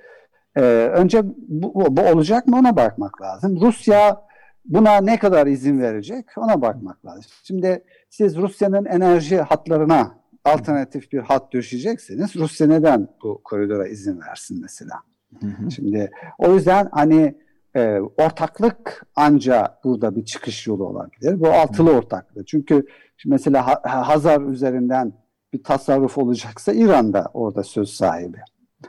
E, 0.57 0.63
önce 0.89 1.23
bu, 1.49 1.97
bu 1.97 2.01
olacak 2.01 2.47
mı 2.47 2.57
ona 2.59 2.77
bakmak 2.77 3.23
lazım. 3.23 3.61
Rusya 3.61 4.28
buna 4.69 5.01
ne 5.01 5.19
kadar 5.19 5.47
izin 5.47 5.81
verecek 5.81 6.25
ona 6.37 6.63
bakmak 6.63 7.07
lazım. 7.07 7.31
Şimdi 7.43 7.85
siz 8.11 8.37
Rusya'nın 8.37 8.85
enerji 8.85 9.37
hatlarına 9.41 10.19
alternatif 10.45 11.13
bir 11.13 11.19
hat 11.19 11.53
düşeceksiniz. 11.53 12.37
Rusya 12.37 12.67
neden 12.67 13.09
bu 13.23 13.41
koridora 13.45 13.89
izin 13.89 14.21
versin 14.21 14.61
mesela? 14.63 14.95
Hı 15.41 15.47
hı. 15.47 15.71
Şimdi 15.71 16.11
o 16.39 16.55
yüzden 16.55 16.89
hani 16.93 17.35
e, 17.77 18.01
ortaklık 18.01 19.07
anca 19.17 19.79
burada 19.85 20.17
bir 20.17 20.25
çıkış 20.25 20.67
yolu 20.67 20.87
olabilir. 20.87 21.41
Bu 21.41 21.49
altılı 21.49 21.91
ortaklık. 21.91 22.47
Çünkü 22.47 22.87
mesela 23.27 23.67
ha, 23.67 24.09
Hazar 24.09 24.41
üzerinden 24.41 25.13
bir 25.53 25.63
tasarruf 25.63 26.19
olacaksa 26.19 26.73
İran 26.73 27.13
da 27.13 27.31
orada 27.35 27.63
söz 27.63 27.91
sahibi. 27.91 28.39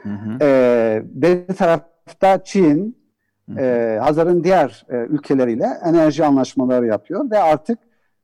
Hı 0.03 0.09
hı. 0.09 0.37
E, 0.41 1.01
bir 1.05 1.47
tarafta 1.47 2.43
Çin, 2.43 2.98
e, 3.57 3.97
Hazar'ın 4.01 4.43
diğer 4.43 4.85
e, 4.89 4.95
ülkeleriyle 4.95 5.67
enerji 5.85 6.25
anlaşmaları 6.25 6.85
yapıyor 6.85 7.31
ve 7.31 7.39
artık 7.39 7.79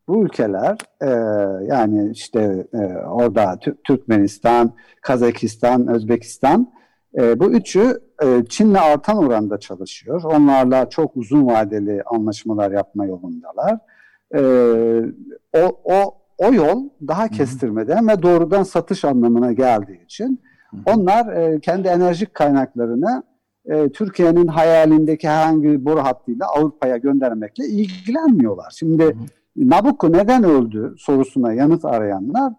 bu 0.07 0.25
ülkeler 0.25 0.77
e, 1.01 1.09
yani 1.65 2.11
işte 2.11 2.67
e, 2.73 2.77
orada 2.97 3.59
Türkmenistan, 3.83 4.71
Kazakistan, 5.01 5.87
Özbekistan 5.87 6.71
e, 7.17 7.39
bu 7.39 7.51
üçü 7.51 8.01
e, 8.23 8.45
Çin'le 8.49 8.75
artan 8.75 9.17
oranda 9.17 9.59
çalışıyor. 9.59 10.23
Onlarla 10.23 10.89
çok 10.89 11.17
uzun 11.17 11.47
vadeli 11.47 12.03
anlaşmalar 12.03 12.71
yapma 12.71 13.05
yolundalar. 13.05 13.79
E, 14.35 14.41
o, 15.53 15.79
o, 15.83 16.15
o 16.37 16.53
yol 16.53 16.89
daha 17.07 17.27
kestirmeden 17.27 18.07
ve 18.07 18.21
doğrudan 18.21 18.63
satış 18.63 19.05
anlamına 19.05 19.51
geldiği 19.51 20.03
için 20.03 20.41
onlar 20.85 21.33
e, 21.33 21.59
kendi 21.59 21.87
enerjik 21.87 22.33
kaynaklarını 22.33 23.23
e, 23.65 23.89
Türkiye'nin 23.89 24.47
hayalindeki 24.47 25.29
herhangi 25.29 25.63
bir 25.63 25.85
boru 25.85 25.99
hattıyla 25.99 26.47
Avrupa'ya 26.47 26.97
göndermekle 26.97 27.65
ilgilenmiyorlar. 27.65 28.73
Şimdi 28.77 29.17
Nabucco 29.55 30.11
neden 30.11 30.43
öldü 30.43 30.95
sorusuna 30.97 31.53
yanıt 31.53 31.85
arayanlar 31.85 32.53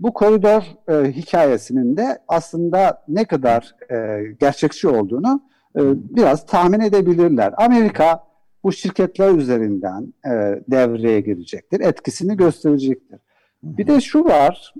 bu 0.00 0.12
koridor 0.12 0.62
e, 0.88 1.12
hikayesinin 1.12 1.96
de 1.96 2.18
aslında 2.28 3.04
ne 3.08 3.24
kadar 3.24 3.74
e, 3.90 4.22
gerçekçi 4.40 4.88
olduğunu 4.88 5.42
e, 5.76 5.80
biraz 6.16 6.46
tahmin 6.46 6.80
edebilirler. 6.80 7.54
Amerika 7.56 8.24
bu 8.64 8.72
şirketler 8.72 9.34
üzerinden 9.34 10.12
e, 10.26 10.30
devreye 10.70 11.20
girecektir, 11.20 11.80
etkisini 11.80 12.36
gösterecektir. 12.36 13.20
Bir 13.62 13.86
de 13.86 14.00
şu 14.00 14.24
var, 14.24 14.74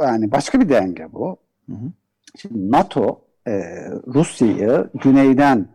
yani 0.00 0.32
başka 0.32 0.60
bir 0.60 0.68
denge 0.68 1.12
bu. 1.12 1.36
Şimdi 2.36 2.70
NATO 2.70 3.23
e, 3.46 3.52
Rusya'yı 4.06 4.88
güneyden 5.02 5.66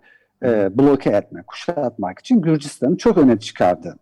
e, 0.44 0.78
bloke 0.78 1.10
etmek, 1.10 1.48
kuşatmak 1.48 2.20
için 2.20 2.42
Gürcistan'ı 2.42 2.98
çok 2.98 3.18
öne 3.18 3.40
çıkardı. 3.40 3.96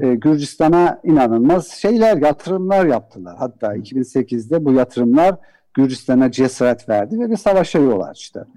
E, 0.00 0.14
Gürcistan'a 0.14 1.00
inanılmaz 1.04 1.68
şeyler, 1.68 2.16
yatırımlar 2.16 2.86
yaptılar. 2.86 3.36
Hatta 3.38 3.76
2008'de 3.76 4.64
bu 4.64 4.72
yatırımlar 4.72 5.34
Gürcistan'a 5.74 6.30
cesaret 6.30 6.88
verdi 6.88 7.20
ve 7.20 7.30
bir 7.30 7.36
savaşa 7.36 7.78
yol 7.78 8.00
açtı. 8.00 8.48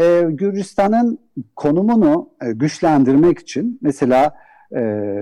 E, 0.00 0.26
Gürcistan'ın 0.30 1.18
konumunu 1.56 2.30
e, 2.42 2.52
güçlendirmek 2.52 3.38
için 3.38 3.78
mesela 3.82 4.34
e, 4.72 4.78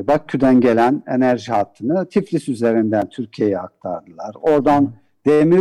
Bakü'den 0.06 0.60
gelen 0.60 1.02
enerji 1.06 1.52
hattını 1.52 2.08
Tiflis 2.08 2.48
üzerinden 2.48 3.08
Türkiye'ye 3.08 3.58
aktardılar. 3.58 4.34
Oradan 4.40 4.84
demir 4.84 4.92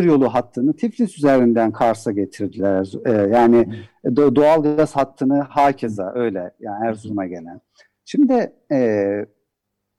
yolu 0.03 0.33
hattını 0.33 0.75
Tiflis 0.75 1.17
üzerinden 1.17 1.71
Kars'a 1.71 2.11
getirdiler. 2.11 2.91
E, 3.05 3.11
yani 3.11 3.67
doğal 4.15 4.63
gaz 4.63 4.95
hattını 4.95 5.41
hakeza 5.41 6.11
öyle 6.15 6.51
yani 6.59 6.85
Erzurum'a 6.85 7.25
gelen. 7.25 7.61
Şimdi 8.05 8.53
e, 8.71 9.09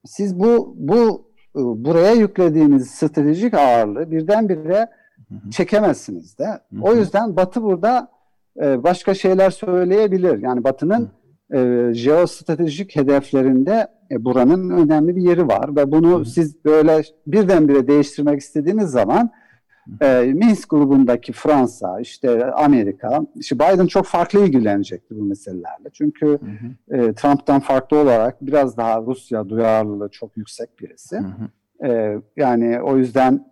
siz 0.05 0.39
bu 0.39 0.75
bu 0.77 1.29
e, 1.55 1.59
buraya 1.59 2.11
yüklediğiniz 2.11 2.89
stratejik 2.89 3.53
ağırlığı 3.53 4.11
birdenbire 4.11 4.87
çekemezsiniz 5.51 6.39
de. 6.39 6.47
O 6.81 6.95
yüzden 6.95 7.35
Batı 7.35 7.63
burada 7.63 8.11
e, 8.61 8.83
başka 8.83 9.13
şeyler 9.13 9.49
söyleyebilir. 9.49 10.41
Yani 10.41 10.63
Batı'nın 10.63 11.09
e, 11.53 11.89
jeostratejik 11.93 12.95
hedeflerinde 12.95 13.87
e, 14.11 14.25
buranın 14.25 14.69
önemli 14.69 15.15
bir 15.15 15.21
yeri 15.21 15.47
var 15.47 15.75
ve 15.75 15.91
bunu 15.91 16.25
siz 16.25 16.65
böyle 16.65 17.01
birdenbire 17.27 17.87
değiştirmek 17.87 18.39
istediğiniz 18.39 18.89
zaman 18.89 19.31
e, 20.01 20.21
Minsk 20.33 20.69
grubundaki 20.69 21.33
Fransa, 21.33 21.99
işte 21.99 22.51
Amerika, 22.51 23.19
işte 23.35 23.55
Biden 23.55 23.87
çok 23.87 24.05
farklı 24.05 24.45
ilgilenecekti 24.45 25.15
bu 25.15 25.23
meselelerle. 25.23 25.89
Çünkü 25.93 26.25
hı 26.25 26.33
hı. 26.33 26.97
E, 26.97 27.13
Trump'tan 27.13 27.59
farklı 27.59 27.97
olarak 27.97 28.41
biraz 28.41 28.77
daha 28.77 29.01
Rusya 29.01 29.49
duyarlılığı 29.49 30.09
çok 30.09 30.37
yüksek 30.37 30.79
birisi. 30.79 31.17
Hı 31.17 31.23
hı. 31.23 31.87
E, 31.87 32.17
yani 32.37 32.81
o 32.81 32.97
yüzden 32.97 33.45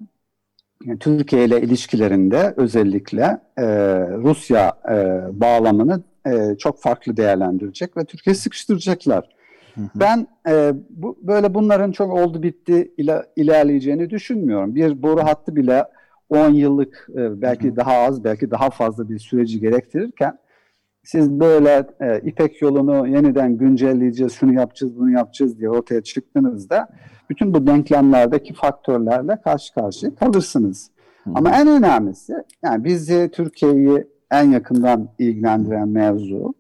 yani 0.86 1.00
Türkiye 1.00 1.46
ile 1.46 1.62
ilişkilerinde 1.62 2.54
özellikle 2.58 3.40
e, 3.58 3.66
Rusya 4.12 4.74
e, 4.90 4.96
bağlamını 5.40 6.04
e, 6.28 6.58
çok 6.58 6.82
farklı 6.82 7.18
değerlendirecek 7.18 7.98
ve 7.98 8.06
Türkiye 8.06 8.34
sıkıştıracaklar. 8.34 9.30
Hı 9.76 9.82
hı. 9.82 9.90
Ben 9.96 10.28
e, 10.50 10.74
bu, 10.90 11.18
böyle 11.22 11.54
bunların 11.54 11.92
çok 11.92 12.14
oldu 12.14 12.44
bitti 12.44 12.92
ile, 12.98 13.24
ilerleyeceğini 13.36 14.10
düşünmüyorum. 14.10 14.76
Bir 14.76 15.02
boru 15.02 15.24
hattı 15.24 15.56
bile 15.56 15.86
10 16.30 16.50
yıllık 16.50 17.08
e, 17.16 17.42
belki 17.42 17.76
daha 17.76 17.94
az 17.94 18.24
belki 18.24 18.52
daha 18.52 18.70
fazla 18.70 19.10
bir 19.10 19.20
süreci 19.20 19.60
gerektirirken 19.60 20.38
siz 21.04 21.40
böyle 21.40 21.88
e, 22.02 22.22
İpek 22.24 22.62
yolunu 22.62 23.08
yeniden 23.08 23.58
güncelleyeceğiz, 23.58 24.34
şunu 24.34 24.54
yapacağız, 24.54 24.98
bunu 24.98 25.12
yapacağız 25.12 25.60
diye 25.60 25.70
ortaya 25.70 26.04
çıktığınızda 26.04 26.88
bütün 27.30 27.54
bu 27.54 27.68
denklemlerdeki 27.68 28.54
faktörlerle 28.54 29.42
karşı 29.42 29.74
karşıya 29.74 30.16
kalırsınız. 30.16 30.92
Hı. 31.24 31.32
Ama 31.36 31.52
en 31.52 31.68
önemlisi 31.68 32.34
yani 32.64 32.84
bizi 32.84 33.30
Türkiye'yi 33.34 34.08
en 34.32 34.44
yakından 34.44 35.10
ilgilendiren 35.20 35.90
mevzu 35.90 36.54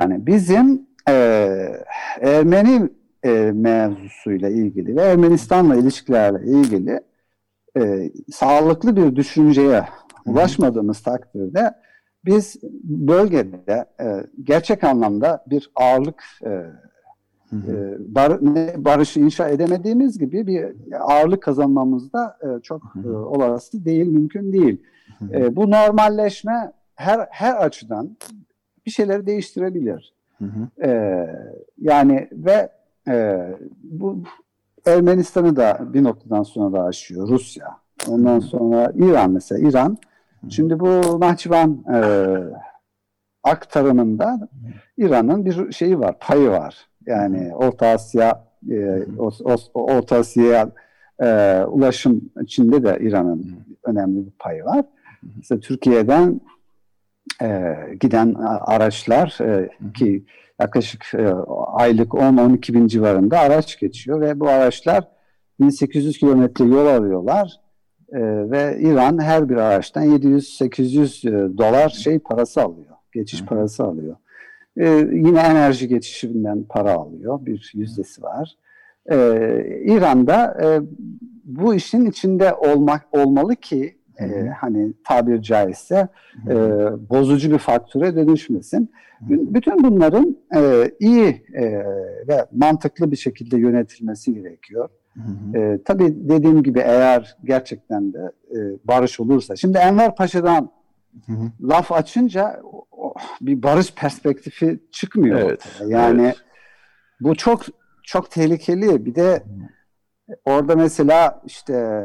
yani 0.00 0.26
bizim 0.26 0.86
e, 1.08 1.14
Ermeni 2.20 2.88
e, 3.22 3.52
mevzusuyla 3.54 4.48
ilgili 4.48 4.96
ve 4.96 5.02
Ermenistan'la 5.02 5.76
ilişkilerle 5.76 6.46
ilgili 6.46 7.00
e, 7.76 8.10
sağlıklı 8.32 8.96
bir 8.96 9.16
düşünceye 9.16 9.84
ulaşmadığımız 10.26 11.00
takdirde 11.00 11.74
biz 12.24 12.56
bölgede 12.82 13.84
e, 14.00 14.26
gerçek 14.44 14.84
anlamda 14.84 15.44
bir 15.46 15.70
ağırlık 15.74 16.24
e, 16.44 16.48
e, 17.52 17.96
bar, 17.98 18.40
barışı 18.84 19.20
inşa 19.20 19.48
edemediğimiz 19.48 20.18
gibi 20.18 20.46
bir 20.46 20.74
ağırlık 21.00 21.42
kazanmamız 21.42 22.12
da 22.12 22.38
e, 22.42 22.62
çok 22.62 22.82
e, 23.04 23.08
olası 23.08 23.84
değil, 23.84 24.06
mümkün 24.06 24.52
değil. 24.52 24.82
E, 25.32 25.56
bu 25.56 25.70
normalleşme 25.70 26.72
her 26.94 27.26
her 27.30 27.56
açıdan 27.56 28.16
bir 28.86 28.90
şeyleri 28.90 29.26
değiştirebilir. 29.26 30.14
E, 30.82 31.26
yani 31.78 32.28
ve 32.32 32.68
e, 33.08 33.46
bu 33.82 34.22
Ermenistan'ı 34.86 35.56
da 35.56 35.78
bir 35.80 36.04
noktadan 36.04 36.42
sonra 36.42 36.82
aşıyor. 36.82 37.28
Rusya. 37.28 37.76
Ondan 38.08 38.38
sonra 38.38 38.92
İran 38.94 39.30
mesela. 39.30 39.68
İran. 39.68 39.98
Şimdi 40.48 40.80
bu 40.80 41.20
Nahçıvan 41.20 41.84
e, 41.94 41.98
aktarımında 43.42 44.48
İran'ın 44.98 45.44
bir 45.44 45.72
şeyi 45.72 45.98
var, 45.98 46.18
payı 46.20 46.50
var. 46.50 46.88
Yani 47.06 47.54
Orta 47.54 47.86
Asya 47.86 48.44
e, 48.70 49.04
Orta 49.74 50.16
Asya'ya 50.16 50.70
e, 51.22 51.60
ulaşım 51.64 52.30
içinde 52.42 52.84
de 52.84 52.98
İran'ın 53.00 53.66
önemli 53.84 54.26
bir 54.26 54.32
payı 54.38 54.64
var. 54.64 54.84
Mesela 55.36 55.60
Türkiye'den 55.60 56.40
e, 57.42 57.76
giden 58.00 58.34
araçlar 58.60 59.38
e, 59.40 59.68
ki 59.94 60.24
yaklaşık 60.60 61.14
e, 61.14 61.28
aylık 61.72 62.12
10-12 62.12 62.74
bin 62.74 62.86
civarında 62.86 63.38
araç 63.38 63.78
geçiyor 63.78 64.20
ve 64.20 64.40
bu 64.40 64.48
araçlar 64.48 65.08
1800 65.60 66.18
kilometre 66.18 66.64
yol 66.64 66.86
alıyorlar 66.86 67.60
e, 68.12 68.20
ve 68.50 68.78
İran 68.80 69.22
her 69.22 69.48
bir 69.48 69.56
araçtan 69.56 70.04
700-800 70.04 71.28
e, 71.28 71.58
dolar 71.58 71.88
şey 71.88 72.18
parası 72.18 72.62
alıyor, 72.62 72.96
geçiş 73.12 73.44
parası 73.44 73.84
alıyor. 73.84 74.16
E, 74.76 74.88
yine 75.12 75.40
enerji 75.40 75.88
geçişinden 75.88 76.62
para 76.68 76.94
alıyor, 76.94 77.46
bir 77.46 77.72
yüzdesi 77.74 78.22
var. 78.22 78.56
e, 79.10 79.16
İran'da 79.84 80.56
e, 80.62 80.80
bu 81.44 81.74
işin 81.74 82.06
içinde 82.06 82.54
olmak 82.54 83.06
olmalı 83.12 83.56
ki 83.56 83.99
e, 84.20 84.48
hani 84.48 84.92
tabir 85.04 85.42
caizse 85.42 86.08
e, 86.48 86.54
bozucu 87.10 87.50
bir 87.50 87.58
faktöre 87.58 88.16
dönüşmesin. 88.16 88.90
Bütün 89.20 89.84
bunların 89.84 90.36
e, 90.56 90.90
iyi 91.00 91.44
e, 91.54 91.62
ve 92.28 92.46
mantıklı 92.52 93.10
bir 93.10 93.16
şekilde 93.16 93.56
yönetilmesi 93.58 94.34
gerekiyor. 94.34 94.88
E, 95.54 95.78
tabii 95.84 96.14
dediğim 96.28 96.62
gibi 96.62 96.78
eğer 96.78 97.36
gerçekten 97.44 98.12
de 98.12 98.32
e, 98.50 98.58
barış 98.84 99.20
olursa. 99.20 99.56
Şimdi 99.56 99.78
Enver 99.78 100.14
Paşa'dan 100.14 100.70
hı 101.26 101.32
hı. 101.32 101.50
laf 101.62 101.92
açınca 101.92 102.60
oh, 102.92 103.14
bir 103.40 103.62
barış 103.62 103.94
perspektifi 103.94 104.80
çıkmıyor. 104.92 105.40
Evet, 105.40 105.68
yani 105.86 106.22
evet. 106.22 106.36
bu 107.20 107.34
çok 107.34 107.62
çok 108.02 108.30
tehlikeli. 108.30 109.06
Bir 109.06 109.14
de 109.14 109.42
orada 110.44 110.76
mesela 110.76 111.42
işte 111.46 112.04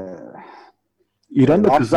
İran 1.29 1.63
da 1.63 1.77
kızdı. 1.77 1.95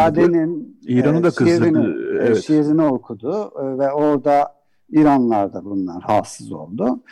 İran'ı 0.83 1.23
da 1.23 1.31
kızdı. 1.31 1.51
Şiirini, 1.51 1.87
evet. 2.21 2.45
şiirini 2.45 2.83
okudu 2.83 3.53
ve 3.79 3.93
orada 3.93 4.59
İranlılar 4.91 5.53
da 5.53 5.65
bunlar 5.65 6.03
rahatsız 6.09 6.53
oldu. 6.53 7.03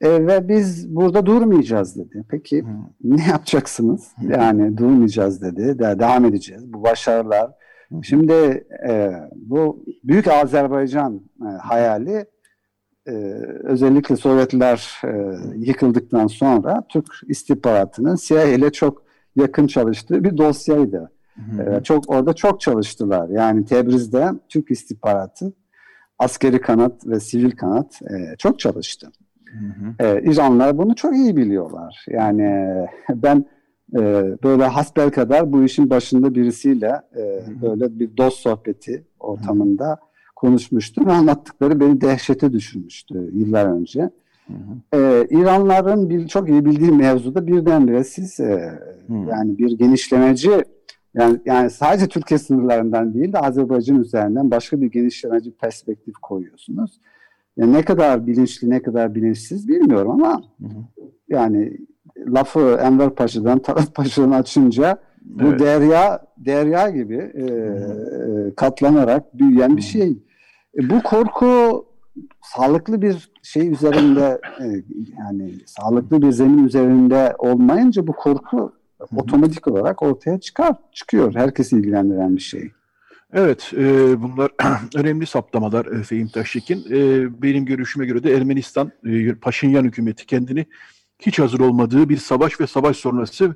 E, 0.00 0.26
ve 0.26 0.48
biz 0.48 0.94
burada 0.94 1.26
durmayacağız 1.26 1.96
dedi. 1.96 2.24
Peki 2.28 2.62
hmm. 2.62 3.16
ne 3.16 3.26
yapacaksınız? 3.26 4.08
Yani 4.28 4.76
durmayacağız 4.76 5.42
dedi. 5.42 5.78
De, 5.78 5.98
devam 5.98 6.24
edeceğiz. 6.24 6.72
Bu 6.72 6.82
başarılar. 6.82 7.50
Hmm. 7.88 8.04
Şimdi 8.04 8.66
e, 8.88 9.12
bu 9.34 9.84
Büyük 10.04 10.28
Azerbaycan 10.28 11.20
e, 11.42 11.48
hayali 11.48 12.26
e, 13.06 13.12
özellikle 13.62 14.16
Sovyetler 14.16 15.00
e, 15.04 15.10
yıkıldıktan 15.56 16.26
sonra 16.26 16.84
Türk 16.88 17.06
istihbaratının 17.28 18.16
CIA 18.16 18.44
ile 18.44 18.72
çok 18.72 19.02
yakın 19.36 19.66
çalıştığı 19.66 20.24
bir 20.24 20.38
dosyaydı. 20.38 21.12
E, 21.60 21.82
çok 21.82 22.10
orada 22.10 22.32
çok 22.32 22.60
çalıştılar. 22.60 23.28
Yani 23.28 23.64
Tebriz'de 23.64 24.30
Türk 24.48 24.70
istihbaratı 24.70 25.52
askeri 26.18 26.60
kanat 26.60 27.06
ve 27.06 27.20
sivil 27.20 27.50
kanat 27.50 28.02
e, 28.02 28.36
çok 28.38 28.58
çalıştı. 28.58 29.12
Hı 29.46 29.66
hı. 29.66 30.06
E, 30.06 30.22
İranlılar 30.22 30.78
bunu 30.78 30.94
çok 30.94 31.14
iyi 31.14 31.36
biliyorlar. 31.36 32.04
Yani 32.08 32.76
ben 33.14 33.44
e, 33.94 34.00
böyle 34.42 34.64
hasbel 34.64 35.10
kadar 35.10 35.52
bu 35.52 35.64
işin 35.64 35.90
başında 35.90 36.34
birisiyle 36.34 37.00
e, 37.16 37.20
hı 37.20 37.62
böyle 37.62 37.98
bir 37.98 38.16
dost 38.16 38.38
sohbeti 38.38 39.04
ortamında 39.20 39.98
konuşmuştum 40.36 41.08
anlattıkları 41.08 41.80
beni 41.80 42.00
dehşete 42.00 42.52
düşürmüştü 42.52 43.30
yıllar 43.32 43.66
önce. 43.66 44.10
Ee, 44.94 45.26
İranların 45.30 46.10
bir 46.10 46.28
çok 46.28 46.48
iyi 46.48 46.64
bildiği 46.64 46.90
mevzuda 46.90 47.46
birdenbire 47.46 48.04
siz 48.04 48.40
e, 48.40 48.78
yani 49.08 49.58
bir 49.58 49.78
genişlemeci 49.78 50.50
yani, 51.14 51.40
yani 51.44 51.70
sadece 51.70 52.06
Türkiye 52.06 52.38
sınırlarından 52.38 53.14
değil 53.14 53.32
de 53.32 53.38
Azerbaycan 53.38 54.00
üzerinden 54.00 54.50
başka 54.50 54.80
bir 54.80 54.90
genişlemeci 54.90 55.50
perspektif 55.50 56.14
koyuyorsunuz. 56.14 57.00
Yani 57.56 57.72
ne 57.72 57.82
kadar 57.82 58.26
bilinçli 58.26 58.70
ne 58.70 58.82
kadar 58.82 59.14
bilinçsiz 59.14 59.68
bilmiyorum 59.68 60.10
ama 60.10 60.42
hı 60.60 60.66
hı. 60.66 61.04
yani 61.28 61.76
lafı 62.18 62.78
Enver 62.82 63.10
Paşa'dan 63.10 63.58
Talat 63.58 63.94
Paşa'dan 63.94 64.30
açınca 64.30 64.98
bu 65.22 65.44
evet. 65.44 65.60
derya 65.60 66.26
derya 66.36 66.90
gibi 66.90 67.32
e, 67.34 67.44
e, 67.44 68.54
katlanarak 68.54 69.38
büyüyen 69.38 69.76
bir 69.76 69.82
şey. 69.82 70.18
E, 70.78 70.90
bu 70.90 71.02
korku 71.02 71.84
sağlıklı 72.42 73.02
bir 73.02 73.30
şey 73.42 73.70
üzerinde 73.70 74.40
e, 74.60 74.66
yani 75.18 75.52
sağlıklı 75.66 76.22
bir 76.22 76.30
zemin 76.32 76.64
üzerinde 76.64 77.34
olmayınca 77.38 78.06
bu 78.06 78.12
korku 78.12 78.72
otomatik 79.16 79.68
olarak 79.68 80.02
ortaya 80.02 80.40
çıkar, 80.40 80.74
çıkıyor. 80.92 81.34
Herkesi 81.34 81.76
ilgilendiren 81.76 82.36
bir 82.36 82.40
şey. 82.40 82.70
Evet, 83.32 83.70
e, 83.76 84.22
bunlar 84.22 84.50
önemli 84.94 85.26
saptamalar 85.26 85.86
e, 85.86 86.02
Fehim 86.02 86.28
Taştekin. 86.28 86.84
E, 86.90 87.42
benim 87.42 87.64
görüşüme 87.64 88.06
göre 88.06 88.22
de 88.22 88.36
Ermenistan, 88.36 88.92
e, 89.06 89.34
Paşinyan 89.34 89.84
hükümeti 89.84 90.26
kendini 90.26 90.66
hiç 91.18 91.38
hazır 91.38 91.60
olmadığı 91.60 92.08
bir 92.08 92.16
savaş 92.16 92.60
ve 92.60 92.66
savaş 92.66 92.96
sonrası 92.96 93.54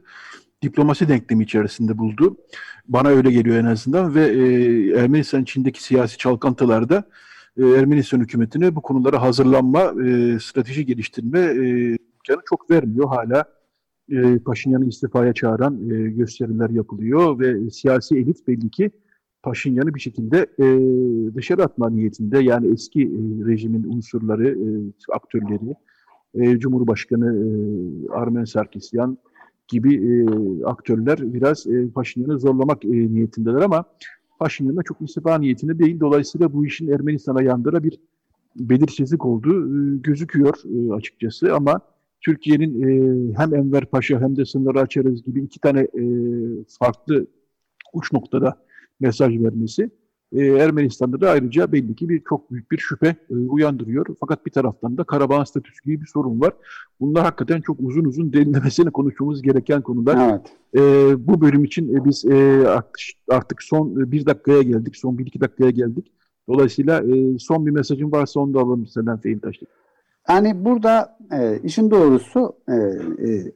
diplomasi 0.63 1.09
denklemi 1.09 1.45
içerisinde 1.45 1.99
buldu. 1.99 2.37
Bana 2.89 3.09
öyle 3.09 3.31
geliyor 3.33 3.57
en 3.57 3.65
azından 3.65 4.15
ve 4.15 4.27
e, 4.27 4.43
Ermenistan 5.01 5.43
içindeki 5.43 5.83
siyasi 5.83 6.19
çalkantılarda 6.19 7.05
e, 7.57 7.67
Ermenistan 7.67 8.21
hükümetine 8.21 8.77
bu 8.77 8.83
konulara 8.83 9.23
hazırlanma, 9.23 9.81
e, 9.81 10.39
strateji 10.39 10.87
geliştirme 10.87 11.41
e, 11.41 11.97
çok 12.45 12.71
vermiyor 12.71 13.09
hala 13.09 13.45
e, 14.11 14.39
Paşinyan'ı 14.39 14.87
istifaya 14.89 15.33
çağıran 15.33 15.91
e, 15.91 16.11
gösteriler 16.11 16.71
yapılıyor 16.71 17.39
ve 17.39 17.71
siyasi 17.71 18.17
elit 18.17 18.49
belli 18.49 18.71
ki 18.71 18.91
Paşinyan'ı 19.43 19.95
bir 19.95 20.01
şekilde 20.01 20.47
e, 20.59 20.67
dışarı 21.35 21.65
atma 21.65 21.91
niyetinde 21.91 22.39
yani 22.39 22.73
eski 22.73 23.03
e, 23.03 23.47
rejimin 23.47 23.83
unsurları, 23.83 24.49
e, 24.49 24.69
aktörleri, 25.13 25.75
e, 26.35 26.59
Cumhurbaşkanı 26.59 27.27
e, 27.27 27.47
Armen 28.13 28.45
Sarkisyan 28.45 29.19
gibi 29.69 29.95
e, 29.95 30.27
aktörler 30.65 31.35
biraz 31.35 31.67
e, 31.67 31.89
Paşinyan'ı 31.89 32.39
zorlamak 32.39 32.85
e, 32.85 32.89
niyetindeler 32.89 33.61
ama 33.61 33.85
Paşinyan'da 34.39 34.83
çok 34.83 35.01
istifa 35.01 35.39
niyetinde 35.39 35.79
değil. 35.79 36.01
Dolayısıyla 36.01 36.53
bu 36.53 36.67
işin 36.67 36.89
Ermenistan'a 36.89 37.43
yandıra 37.43 37.83
bir 37.83 38.01
belirsizlik 38.57 39.27
olduğu 39.27 39.67
e, 39.67 39.99
gözüküyor 39.99 40.55
e, 40.65 40.93
açıkçası 40.93 41.55
ama 41.55 41.81
Türkiye'nin 42.27 42.83
e, 42.83 43.35
hem 43.39 43.55
Enver 43.55 43.85
Paşa 43.85 44.21
hem 44.21 44.37
de 44.37 44.45
sınırı 44.45 44.81
açarız 44.81 45.25
gibi 45.25 45.43
iki 45.43 45.61
tane 45.61 45.81
e, 45.81 46.05
farklı 46.79 47.27
uç 47.93 48.13
noktada 48.13 48.65
mesaj 49.01 49.39
vermesi 49.39 49.91
e, 50.35 50.47
Ermenistan'da 50.47 51.21
da 51.21 51.31
ayrıca 51.31 51.73
belli 51.73 51.95
ki 51.95 52.09
bir 52.09 52.23
çok 52.29 52.51
büyük 52.51 52.71
bir 52.71 52.79
şüphe 52.79 53.17
e, 53.31 53.35
uyandırıyor. 53.35 54.07
Fakat 54.21 54.47
bir 54.47 54.51
taraftan 54.51 54.99
da 54.99 55.05
Karabağ 55.05 55.47
statüsü 55.47 55.85
gibi 55.85 56.01
bir 56.01 56.07
sorun 56.07 56.41
var. 56.41 56.53
Bunlar 57.01 57.25
hakikaten 57.25 57.61
çok 57.61 57.81
uzun 57.81 58.05
uzun 58.05 58.33
derinlemesine 58.33 58.91
konuşmamız 58.91 59.43
gereken 59.43 59.83
konular. 59.83 60.31
Evet. 60.31 60.53
E, 60.75 60.81
bu 61.27 61.41
bölüm 61.41 61.65
için 61.65 61.95
e, 61.95 62.05
biz 62.05 62.25
e, 62.25 62.67
artık 63.29 63.63
son 63.63 64.13
bir 64.13 64.27
dakikaya 64.27 64.63
geldik, 64.63 64.97
son 64.97 65.19
bir 65.19 65.27
iki 65.27 65.41
dakikaya 65.41 65.71
geldik. 65.71 66.13
Dolayısıyla 66.49 67.03
e, 67.03 67.39
son 67.39 67.67
bir 67.67 67.71
mesajın 67.71 68.13
varsa 68.13 68.41
onu 68.41 68.55
da 68.55 68.61
alalım 68.61 68.87
senden 68.87 69.19
Fehim 69.19 69.39
Taşlık. 69.39 69.84
Yani 70.29 70.65
burada 70.65 71.17
e, 71.33 71.59
işin 71.63 71.91
doğrusu 71.91 72.57
e, 72.69 72.75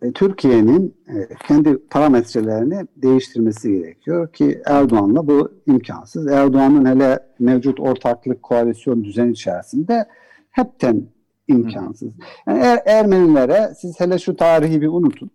e, 0.06 0.12
Türkiye'nin 0.12 0.96
e, 1.08 1.34
kendi 1.46 1.78
parametrelerini 1.78 2.86
değiştirmesi 2.96 3.72
gerekiyor 3.72 4.32
ki 4.32 4.62
Erdoğan'la 4.66 5.26
bu 5.26 5.52
imkansız. 5.66 6.26
Erdoğan'ın 6.26 6.84
hele 6.84 7.18
mevcut 7.38 7.80
ortaklık 7.80 8.42
koalisyon 8.42 9.04
düzeni 9.04 9.32
içerisinde 9.32 10.06
hepten 10.50 11.02
imkansız. 11.48 12.12
Yani 12.46 12.58
er, 12.58 12.78
Ermenilere 12.86 13.74
siz 13.78 14.00
hele 14.00 14.18
şu 14.18 14.36
tarihi 14.36 14.80
bir 14.80 14.88
unutun. 14.88 15.30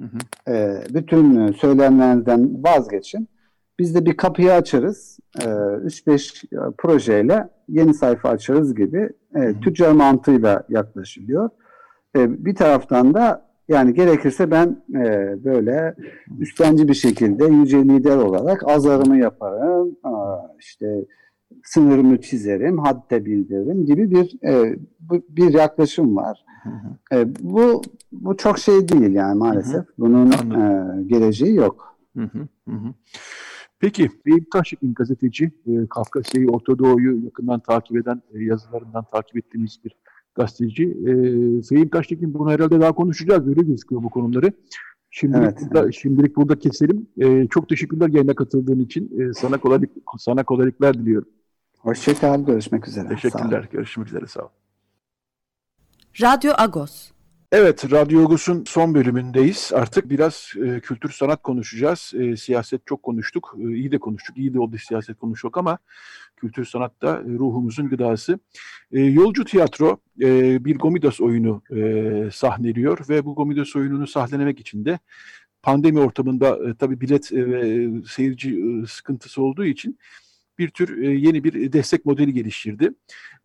Hı 0.00 0.04
hı. 0.04 0.52
E, 0.52 0.82
bütün 0.94 1.52
söylemlerinizden 1.52 2.64
vazgeçin. 2.64 3.28
Biz 3.78 3.94
de 3.94 4.06
bir 4.06 4.16
kapıyı 4.16 4.52
açarız. 4.52 5.18
3-5 5.36 6.44
e, 6.44 6.74
projeyle 6.78 7.48
yeni 7.68 7.94
sayfa 7.94 8.28
açarız 8.28 8.74
gibi 8.74 9.10
e, 9.36 9.60
tüccar 9.60 9.92
mantığıyla 9.92 10.62
yaklaşılıyor. 10.68 11.50
E, 12.16 12.44
bir 12.44 12.54
taraftan 12.54 13.14
da 13.14 13.46
yani 13.68 13.94
gerekirse 13.94 14.50
ben 14.50 14.82
e, 14.94 15.34
böyle 15.44 15.94
üstenci 16.38 16.88
bir 16.88 16.94
şekilde 16.94 17.44
yüce 17.44 17.78
lider 17.78 18.16
olarak 18.16 18.68
azarımı 18.68 19.18
yaparım, 19.18 19.96
aa, 20.04 20.36
işte 20.58 21.04
sınırımı 21.64 22.20
çizerim, 22.20 22.78
hadde 22.78 23.24
bildiririm 23.24 23.86
gibi 23.86 24.10
bir 24.10 24.44
e, 24.48 24.76
bir 25.10 25.54
yaklaşım 25.54 26.16
var. 26.16 26.44
E, 27.12 27.26
bu 27.40 27.82
bu 28.12 28.36
çok 28.36 28.58
şey 28.58 28.88
değil 28.88 29.12
yani 29.12 29.38
maalesef. 29.38 29.84
Bunun 29.98 30.30
e, 30.32 31.02
geleceği 31.02 31.54
yok. 31.54 31.96
Hı 32.16 32.22
hı 32.22 32.48
hı. 32.68 32.94
Peki, 33.78 34.10
Beyim 34.26 34.46
Taşık'ın 34.52 34.94
gazeteci, 34.94 35.52
e, 35.66 35.86
Kafkasya'yı, 35.86 36.48
Orta 36.48 36.78
Doğu'yu 36.78 37.24
yakından 37.24 37.60
takip 37.60 37.96
eden, 37.96 38.22
e, 38.34 38.44
yazılarından 38.44 39.04
takip 39.12 39.36
ettiğimiz 39.36 39.78
bir 39.84 39.96
gazeteci. 40.34 40.84
E, 40.84 41.12
Fehim 41.62 41.88
Taştekin 41.88 42.34
bunu 42.34 42.50
herhalde 42.50 42.80
daha 42.80 42.92
konuşacağız, 42.92 43.48
öyle 43.48 43.62
gözüküyor 43.62 44.02
bu 44.02 44.10
konuları. 44.10 44.52
Şimdilik, 45.10 45.44
evet, 45.44 45.58
burada, 45.62 45.82
evet. 45.82 45.94
şimdilik 45.94 46.36
burada 46.36 46.58
keselim. 46.58 47.06
E, 47.18 47.46
çok 47.46 47.68
teşekkürler 47.68 48.08
yayına 48.08 48.34
katıldığın 48.34 48.80
için. 48.80 49.20
E, 49.20 49.32
sana 49.32 49.58
kolaylık, 49.58 49.90
sana 50.18 50.44
kolaylıklar 50.44 50.94
diliyorum. 50.94 51.28
Hoşçakal, 51.78 52.46
görüşmek 52.46 52.88
üzere. 52.88 53.08
Teşekkürler, 53.08 53.68
görüşmek 53.72 54.08
üzere, 54.08 54.26
sağ 54.26 54.42
ol. 54.42 54.48
Radyo 56.22 56.52
Agos. 56.58 57.15
Evet, 57.52 57.90
Radyo 57.90 58.24
Ogos'un 58.24 58.64
son 58.66 58.94
bölümündeyiz. 58.94 59.70
Artık 59.74 60.10
biraz 60.10 60.52
e, 60.64 60.80
kültür 60.80 61.10
sanat 61.10 61.42
konuşacağız. 61.42 62.12
E, 62.18 62.36
siyaset 62.36 62.86
çok 62.86 63.02
konuştuk, 63.02 63.54
e, 63.58 63.62
iyi 63.62 63.92
de 63.92 63.98
konuştuk, 63.98 64.38
iyi 64.38 64.54
de 64.54 64.60
oldu 64.60 64.76
siyaset 64.78 65.18
konuştuk 65.18 65.56
ama 65.56 65.78
kültür 66.36 66.64
sanat 66.64 67.02
da 67.02 67.18
e, 67.18 67.24
ruhumuzun 67.24 67.88
gıdası. 67.88 68.38
E, 68.92 69.00
Yolcu 69.00 69.44
Tiyatro 69.44 69.98
e, 70.20 70.64
bir 70.64 70.78
Gomidas 70.78 71.20
oyunu 71.20 71.62
e, 71.76 72.30
sahneliyor 72.32 73.08
ve 73.08 73.24
bu 73.24 73.34
Gomidas 73.34 73.76
oyununu 73.76 74.06
sahnelemek 74.06 74.60
için 74.60 74.84
de 74.84 74.98
pandemi 75.62 76.00
ortamında 76.00 76.70
e, 76.70 76.74
tabii 76.74 77.00
bilet 77.00 77.32
e, 77.32 77.50
ve 77.50 77.88
seyirci 78.08 78.50
e, 78.50 78.86
sıkıntısı 78.86 79.42
olduğu 79.42 79.64
için 79.64 79.98
bir 80.58 80.68
tür 80.68 81.02
e, 81.02 81.06
yeni 81.06 81.44
bir 81.44 81.72
destek 81.72 82.06
modeli 82.06 82.32
geliştirdi. 82.32 82.90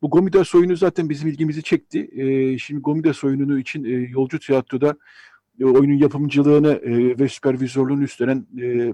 Bu 0.01 0.09
Gomidas 0.09 0.55
oyunu 0.55 0.75
zaten 0.75 1.09
bizim 1.09 1.29
ilgimizi 1.29 1.63
çekti. 1.63 2.09
E, 2.15 2.57
şimdi 2.57 2.81
Gomidas 2.81 3.23
oyununu 3.23 3.59
için 3.59 3.83
e, 3.83 3.89
Yolcu 3.89 4.39
Tiyatro'da 4.39 4.95
e, 5.59 5.65
oyunun 5.65 5.97
yapımcılığını 5.97 6.71
e, 6.73 7.19
ve 7.19 7.27
süpervizörlüğünü 7.27 8.03
üstlenen 8.03 8.47
e, 8.61 8.93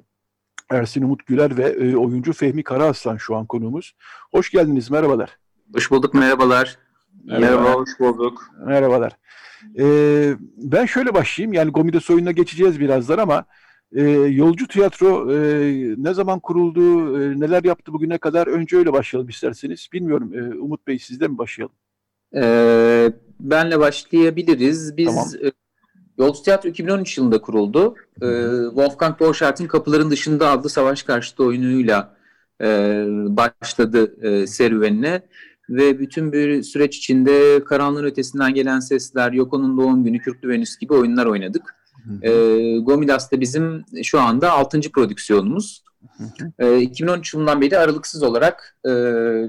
Ersin 0.70 1.02
Umut 1.02 1.26
Güler 1.26 1.58
ve 1.58 1.64
e, 1.64 1.96
oyuncu 1.96 2.34
Fehmi 2.34 2.64
Karaaslan 2.64 3.18
şu 3.18 3.36
an 3.36 3.46
konuğumuz. 3.46 3.96
Hoş 4.32 4.52
geldiniz, 4.52 4.92
merhabalar. 4.92 5.38
Hoş 5.74 5.92
bulduk, 5.92 6.14
merhabalar. 6.14 6.78
Merhaba, 7.24 7.46
Merhaba 7.46 7.74
hoş 7.74 7.90
bulduk. 8.00 8.52
Merhabalar. 8.66 9.18
Ee, 9.80 10.36
ben 10.58 10.86
şöyle 10.86 11.14
başlayayım, 11.14 11.54
yani 11.54 11.72
Gomidas 11.72 12.10
oyununa 12.10 12.32
geçeceğiz 12.32 12.80
birazdan 12.80 13.18
ama 13.18 13.46
e, 13.96 14.02
Yolcu 14.12 14.68
Tiyatro 14.68 15.32
e, 15.34 15.38
ne 15.98 16.14
zaman 16.14 16.40
kuruldu, 16.40 16.82
e, 17.22 17.40
neler 17.40 17.64
yaptı 17.64 17.94
bugüne 17.94 18.18
kadar? 18.18 18.48
Önce 18.48 18.78
öyle 18.78 18.94
başlayalım 18.94 19.30
isterseniz. 19.30 19.88
Bilmiyorum, 19.94 20.34
e, 20.34 20.60
Umut 20.60 20.88
Bey 20.88 21.00
sizden 21.00 21.32
mi 21.32 21.38
başlayalım? 21.38 21.76
Ee, 22.36 23.12
benle 23.40 23.80
başlayabiliriz. 23.80 24.98
Biz 24.98 25.06
tamam. 25.06 25.28
e, 25.44 25.52
Yolcu 26.18 26.44
Tiyatro 26.44 26.70
2013 26.70 27.18
yılında 27.18 27.42
kuruldu. 27.42 27.96
E, 28.22 28.28
Wolfgang 28.70 29.20
Borchart'ın 29.20 29.68
Kapıların 29.68 30.12
Dışında 30.12 30.50
adlı 30.50 30.70
savaş 30.70 31.04
karşıtı 31.04 31.44
oyunuyla 31.44 32.18
e, 32.62 32.66
başladı 33.10 34.16
e, 34.22 34.48
serüvenine. 34.48 35.22
Ve 35.70 36.00
bütün 36.00 36.32
bir 36.32 36.64
süreç 36.64 36.98
içinde 36.98 37.64
Karanlığın 37.64 38.04
Ötesinden 38.04 38.54
Gelen 38.54 38.80
Sesler, 38.80 39.32
Yoko'nun 39.32 39.78
Doğum 39.78 40.04
Günü, 40.04 40.20
Kürklü 40.20 40.50
Venüs 40.50 40.78
gibi 40.78 40.94
oyunlar 40.94 41.26
oynadık. 41.26 41.77
E, 42.22 42.32
Gomidas 42.78 43.32
da 43.32 43.42
bizim 43.42 43.86
şu 44.04 44.20
anda 44.20 44.52
6. 44.52 44.82
prodüksiyonumuz. 44.82 45.84
E, 46.60 46.82
2013 46.82 47.34
yılından 47.34 47.62
beri 47.62 47.78
aralıksız 47.78 48.24
olarak 48.24 48.78
e, 48.86 48.90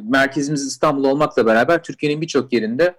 merkezimiz 0.08 0.66
İstanbul 0.66 1.04
olmakla 1.04 1.46
beraber 1.46 1.82
Türkiye'nin 1.82 2.20
birçok 2.20 2.52
yerinde 2.52 2.94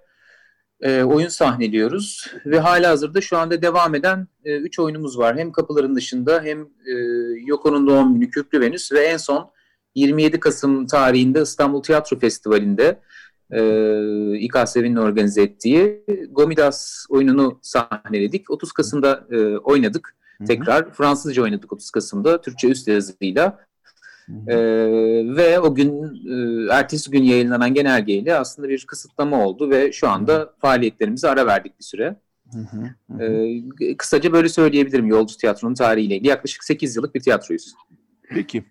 e, 0.80 1.02
oyun 1.02 1.28
sahneliyoruz. 1.28 2.26
Ve 2.46 2.60
hala 2.60 2.90
hazırda 2.90 3.20
şu 3.20 3.38
anda 3.38 3.62
devam 3.62 3.94
eden 3.94 4.28
3 4.44 4.78
e, 4.78 4.82
oyunumuz 4.82 5.18
var. 5.18 5.38
Hem 5.38 5.52
Kapıların 5.52 5.96
Dışında 5.96 6.42
hem 6.42 6.60
e, 6.62 6.92
Yoko'nun 7.46 7.86
Doğum 7.86 8.14
Günü, 8.14 8.30
Kürklü 8.30 8.60
Venüs 8.60 8.92
ve 8.92 9.00
en 9.00 9.16
son 9.16 9.50
27 9.94 10.40
Kasım 10.40 10.86
tarihinde 10.86 11.42
İstanbul 11.42 11.82
Tiyatro 11.82 12.18
Festivali'nde 12.18 13.00
e, 13.52 14.38
İKSV'nin 14.38 14.96
organize 14.96 15.42
ettiği 15.42 16.04
Gomidas 16.30 17.06
oyununu 17.08 17.58
sahneledik. 17.62 18.50
30 18.50 18.72
Kasım'da 18.72 19.26
e, 19.30 19.56
oynadık. 19.56 20.16
Hı-hı. 20.38 20.46
Tekrar 20.46 20.92
Fransızca 20.92 21.42
oynadık 21.42 21.72
30 21.72 21.90
Kasım'da 21.90 22.40
Türkçe 22.40 22.68
üst 22.68 22.88
yazıyla. 22.88 23.70
Ee, 24.48 24.56
ve 25.36 25.60
o 25.60 25.74
gün 25.74 26.04
e, 26.30 26.74
ertesi 26.74 27.10
gün 27.10 27.22
yayınlanan 27.22 27.74
genelgeyle 27.74 28.34
aslında 28.34 28.68
bir 28.68 28.84
kısıtlama 28.86 29.46
oldu 29.46 29.70
ve 29.70 29.92
şu 29.92 30.08
anda 30.08 30.34
hı 30.34 30.50
faaliyetlerimize 30.58 31.28
ara 31.28 31.46
verdik 31.46 31.78
bir 31.78 31.84
süre. 31.84 32.16
Ee, 33.20 33.96
kısaca 33.96 34.32
böyle 34.32 34.48
söyleyebilirim 34.48 35.06
Yolcu 35.06 35.36
Tiyatro'nun 35.36 35.74
tarihiyle 35.74 36.14
ilgili. 36.14 36.28
Yaklaşık 36.28 36.64
8 36.64 36.96
yıllık 36.96 37.14
bir 37.14 37.20
tiyatroyuz. 37.20 37.74
Peki. 38.34 38.64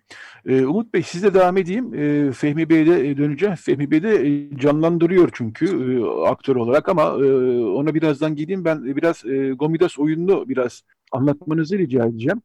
Ee, 0.46 0.64
Umut 0.64 0.94
Bey 0.94 1.02
sizle 1.02 1.34
devam 1.34 1.56
edeyim. 1.56 1.94
Ee, 1.94 2.32
Fehmi 2.32 2.68
Bey'e 2.68 3.16
döneceğim. 3.16 3.54
Fehmi 3.54 3.90
Bey 3.90 4.02
de 4.02 4.28
e, 4.28 4.56
canlandırıyor 4.56 5.30
çünkü 5.32 5.66
e, 5.66 6.04
aktör 6.28 6.56
olarak 6.56 6.88
ama 6.88 7.02
e, 7.02 7.24
ona 7.64 7.94
birazdan 7.94 8.36
gideyim. 8.36 8.64
Ben 8.64 8.84
biraz 8.84 9.24
e, 9.24 9.50
Gomidas 9.50 9.98
oyununu 9.98 10.48
biraz 10.48 10.82
anlatmanızı 11.12 11.78
rica 11.78 12.06
edeceğim. 12.06 12.42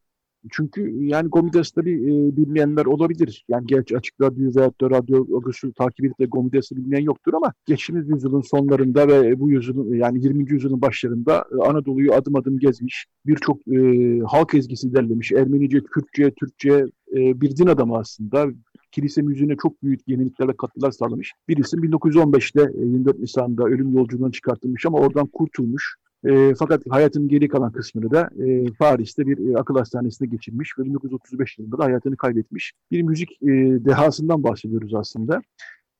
Çünkü 0.50 1.04
yani 1.04 1.28
Gomidas 1.28 1.70
tabii 1.70 1.92
e, 1.92 2.36
bilmeyenler 2.36 2.86
olabilir. 2.86 3.44
Yani 3.48 3.66
gerçi 3.66 3.96
açık 3.96 4.20
radyo 4.20 4.50
veyahut 4.56 4.80
da 4.80 4.90
radyo 4.90 5.26
Agus'u 5.36 5.72
takip 5.72 6.04
edip 6.04 6.20
de 6.20 6.26
Gomidas'ı 6.26 6.76
bilmeyen 6.76 7.04
yoktur 7.04 7.34
ama 7.34 7.52
geçtiğimiz 7.66 8.08
yüzyılın 8.08 8.40
sonlarında 8.40 9.08
ve 9.08 9.40
bu 9.40 9.50
yüzyılın 9.50 9.94
yani 9.94 10.24
20. 10.24 10.50
yüzyılın 10.50 10.82
başlarında 10.82 11.44
e, 11.52 11.68
Anadolu'yu 11.68 12.14
adım 12.14 12.36
adım 12.36 12.58
gezmiş. 12.58 13.06
Birçok 13.26 13.68
e, 13.68 13.78
halk 14.20 14.54
ezgisi 14.54 14.94
derlemiş. 14.94 15.32
Ermenice, 15.32 15.80
Kürtçe, 15.80 16.30
Türkçe 16.30 16.86
e, 17.16 17.40
bir 17.40 17.56
din 17.56 17.66
adamı 17.66 17.96
aslında 17.98 18.46
kilise 18.92 19.22
müziğine 19.22 19.56
çok 19.62 19.82
büyük 19.82 20.08
yenilikler 20.08 20.48
ve 20.48 20.56
katkılar 20.56 20.90
sağlamış. 20.90 21.32
Birisi 21.48 21.76
1915'te 21.76 22.72
24 22.80 23.18
Nisan'da 23.18 23.64
ölüm 23.64 23.94
yolculuğundan 23.94 24.30
çıkartılmış 24.30 24.86
ama 24.86 24.98
oradan 24.98 25.26
kurtulmuş. 25.26 25.94
E, 26.24 26.54
fakat 26.54 26.82
hayatının 26.90 27.28
geri 27.28 27.48
kalan 27.48 27.72
kısmını 27.72 28.10
da 28.10 28.30
e, 28.46 28.64
Paris'te 28.78 29.26
bir 29.26 29.50
e, 29.50 29.56
akıl 29.56 29.76
hastanesinde 29.76 30.28
geçirmiş 30.28 30.78
ve 30.78 30.84
1935 30.84 31.58
yılında 31.58 31.78
da 31.78 31.84
hayatını 31.84 32.16
kaybetmiş. 32.16 32.72
Bir 32.90 33.02
müzik 33.02 33.30
e, 33.42 33.46
dehasından 33.84 34.42
bahsediyoruz 34.42 34.94
aslında. 34.94 35.42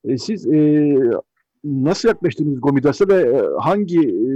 E, 0.05 0.19
siz 0.19 0.47
e, 0.47 0.95
nasıl 1.65 2.09
yaklaştınız 2.09 2.61
Gomidas'a 2.61 3.09
ve 3.09 3.15
e, 3.15 3.43
hangi 3.61 4.01
e, 4.01 4.27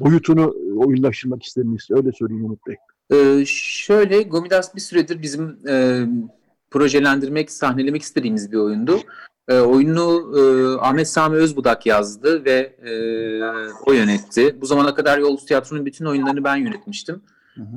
boyutunu 0.00 0.54
oyunlaştırmak 0.76 1.42
istediniz? 1.42 1.88
Öyle 1.90 2.12
söyleyeyim 2.12 2.44
Umut 2.44 2.66
Bey. 2.66 2.76
Ee, 3.12 3.44
şöyle 3.46 4.22
Gomidas 4.22 4.74
bir 4.74 4.80
süredir 4.80 5.22
bizim 5.22 5.58
e, 5.68 6.06
projelendirmek, 6.70 7.50
sahnelemek 7.50 8.02
istediğimiz 8.02 8.52
bir 8.52 8.56
oyundu. 8.56 9.00
E, 9.48 9.60
oyunu 9.60 10.32
e, 10.38 10.40
Ahmet 10.80 11.08
Sami 11.08 11.36
Özbudak 11.36 11.86
yazdı 11.86 12.44
ve 12.44 12.76
e, 12.82 12.92
o 13.86 13.92
yönetti. 13.92 14.56
Bu 14.60 14.66
zamana 14.66 14.94
kadar 14.94 15.18
Yolcu 15.18 15.46
Tiyatro'nun 15.46 15.86
bütün 15.86 16.04
oyunlarını 16.04 16.44
ben 16.44 16.56
yönetmiştim. 16.56 17.22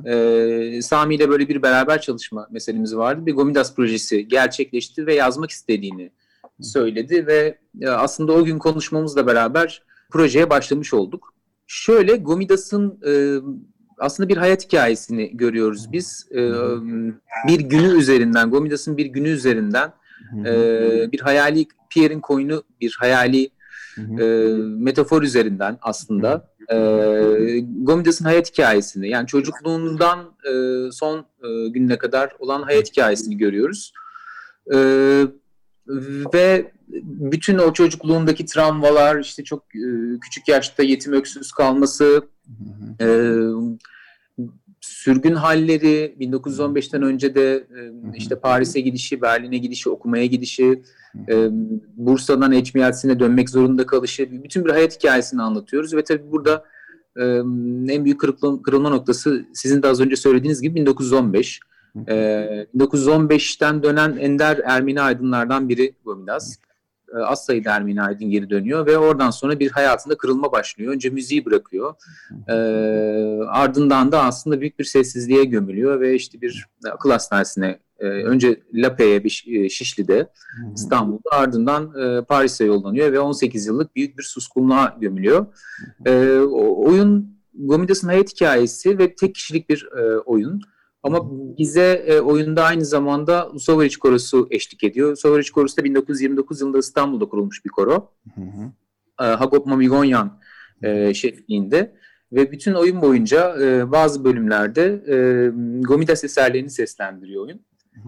E, 0.06 0.82
Sami 0.82 1.16
ile 1.16 1.30
böyle 1.30 1.48
bir 1.48 1.62
beraber 1.62 2.02
çalışma 2.02 2.48
meselemiz 2.52 2.96
vardı. 2.96 3.26
Bir 3.26 3.34
Gomidas 3.34 3.76
projesi 3.76 4.28
gerçekleşti 4.28 5.08
ve 5.08 5.16
yazmak 5.16 5.52
istediğini 5.52 6.12
söyledi 6.62 7.28
ve 7.28 7.58
e, 7.82 7.90
aslında 7.90 8.34
o 8.34 8.44
gün 8.44 8.60
konuşmamızla 8.60 9.28
beraber 9.28 9.84
projeye 10.12 10.50
başlamış 10.50 10.94
olduk. 10.94 11.34
Şöyle 11.68 12.16
Gomidas'ın 12.16 13.00
e, 13.06 13.12
aslında 14.04 14.30
bir 14.30 14.38
hayat 14.38 14.66
hikayesini 14.66 15.38
görüyoruz 15.38 15.92
biz. 15.92 16.28
E, 16.32 16.42
bir 17.48 17.60
günü 17.60 17.98
üzerinden, 17.98 18.50
Gomidas'ın 18.50 18.98
bir 18.98 19.06
günü 19.06 19.30
üzerinden 19.30 19.94
e, 20.46 21.12
bir 21.12 21.20
hayali 21.20 21.66
Pierre'in 21.90 22.20
koyunu 22.20 22.64
bir 22.82 22.98
hayali 23.00 23.50
e, 24.20 24.26
metafor 24.78 25.24
üzerinden 25.24 25.78
aslında. 25.82 26.54
E, 26.70 26.76
Gomidas'ın 27.60 28.26
hayat 28.26 28.52
hikayesini 28.52 29.10
yani 29.10 29.28
çocukluğundan 29.28 30.20
e, 30.20 30.54
son 30.92 31.20
e, 31.20 31.70
gününe 31.70 31.98
kadar 31.98 32.36
olan 32.40 32.62
hayat 32.62 32.92
hikayesini 32.92 33.38
görüyoruz. 33.38 33.94
E, 34.74 34.78
ve 36.34 36.72
bütün 37.04 37.58
o 37.58 37.74
çocukluğundaki 37.74 38.46
travmalar 38.46 39.20
işte 39.20 39.44
çok 39.44 39.76
e, 39.76 40.20
küçük 40.22 40.48
yaşta 40.48 40.84
yetim 40.84 41.14
öksüz 41.14 41.52
kalması 41.52 42.28
e, 43.02 43.38
sürgün 44.84 45.36
halleri 45.36 46.16
1915'ten 46.20 47.02
önce 47.02 47.36
de 47.36 47.56
e, 47.56 47.92
işte 48.16 48.40
Paris'e 48.40 48.80
gidişi, 48.80 49.22
Berlin'e 49.22 49.58
gidişi, 49.58 49.90
okumaya 49.90 50.26
gidişi, 50.26 50.82
e, 51.30 51.48
Bursa'dan 51.96 52.52
Ecmiyatsin'e 52.52 53.20
dönmek 53.20 53.50
zorunda 53.50 53.86
kalışı, 53.86 54.44
bütün 54.44 54.66
bir 54.66 54.70
hayat 54.70 54.98
hikayesini 55.00 55.42
anlatıyoruz 55.42 55.94
ve 55.94 56.04
tabii 56.04 56.32
burada 56.32 56.66
e, 57.18 57.24
en 57.94 58.06
büyük 58.06 58.20
kırılma, 58.64 58.90
noktası 58.90 59.46
sizin 59.54 59.84
de 59.84 59.88
az 59.88 60.02
önce 60.02 60.16
söylediğiniz 60.16 60.62
gibi 60.62 60.76
1915. 60.76 61.60
1915'ten 61.96 63.84
dönen 63.84 64.18
ender 64.18 64.62
Ermeni 64.66 65.02
aydınlardan 65.02 65.70
biri 65.70 65.96
Gomidas 66.06 66.58
az 67.22 67.46
sayıda 67.46 67.76
Ermeni 67.76 68.02
Aydın 68.02 68.30
geri 68.30 68.50
dönüyor 68.50 68.86
ve 68.86 68.98
oradan 68.98 69.32
sonra 69.32 69.60
bir 69.60 69.72
hayatında 69.72 70.18
kırılma 70.18 70.52
başlıyor. 70.52 70.94
Önce 70.94 71.10
müziği 71.10 71.46
bırakıyor. 71.46 71.94
Ardından 73.54 74.12
da 74.12 74.24
aslında 74.24 74.62
büyük 74.62 74.80
bir 74.80 74.84
sessizliğe 74.84 75.44
gömülüyor 75.44 76.00
ve 76.00 76.16
işte 76.16 76.42
bir 76.42 76.68
akıl 76.92 77.12
hastanesine 77.12 77.80
e, 78.00 78.06
önce 78.06 78.64
Lape'ye 78.74 79.24
bir 79.24 79.46
e, 79.48 79.70
Şişli'de 79.70 80.30
İstanbul'da 80.76 81.30
ardından 81.32 81.94
e, 82.02 82.22
Paris'e 82.22 82.66
yollanıyor 82.66 83.12
ve 83.12 83.20
18 83.20 83.66
yıllık 83.66 83.96
büyük 83.96 84.18
bir 84.18 84.24
suskunluğa 84.24 84.98
gömülüyor. 85.02 85.46
E, 86.06 86.40
oyun 86.60 87.38
Gomidas'ın 87.54 88.08
hayat 88.08 88.34
hikayesi 88.34 89.00
ve 89.00 89.16
tek 89.16 89.36
kişilik 89.36 89.70
bir 89.70 89.88
e, 89.98 90.18
oyun. 90.18 90.62
Ama 91.04 91.30
bize 91.58 92.04
e, 92.08 92.20
oyunda 92.20 92.64
aynı 92.64 92.86
zamanda 92.86 93.50
Usovariç 93.50 93.98
Korosu 93.98 94.48
eşlik 94.52 94.84
ediyor. 94.84 95.12
Usovariç 95.12 95.52
Korosu 95.52 95.78
da 95.78 95.84
1929 95.84 96.62
yılında 96.62 96.78
İstanbul'da 96.78 97.26
kurulmuş 97.26 97.66
bir 97.66 97.70
koro. 97.70 98.12
Hı 98.36 98.42
hı. 98.42 98.72
E, 99.22 99.26
Hagop 99.26 99.66
Mamigonyan 99.66 100.40
e, 100.84 101.14
şefliğinde 101.14 101.96
ve 102.34 102.52
bütün 102.52 102.74
oyun 102.74 103.02
boyunca 103.02 103.62
e, 103.62 103.92
bazı 103.92 104.24
bölümlerde 104.24 105.04
e, 105.08 105.16
Gomidas 105.82 106.24
eserlerini 106.24 106.70
seslendiriyor 106.70 107.44
oyun. 107.44 107.62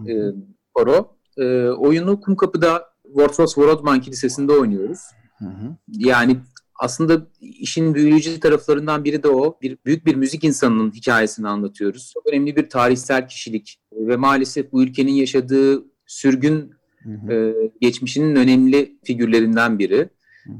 E, 0.08 0.34
Koro. 0.74 1.16
E, 1.38 1.68
oyunu 1.68 2.20
Kumkapı'da 2.20 2.84
Wordsworth 3.02 3.54
Worodman 3.54 4.00
Kilisesi'nde 4.00 4.52
oynuyoruz. 4.52 5.00
Hı 5.38 5.44
hı. 5.44 5.76
Yani 5.88 6.36
aslında 6.78 7.26
işin 7.40 7.94
büyüleyici 7.94 8.40
taraflarından 8.40 9.04
biri 9.04 9.22
de 9.22 9.28
o. 9.28 9.58
Bir 9.62 9.78
büyük 9.86 10.06
bir 10.06 10.14
müzik 10.14 10.44
insanının 10.44 10.90
hikayesini 10.90 11.48
anlatıyoruz. 11.48 12.10
Çok 12.14 12.26
önemli 12.26 12.56
bir 12.56 12.68
tarihsel 12.68 13.28
kişilik 13.28 13.80
ve 13.92 14.16
maalesef 14.16 14.72
bu 14.72 14.82
ülkenin 14.82 15.12
yaşadığı 15.12 15.84
sürgün 16.06 16.70
hı 17.02 17.10
hı. 17.10 17.32
E, 17.32 17.54
geçmişinin 17.80 18.36
önemli 18.36 18.98
figürlerinden 19.04 19.78
biri. 19.78 20.08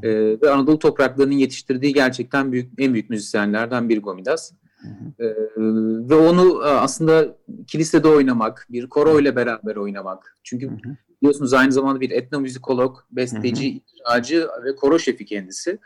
E, 0.02 0.10
ve 0.42 0.50
Anadolu 0.50 0.78
topraklarının 0.78 1.34
yetiştirdiği 1.34 1.94
gerçekten 1.94 2.52
büyük 2.52 2.72
en 2.78 2.92
büyük 2.92 3.10
müzisyenlerden 3.10 3.88
biri 3.88 4.00
Gomidas. 4.00 4.52
E, 5.18 5.26
ve 6.08 6.14
onu 6.14 6.62
e, 6.62 6.68
aslında 6.68 7.36
kilisede 7.66 8.08
oynamak, 8.08 8.66
bir 8.70 8.86
koro 8.86 9.20
ile 9.20 9.36
beraber 9.36 9.76
oynamak. 9.76 10.36
Çünkü 10.42 10.66
hı 10.66 10.70
hı 10.70 10.96
biliyorsunuz 11.22 11.52
aynı 11.52 11.72
zamanda 11.72 12.00
bir 12.00 12.10
etnomüzikolog, 12.10 12.96
besteci, 13.10 13.82
icracı 13.94 14.48
ve 14.64 14.76
koro 14.76 14.98
şefi 14.98 15.24
kendisi. 15.24 15.78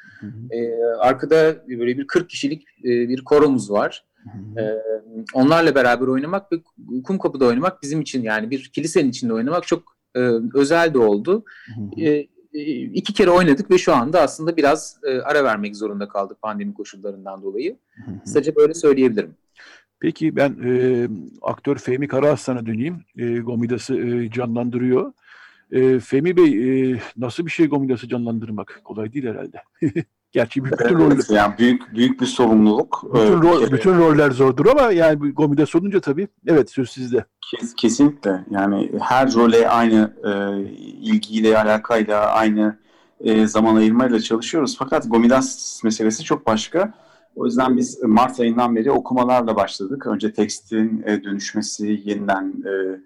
Ee, 0.51 0.75
arkada 0.99 1.65
böyle 1.69 1.99
bir 1.99 2.07
40 2.07 2.31
kişilik 2.31 2.63
e, 2.85 3.09
bir 3.09 3.25
koromuz 3.25 3.71
var. 3.71 4.05
Hı 4.25 4.61
hı. 4.61 4.61
Ee, 4.61 4.83
onlarla 5.35 5.75
beraber 5.75 6.07
oynamak 6.07 6.53
ve 6.53 6.57
Kumkapı'da 7.05 7.47
oynamak 7.47 7.83
bizim 7.83 8.01
için 8.01 8.23
yani 8.23 8.51
bir 8.51 8.71
kilisenin 8.75 9.11
içinde 9.11 9.33
oynamak 9.33 9.67
çok 9.67 9.97
e, 10.15 10.21
özel 10.55 10.95
de 10.95 10.99
oldu. 10.99 11.45
E, 12.01 12.27
iki 12.95 13.13
kere 13.13 13.31
oynadık 13.31 13.71
ve 13.71 13.79
şu 13.79 13.95
anda 13.95 14.21
aslında 14.21 14.57
biraz 14.57 14.97
e, 15.05 15.19
ara 15.21 15.45
vermek 15.45 15.77
zorunda 15.77 16.09
kaldık 16.09 16.43
pandemi 16.43 16.75
koşullarından 16.75 17.43
dolayı. 17.43 17.77
Sadece 18.25 18.57
böyle 18.57 18.75
söyleyebilirim. 18.75 19.35
Peki 20.01 20.37
ben 20.37 20.57
e, 20.65 21.09
aktör 21.43 21.77
Fehmi 21.77 22.09
Karaaslan'a 22.09 22.67
döneyim. 22.67 23.05
E, 23.17 23.39
Gomidas'ı 23.39 23.97
e, 23.97 24.31
canlandırıyor. 24.31 25.13
E, 25.73 25.99
Fehmi 25.99 26.37
Bey 26.37 26.91
e, 26.93 27.01
nasıl 27.17 27.47
bir 27.47 27.51
şey 27.51 27.67
Gomidas'ı 27.67 28.09
canlandırmak? 28.09 28.81
Kolay 28.85 29.13
değil 29.13 29.27
herhalde. 29.27 29.63
Gerçi 30.33 30.65
bütün 30.65 30.85
evet, 30.85 30.93
roller... 30.93 31.37
Yani 31.37 31.55
büyük 31.59 31.95
büyük 31.95 32.21
bir 32.21 32.27
sorumluluk. 32.27 33.03
Bütün, 33.15 33.43
rol, 33.43 33.61
evet. 33.61 33.73
bütün 33.73 33.99
roller 33.99 34.31
zordur 34.31 34.67
ama 34.67 34.93
yani 34.93 35.31
Gomidas 35.33 35.75
olunca 35.75 36.01
tabii 36.01 36.29
evet 36.47 36.71
söz 36.71 36.91
sizde. 36.91 37.25
Kes, 37.51 37.75
kesinlikle 37.75 38.45
yani 38.51 38.93
her 39.01 39.35
role 39.35 39.69
aynı 39.69 40.15
e, 40.25 40.61
ilgiyle 40.81 41.59
alakayla 41.59 42.27
aynı 42.27 42.79
e, 43.21 43.47
zaman 43.47 43.77
ayırmayla 43.77 44.21
çalışıyoruz. 44.21 44.77
Fakat 44.79 45.11
Gomidas 45.11 45.81
meselesi 45.85 46.25
çok 46.25 46.47
başka. 46.47 46.95
O 47.37 47.47
yüzden 47.47 47.77
biz 47.77 48.03
Mart 48.03 48.41
ayından 48.41 48.77
beri 48.77 48.91
okumalarla 48.91 49.57
başladık. 49.57 50.07
Önce 50.07 50.33
tekstin 50.33 51.03
e, 51.07 51.25
dönüşmesi, 51.25 52.03
yeniden 52.05 52.55
e, 52.67 53.01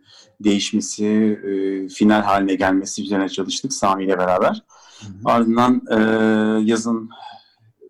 değişmesi, 0.45 1.07
e, 1.45 1.89
final 1.89 2.23
haline 2.23 2.55
gelmesi 2.55 3.03
üzerine 3.03 3.29
çalıştık 3.29 3.73
Sami 3.73 4.05
ile 4.05 4.19
beraber. 4.19 4.63
Hı 5.05 5.09
hı. 5.09 5.33
Ardından 5.33 5.83
e, 5.91 5.97
yazın 6.71 7.11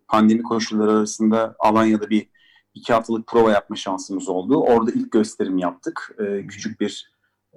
pandemi 0.07 0.43
koşulları 0.43 0.91
arasında 0.91 1.55
Alanya'da 1.59 2.09
bir 2.09 2.27
iki 2.73 2.93
haftalık 2.93 3.27
prova 3.27 3.51
yapma 3.51 3.75
şansımız 3.75 4.29
oldu. 4.29 4.57
Orada 4.57 4.91
ilk 4.91 5.11
gösterim 5.11 5.57
yaptık. 5.57 6.15
E, 6.19 6.47
küçük 6.47 6.81
bir 6.81 7.11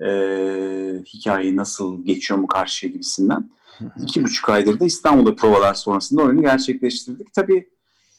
e, 0.07 0.09
hikayeyi 1.15 1.57
nasıl 1.57 2.05
geçiyor 2.05 2.41
mu 2.41 2.47
karşıya 2.47 2.93
gibisinden. 2.93 3.51
Hı 3.79 3.85
hı. 3.85 4.03
İki 4.03 4.25
buçuk 4.25 4.49
aydır 4.49 4.81
da 4.81 4.85
İstanbul'da 4.85 5.35
provalar 5.35 5.75
sonrasında 5.75 6.23
oyunu 6.23 6.43
gerçekleştirdik. 6.43 7.35
Tabii 7.35 7.69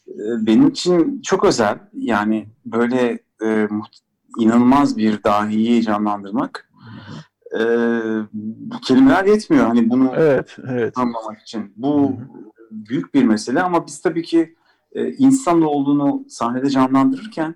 ee, 0.09 0.45
benim 0.45 0.67
için 0.67 1.21
çok 1.21 1.43
özel. 1.43 1.79
Yani 1.93 2.47
böyle 2.65 3.19
e, 3.43 3.67
inanılmaz 4.39 4.97
bir 4.97 5.23
dahiyi 5.23 5.83
canlandırmak 5.83 6.69
e, 7.53 7.61
kelimeler 8.87 9.25
yetmiyor. 9.25 9.65
Hani 9.67 9.89
bunu 9.89 10.11
evet, 10.15 10.57
evet. 10.69 10.97
anlamak 10.97 11.41
için. 11.41 11.73
Bu 11.75 12.13
büyük 12.71 13.13
bir 13.13 13.23
mesele 13.23 13.61
ama 13.61 13.87
biz 13.87 14.01
tabii 14.01 14.23
ki 14.23 14.55
e, 14.91 15.11
insan 15.11 15.61
olduğunu 15.61 16.25
sahnede 16.29 16.69
canlandırırken 16.69 17.55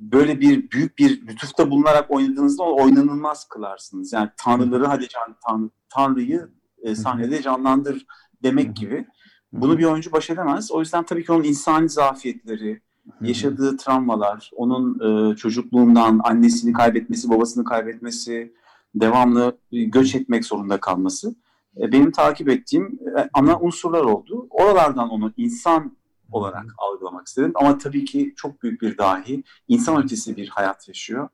böyle 0.00 0.40
bir 0.40 0.70
büyük 0.70 0.98
bir 0.98 1.26
lütufta 1.26 1.70
bulunarak 1.70 2.10
oynadığınızda 2.10 2.62
oynanılmaz 2.62 3.48
kılarsınız. 3.48 4.12
Yani 4.12 4.30
tanrıları 4.36 4.86
hadi 4.86 5.08
can, 5.08 5.36
tanrı, 5.46 5.70
tanrıyı 5.88 6.48
e, 6.82 6.94
sahnede 6.94 7.42
canlandır 7.42 8.06
demek 8.42 8.76
gibi. 8.76 9.06
Bunu 9.52 9.78
bir 9.78 9.84
oyuncu 9.84 10.12
baş 10.12 10.30
edemez. 10.30 10.72
O 10.72 10.80
yüzden 10.80 11.04
tabii 11.04 11.24
ki 11.24 11.32
onun 11.32 11.44
insani 11.44 11.88
zafiyetleri, 11.88 12.80
yaşadığı 13.20 13.76
travmalar, 13.76 14.50
onun 14.56 15.00
e, 15.32 15.36
çocukluğundan 15.36 16.20
annesini 16.24 16.72
kaybetmesi, 16.72 17.30
babasını 17.30 17.64
kaybetmesi, 17.64 18.54
devamlı 18.94 19.58
göç 19.72 20.14
etmek 20.14 20.44
zorunda 20.44 20.80
kalması 20.80 21.34
e, 21.80 21.92
benim 21.92 22.10
takip 22.10 22.48
ettiğim 22.48 22.98
e, 23.18 23.28
ana 23.32 23.60
unsurlar 23.60 24.04
oldu. 24.04 24.46
Oralardan 24.50 25.08
onu 25.08 25.32
insan 25.36 25.96
olarak 26.32 26.66
algılamak 26.78 27.26
istedim. 27.26 27.52
Ama 27.54 27.78
tabii 27.78 28.04
ki 28.04 28.34
çok 28.36 28.62
büyük 28.62 28.82
bir 28.82 28.98
dahi, 28.98 29.42
insan 29.68 30.02
ötesi 30.02 30.36
bir 30.36 30.48
hayat 30.48 30.88
yaşıyor. 30.88 31.28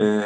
E, 0.00 0.22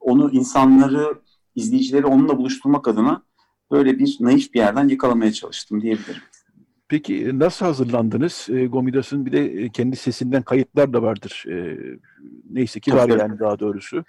onu 0.00 0.30
insanları, 0.30 1.14
izleyicileri 1.54 2.06
onunla 2.06 2.38
buluşturmak 2.38 2.88
adına 2.88 3.22
böyle 3.70 3.98
bir 3.98 4.16
naif 4.20 4.54
bir 4.54 4.58
yerden 4.58 4.88
yakalamaya 4.88 5.32
çalıştım 5.32 5.80
diyebilirim. 5.80 6.22
Peki 6.88 7.38
nasıl 7.38 7.66
hazırlandınız? 7.66 8.46
E, 8.50 8.66
Gomidas'ın 8.66 9.26
bir 9.26 9.32
de 9.32 9.44
e, 9.44 9.68
kendi 9.68 9.96
sesinden 9.96 10.42
kayıtlar 10.42 10.92
da 10.92 11.02
vardır. 11.02 11.44
E, 11.48 11.78
neyse 12.50 12.80
ki 12.80 12.94
var 12.94 13.08
yani 13.08 13.38
daha 13.38 13.58
doğrusu. 13.58 14.04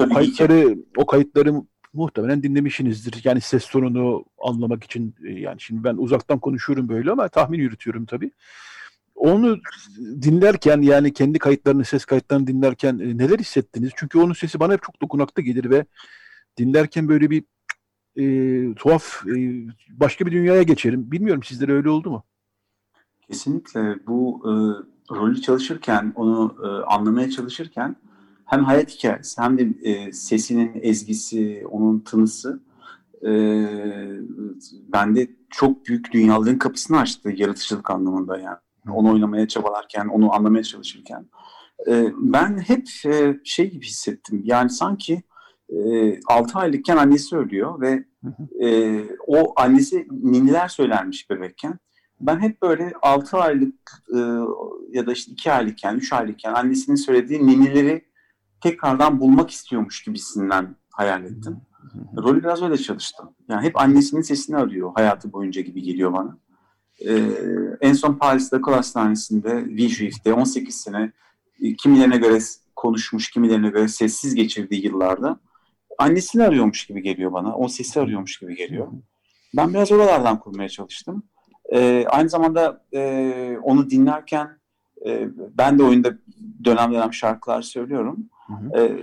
Tabii 0.00 0.12
o 0.12 0.14
kayıtları, 0.14 0.74
ki. 0.74 0.84
o 0.96 1.06
kayıtları 1.06 1.54
muhtemelen 1.92 2.42
dinlemişsinizdir. 2.42 3.20
Yani 3.24 3.40
ses 3.40 3.66
tonunu 3.66 4.24
anlamak 4.38 4.84
için 4.84 5.14
e, 5.24 5.32
yani 5.32 5.60
şimdi 5.60 5.84
ben 5.84 5.96
uzaktan 5.96 6.38
konuşuyorum 6.38 6.88
böyle 6.88 7.10
ama 7.10 7.28
tahmin 7.28 7.58
yürütüyorum 7.58 8.06
tabii. 8.06 8.30
Onu 9.14 9.58
dinlerken 9.98 10.82
yani 10.82 11.12
kendi 11.12 11.38
kayıtlarını, 11.38 11.84
ses 11.84 12.04
kayıtlarını 12.04 12.46
dinlerken 12.46 12.98
e, 12.98 13.18
neler 13.18 13.38
hissettiniz? 13.38 13.90
Çünkü 13.96 14.18
onun 14.18 14.32
sesi 14.32 14.60
bana 14.60 14.72
hep 14.72 14.82
çok 14.82 15.02
dokunaklı 15.02 15.42
gelir 15.42 15.70
ve 15.70 15.84
dinlerken 16.56 17.08
böyle 17.08 17.30
bir 17.30 17.44
e, 18.16 18.74
tuhaf 18.74 19.26
e, 19.26 19.66
başka 19.88 20.26
bir 20.26 20.32
dünyaya 20.32 20.62
geçerim. 20.62 21.10
Bilmiyorum 21.10 21.42
sizlere 21.42 21.72
öyle 21.72 21.90
oldu 21.90 22.10
mu? 22.10 22.24
Kesinlikle 23.28 24.06
bu 24.06 24.42
e, 24.44 24.52
rolü 25.14 25.40
çalışırken, 25.40 26.12
onu 26.16 26.56
e, 26.64 26.66
anlamaya 26.66 27.30
çalışırken 27.30 27.96
hem 28.50 28.64
hayat 28.64 28.90
hikayesi 28.90 29.42
hem 29.42 29.58
de 29.58 29.90
e, 29.90 30.12
sesinin 30.12 30.72
ezgisi, 30.82 31.64
onun 31.70 32.00
tınısı 32.00 32.62
e, 33.22 33.30
bende 34.92 35.28
çok 35.50 35.86
büyük 35.86 36.12
dünyaların 36.12 36.58
kapısını 36.58 36.98
açtı 36.98 37.30
yaratıcılık 37.36 37.90
anlamında 37.90 38.38
yani. 38.38 38.56
Onu 38.88 39.12
oynamaya 39.12 39.48
çabalarken, 39.48 40.06
onu 40.06 40.34
anlamaya 40.34 40.62
çalışırken. 40.62 41.26
E, 41.88 42.12
ben 42.16 42.58
hep 42.58 42.88
e, 43.06 43.40
şey 43.44 43.70
gibi 43.70 43.86
hissettim. 43.86 44.42
Yani 44.44 44.70
sanki 44.70 45.22
e, 45.68 46.20
6 46.26 46.58
aylıkken 46.58 46.96
annesi 46.96 47.36
ölüyor 47.36 47.80
ve 47.80 48.04
e, 48.66 49.00
o 49.26 49.60
annesi 49.60 50.08
ninniler 50.10 50.68
söylermiş 50.68 51.30
bebekken. 51.30 51.78
Ben 52.20 52.40
hep 52.40 52.62
böyle 52.62 52.92
6 53.02 53.36
aylık 53.36 54.04
e, 54.14 54.18
ya 54.90 55.06
da 55.06 55.12
işte 55.12 55.32
2 55.32 55.52
aylıkken, 55.52 55.96
3 55.96 56.12
aylıkken 56.12 56.54
annesinin 56.54 56.96
söylediği 56.96 57.46
ninnileri 57.46 58.09
tekrardan 58.60 59.20
bulmak 59.20 59.50
istiyormuş 59.50 60.02
gibisinden 60.02 60.76
hayal 60.90 61.24
ettim. 61.24 61.56
Rolü 62.16 62.42
biraz 62.42 62.62
öyle 62.62 62.78
çalıştım. 62.78 63.30
Yani 63.48 63.66
hep 63.66 63.80
annesinin 63.80 64.22
sesini 64.22 64.56
arıyor 64.56 64.92
hayatı 64.94 65.32
boyunca 65.32 65.60
gibi 65.60 65.82
geliyor 65.82 66.12
bana. 66.12 66.38
Ee, 67.08 67.22
en 67.80 67.92
son 67.92 68.14
Paris'te 68.14 68.56
akıl 68.56 68.72
hastanesinde, 68.72 69.64
Villejuif'te 69.64 70.32
18 70.32 70.74
sene 70.74 71.12
kimilerine 71.78 72.16
göre 72.16 72.38
konuşmuş, 72.76 73.30
kimilerine 73.30 73.70
göre 73.70 73.88
sessiz 73.88 74.34
geçirdiği 74.34 74.84
yıllarda 74.84 75.40
annesini 75.98 76.42
arıyormuş 76.42 76.86
gibi 76.86 77.02
geliyor 77.02 77.32
bana. 77.32 77.56
O 77.56 77.68
sesi 77.68 78.00
arıyormuş 78.00 78.38
gibi 78.38 78.56
geliyor. 78.56 78.88
Ben 79.56 79.74
biraz 79.74 79.92
oralardan 79.92 80.38
kurmaya 80.38 80.68
çalıştım. 80.68 81.22
Ee, 81.72 82.04
aynı 82.08 82.28
zamanda 82.28 82.84
e, 82.94 83.58
onu 83.62 83.90
dinlerken 83.90 84.58
e, 85.06 85.28
ben 85.58 85.78
de 85.78 85.82
oyunda 85.82 86.18
dönem 86.64 86.92
dönem 86.92 87.12
şarkılar 87.12 87.62
söylüyorum. 87.62 88.30
Hı 88.50 88.78
hı. 88.78 88.82
E, 88.82 89.00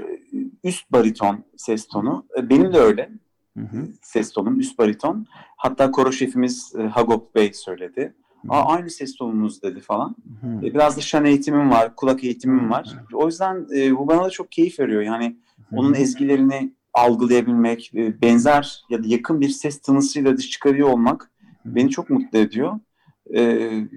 üst 0.64 0.92
bariton 0.92 1.44
ses 1.58 1.88
tonu. 1.88 2.26
E, 2.38 2.50
benim 2.50 2.74
de 2.74 2.80
öyle. 2.80 3.10
Hı 3.58 3.64
hı. 3.64 3.88
Ses 4.02 4.32
tonum 4.32 4.60
üst 4.60 4.80
bariton. 4.80 5.26
Hatta 5.58 5.92
koro 5.92 6.12
şefimiz 6.12 6.74
e, 6.80 6.82
Hagop 6.82 7.36
Bey 7.36 7.54
söyledi. 7.54 8.14
Aa, 8.50 8.64
aynı 8.64 8.90
ses 8.90 9.16
tonunuz 9.16 9.62
dedi 9.62 9.80
falan. 9.80 10.16
Hı 10.42 10.48
hı. 10.48 10.66
E, 10.66 10.74
biraz 10.74 10.98
da 10.98 11.02
şan 11.02 11.26
eğitimim 11.26 11.72
var, 11.72 11.96
kulak 11.96 12.24
eğitimim 12.24 12.72
var. 12.72 12.88
Hı 12.88 13.16
hı. 13.16 13.18
O 13.18 13.26
yüzden 13.26 13.68
e, 13.76 13.98
bu 13.98 14.08
bana 14.08 14.24
da 14.24 14.30
çok 14.30 14.52
keyif 14.52 14.80
veriyor. 14.80 15.02
Yani 15.02 15.26
hı 15.26 15.76
hı. 15.76 15.80
onun 15.80 15.94
ezgilerini 15.94 16.74
algılayabilmek, 16.94 17.92
e, 17.96 18.22
benzer 18.22 18.84
ya 18.90 19.04
da 19.04 19.08
yakın 19.08 19.42
bir 19.42 19.50
ses 19.50 19.82
tınısıyla 19.82 20.38
dış 20.38 20.50
çıkarıyor 20.50 20.90
olmak 20.90 21.32
beni 21.66 21.90
çok 21.90 22.10
mutlu 22.10 22.38
ediyor. 22.40 22.80
E, 23.36 23.42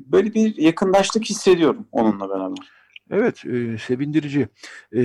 böyle 0.07 0.35
bir 0.35 0.57
yakındaşlık 0.57 1.25
hissediyorum 1.25 1.87
onunla 1.93 2.31
beraber. 2.31 2.80
Evet, 3.11 3.45
e, 3.47 3.79
sevindirici. 3.79 4.49
E, 4.93 5.03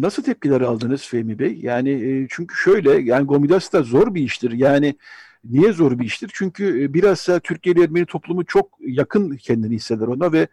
nasıl 0.00 0.22
tepkiler 0.22 0.60
aldınız 0.60 1.06
Fehmi 1.08 1.38
Bey? 1.38 1.58
Yani 1.62 1.90
e, 1.90 2.26
çünkü 2.30 2.54
şöyle, 2.56 2.90
yani 2.90 3.26
Gomidas 3.26 3.72
da 3.72 3.82
zor 3.82 4.14
bir 4.14 4.22
iştir. 4.22 4.52
Yani 4.52 4.94
niye 5.44 5.72
zor 5.72 5.98
bir 5.98 6.04
iştir? 6.04 6.30
Çünkü 6.34 6.82
e, 6.82 6.94
bilhassa 6.94 7.40
Türkiye 7.40 7.74
Ermeni 7.84 8.06
toplumu 8.06 8.44
çok 8.44 8.78
yakın 8.80 9.36
kendini 9.36 9.74
hisseder 9.74 10.06
ona 10.06 10.32
ve 10.32 10.48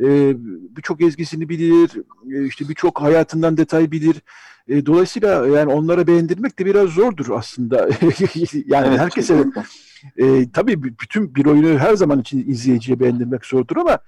e, 0.00 0.34
birçok 0.76 1.00
ezgisini 1.02 1.48
bilir, 1.48 1.90
e, 2.32 2.46
işte 2.46 2.68
birçok 2.68 3.02
hayatından 3.02 3.56
detay 3.56 3.90
bilir. 3.90 4.16
E, 4.68 4.86
dolayısıyla 4.86 5.46
yani 5.46 5.72
onlara 5.72 6.06
beğendirmek 6.06 6.58
de 6.58 6.66
biraz 6.66 6.90
zordur 6.90 7.26
aslında. 7.30 7.76
yani 8.66 8.88
evet, 8.88 8.98
herkese 8.98 9.44
e, 10.16 10.50
tabii 10.50 10.82
bütün 10.82 11.34
bir 11.34 11.46
oyunu 11.46 11.78
her 11.78 11.94
zaman 11.94 12.20
için 12.20 12.50
izleyiciye 12.50 13.00
beğendirmek 13.00 13.46
zordur 13.46 13.76
ama 13.76 13.98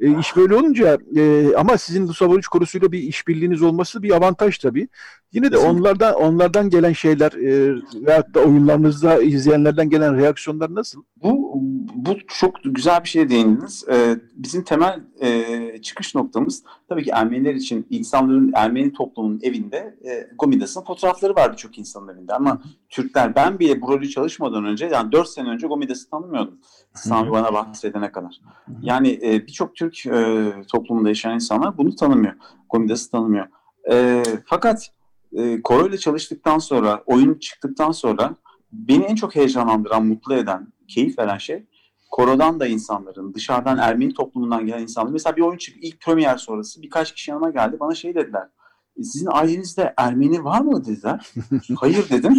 e, 0.00 0.18
iş 0.18 0.36
böyle 0.36 0.54
olunca 0.54 0.98
e, 1.16 1.54
ama 1.56 1.78
sizin 1.78 2.08
bu 2.08 2.14
Savuruç 2.14 2.46
korusuyla 2.48 2.92
bir 2.92 2.98
işbirliğiniz 2.98 3.62
olması 3.62 4.02
bir 4.02 4.10
avantaj 4.10 4.58
tabii. 4.58 4.88
Yine 5.32 5.52
de 5.52 5.58
onlardan 5.58 6.14
onlardan 6.14 6.70
gelen 6.70 6.92
şeyler 6.92 7.32
e, 7.32 7.80
veyahut 8.06 8.34
da 8.34 8.40
oyunlarınızda 8.40 9.22
izleyenlerden 9.22 9.90
gelen 9.90 10.16
reaksiyonlar 10.16 10.74
nasıl? 10.74 11.02
Bu 11.22 11.50
bu 11.94 12.16
çok 12.28 12.54
güzel 12.64 13.04
bir 13.04 13.08
şey 13.08 13.30
değindiniz. 13.30 13.84
Ee, 13.90 14.16
bizim 14.34 14.64
temel 14.64 15.00
e, 15.20 15.82
çıkış 15.82 16.14
noktamız 16.14 16.62
tabii 16.88 17.04
ki 17.04 17.10
Ermeniler 17.14 17.54
için 17.54 17.86
insanların 17.90 18.52
Ermeni 18.54 18.92
toplumunun 18.92 19.40
evinde 19.42 19.98
e, 20.04 20.28
Gomidas'ın 20.38 20.84
fotoğrafları 20.84 21.34
var 21.34 21.52
birçok 21.52 21.78
insanın 21.78 22.08
evinde 22.08 22.34
ama 22.34 22.62
Türkler 22.88 23.34
ben 23.34 23.58
bile 23.58 23.80
bu 23.80 23.88
rolü 23.88 24.08
çalışmadan 24.08 24.64
önce 24.64 24.86
yani 24.86 25.12
4 25.12 25.28
sene 25.28 25.39
önce 25.46 25.66
Gomidas'ı 25.66 26.10
tanımıyordum. 26.10 26.58
Sami 26.94 27.30
bana 27.30 27.52
bahsedene 27.52 28.12
kadar. 28.12 28.40
Yani 28.82 29.20
e, 29.22 29.46
birçok 29.46 29.74
Türk 29.74 30.06
e, 30.06 30.52
toplumunda 30.72 31.08
yaşayan 31.08 31.34
insanlar 31.34 31.78
bunu 31.78 31.96
tanımıyor. 31.96 32.34
Gomidas'ı 32.70 33.10
tanımıyor. 33.10 33.46
E, 33.90 34.22
fakat 34.46 34.90
e, 35.32 35.62
Koro 35.62 35.88
ile 35.88 35.98
çalıştıktan 35.98 36.58
sonra, 36.58 37.02
oyun 37.06 37.34
çıktıktan 37.34 37.92
sonra 37.92 38.34
beni 38.72 39.04
en 39.04 39.14
çok 39.14 39.36
heyecanlandıran, 39.36 40.06
mutlu 40.06 40.34
eden, 40.34 40.72
keyif 40.88 41.18
veren 41.18 41.38
şey 41.38 41.66
Koro'dan 42.10 42.60
da 42.60 42.66
insanların, 42.66 43.34
dışarıdan 43.34 43.78
Ermeni 43.78 44.14
toplumundan 44.14 44.66
gelen 44.66 44.82
insanların. 44.82 45.12
Mesela 45.12 45.36
bir 45.36 45.42
oyun 45.42 45.58
çıktı, 45.58 45.80
ilk 45.82 46.00
premier 46.00 46.36
sonrası 46.36 46.82
birkaç 46.82 47.14
kişi 47.14 47.30
yanıma 47.30 47.50
geldi. 47.50 47.76
Bana 47.80 47.94
şey 47.94 48.14
dediler, 48.14 48.48
e, 48.96 49.02
sizin 49.02 49.28
ailenizde 49.32 49.94
Ermeni 49.96 50.44
var 50.44 50.60
mı 50.60 50.84
dediler. 50.84 51.32
Hayır 51.76 52.08
dedim. 52.10 52.36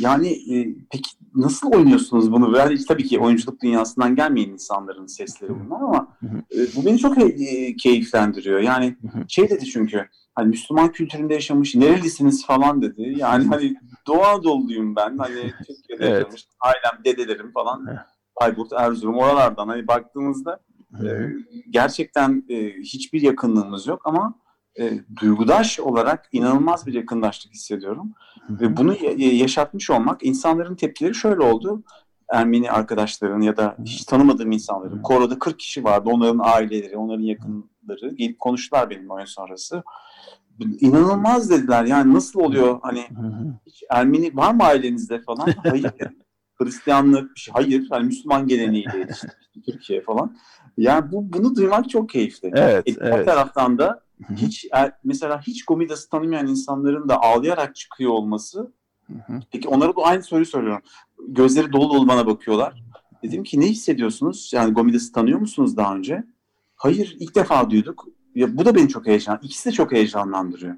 Yani 0.00 0.28
e, 0.28 0.74
peki 0.90 1.10
nasıl 1.34 1.72
oynuyorsunuz 1.72 2.32
bunu? 2.32 2.56
Yani 2.56 2.84
tabii 2.84 3.04
ki 3.04 3.18
oyunculuk 3.18 3.62
dünyasından 3.62 4.16
gelmeyen 4.16 4.48
insanların 4.48 5.06
sesleri 5.06 5.52
bunlar 5.64 5.80
ama 5.80 6.16
e, 6.54 6.58
bu 6.76 6.86
beni 6.86 6.98
çok 6.98 7.18
e, 7.18 7.76
keyiflendiriyor. 7.76 8.60
Yani 8.60 8.96
şey 9.28 9.50
dedi 9.50 9.64
çünkü 9.64 10.08
hani 10.34 10.48
Müslüman 10.48 10.92
kültüründe 10.92 11.34
yaşamış, 11.34 11.74
nerelisiniz 11.74 12.46
falan 12.46 12.82
dedi. 12.82 13.14
Yani 13.16 13.46
hani 13.46 13.76
Doğu 14.06 14.22
Anadolu'luyum 14.22 14.96
ben. 14.96 15.18
Hani 15.18 15.52
Türkiye'de 15.66 16.06
evet. 16.06 16.18
yaşamış, 16.18 16.46
ailem, 16.60 17.04
dedelerim 17.04 17.52
falan. 17.52 17.86
Bayburt, 18.40 18.72
Erzurum 18.72 19.18
oralardan 19.18 19.68
hani 19.68 19.86
baktığımızda 19.86 20.60
e, 20.92 21.06
gerçekten 21.70 22.44
e, 22.48 22.72
hiçbir 22.72 23.22
yakınlığımız 23.22 23.86
yok 23.86 24.00
ama 24.04 24.34
e, 24.78 25.00
duygudaş 25.20 25.80
olarak 25.80 26.28
inanılmaz 26.32 26.86
bir 26.86 26.94
yakındaşlık 26.94 27.52
hissediyorum. 27.52 28.12
Ve 28.50 28.76
bunu 28.76 28.96
yaşatmış 29.18 29.90
olmak 29.90 30.22
insanların 30.22 30.74
tepkileri 30.74 31.14
şöyle 31.14 31.42
oldu. 31.42 31.82
Ermeni 32.28 32.70
arkadaşların 32.70 33.40
ya 33.40 33.56
da 33.56 33.76
hiç 33.84 34.04
tanımadığım 34.04 34.52
insanların. 34.52 35.02
Koro'da 35.02 35.38
40 35.38 35.58
kişi 35.58 35.84
vardı. 35.84 36.10
Onların 36.12 36.40
aileleri, 36.42 36.96
onların 36.96 37.22
yakınları 37.22 38.14
gelip 38.14 38.38
konuştular 38.38 38.90
benim 38.90 39.10
oyun 39.10 39.24
sonrası. 39.24 39.82
İnanılmaz 40.80 41.50
dediler. 41.50 41.84
Yani 41.84 42.14
nasıl 42.14 42.40
oluyor 42.40 42.78
hani 42.82 43.04
hiç 43.66 43.82
Ermeni 43.90 44.36
var 44.36 44.54
mı 44.54 44.62
ailenizde 44.62 45.20
falan? 45.20 45.46
Hayır. 45.62 45.92
Hristiyanlık 46.62 47.34
bir 47.34 47.40
şey. 47.40 47.52
Hayır. 47.52 47.86
Hani 47.90 48.04
Müslüman 48.04 48.46
geleneğiyle 48.46 48.98
yetişti 48.98 49.28
Türkiye 49.66 50.02
falan. 50.02 50.36
Yani 50.76 51.12
bu 51.12 51.32
bunu 51.32 51.56
duymak 51.56 51.90
çok 51.90 52.08
keyifli. 52.08 52.50
Evet, 52.54 52.88
e, 52.88 52.94
evet. 53.00 53.26
taraftan 53.26 53.78
da 53.78 54.07
hiç 54.36 54.66
er, 54.72 54.92
mesela 55.04 55.40
hiç 55.40 55.64
Gomidas'ı 55.64 56.08
tanımayan 56.08 56.46
insanların 56.46 57.08
da 57.08 57.22
ağlayarak 57.22 57.76
çıkıyor 57.76 58.10
olması. 58.10 58.72
Peki 59.52 59.68
onlara 59.68 59.96
da 59.96 60.02
aynı 60.02 60.22
soruyu 60.22 60.46
soruyorum. 60.46 60.82
Gözleri 61.28 61.72
dolu 61.72 61.94
dolu 61.94 62.08
bana 62.08 62.26
bakıyorlar. 62.26 62.82
Dedim 63.22 63.42
ki 63.42 63.60
ne 63.60 63.66
hissediyorsunuz? 63.66 64.50
Yani 64.54 64.74
Gomidas'ı 64.74 65.12
tanıyor 65.12 65.38
musunuz 65.38 65.76
daha 65.76 65.96
önce? 65.96 66.24
Hayır 66.76 67.16
ilk 67.20 67.34
defa 67.34 67.70
duyduk. 67.70 68.06
Ya, 68.34 68.56
bu 68.56 68.64
da 68.64 68.74
beni 68.74 68.88
çok 68.88 69.06
heyecan. 69.06 69.38
İkisi 69.42 69.68
de 69.70 69.72
çok 69.72 69.92
heyecanlandırıyor. 69.92 70.74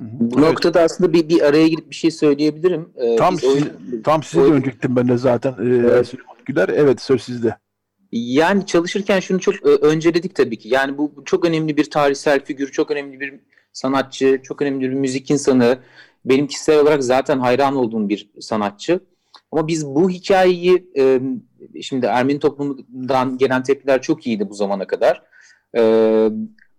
Bu 0.00 0.42
noktada 0.42 0.80
aslında 0.80 1.12
bir, 1.12 1.28
bir 1.28 1.40
araya 1.40 1.68
girip 1.68 1.90
bir 1.90 1.94
şey 1.94 2.10
söyleyebilirim. 2.10 2.88
Ee, 2.96 3.16
tam 3.16 3.38
siz, 3.38 3.50
oyun, 3.50 3.68
tam 4.04 4.22
size 4.22 4.42
oyun... 4.42 4.52
dönecektim 4.52 4.96
ben 4.96 5.08
de 5.08 5.18
zaten. 5.18 5.52
Ee, 5.52 5.64
evet. 5.64 6.14
Güler. 6.44 6.68
Evet 6.68 7.00
söz 7.00 7.22
sizde. 7.22 7.56
Yani 8.16 8.66
çalışırken 8.66 9.20
şunu 9.20 9.40
çok 9.40 9.54
e, 9.54 9.68
önceledik 9.68 10.34
tabii 10.34 10.58
ki. 10.58 10.68
Yani 10.68 10.98
bu 10.98 11.12
çok 11.24 11.44
önemli 11.44 11.76
bir 11.76 11.90
tarihsel 11.90 12.44
figür, 12.44 12.72
çok 12.72 12.90
önemli 12.90 13.20
bir 13.20 13.40
sanatçı, 13.72 14.40
çok 14.42 14.62
önemli 14.62 14.90
bir 14.90 14.94
müzik 14.94 15.30
insanı. 15.30 15.78
Benim 16.24 16.46
kişisel 16.46 16.80
olarak 16.80 17.04
zaten 17.04 17.38
hayran 17.38 17.76
olduğum 17.76 18.08
bir 18.08 18.30
sanatçı. 18.40 19.00
Ama 19.52 19.68
biz 19.68 19.86
bu 19.86 20.10
hikayeyi 20.10 20.92
şimdi 21.82 22.06
Ermeni 22.06 22.38
toplumundan 22.38 23.38
gelen 23.38 23.62
tepkiler 23.62 24.02
çok 24.02 24.26
iyiydi 24.26 24.50
bu 24.50 24.54
zamana 24.54 24.86
kadar. 24.86 25.22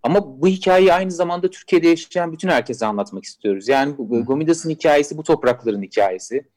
Ama 0.02 0.40
bu 0.40 0.46
hikayeyi 0.46 0.92
aynı 0.92 1.10
zamanda 1.10 1.50
Türkiye'de 1.50 1.88
yaşayan 1.88 2.32
bütün 2.32 2.48
herkese 2.48 2.86
anlatmak 2.86 3.24
istiyoruz. 3.24 3.68
Yani 3.68 3.94
Gomidas'ın 3.98 4.70
hikayesi 4.70 5.16
bu 5.16 5.22
toprakların 5.22 5.82
hikayesi. 5.82 6.48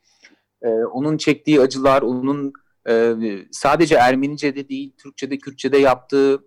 Onun 0.92 1.18
çektiği 1.18 1.62
acılar, 1.62 2.02
onun 2.02 2.54
e, 2.90 3.16
sadece 3.52 3.96
Ermenice'de 3.96 4.70
değil, 4.70 4.92
Türkçe'de, 4.98 5.38
Kürtçe'de 5.38 5.78
yaptığı 5.78 6.44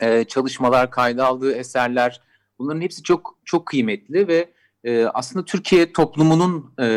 e, 0.00 0.24
çalışmalar, 0.24 0.90
kayda 0.90 1.26
aldığı 1.26 1.52
eserler 1.52 2.20
bunların 2.58 2.80
hepsi 2.80 3.02
çok 3.02 3.38
çok 3.44 3.66
kıymetli 3.66 4.28
ve 4.28 4.50
e, 4.84 5.04
aslında 5.04 5.44
Türkiye 5.44 5.92
toplumunun 5.92 6.74
e, 6.80 6.88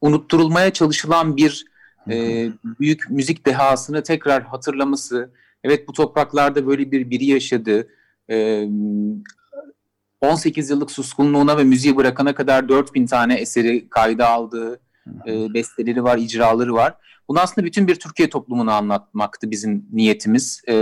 unutturulmaya 0.00 0.72
çalışılan 0.72 1.36
bir 1.36 1.64
e, 2.10 2.48
büyük 2.80 3.10
müzik 3.10 3.46
dehasını 3.46 4.02
tekrar 4.02 4.42
hatırlaması, 4.42 5.30
evet 5.64 5.88
bu 5.88 5.92
topraklarda 5.92 6.66
böyle 6.66 6.90
bir 6.92 7.10
biri 7.10 7.24
yaşadı, 7.24 7.88
e, 8.30 8.68
18 10.20 10.70
yıllık 10.70 10.90
suskunluğuna 10.90 11.58
ve 11.58 11.64
müziği 11.64 11.96
bırakana 11.96 12.34
kadar 12.34 12.68
4000 12.68 13.06
tane 13.06 13.34
eseri 13.34 13.88
kayda 13.88 14.28
aldığı 14.28 14.80
e, 15.26 15.54
besteleri 15.54 16.04
var, 16.04 16.18
icraları 16.18 16.74
var. 16.74 16.94
Bunu 17.28 17.40
aslında 17.40 17.66
bütün 17.66 17.88
bir 17.88 17.94
Türkiye 17.94 18.30
toplumunu 18.30 18.72
anlatmaktı 18.72 19.50
bizim 19.50 19.86
niyetimiz. 19.92 20.62
E, 20.68 20.74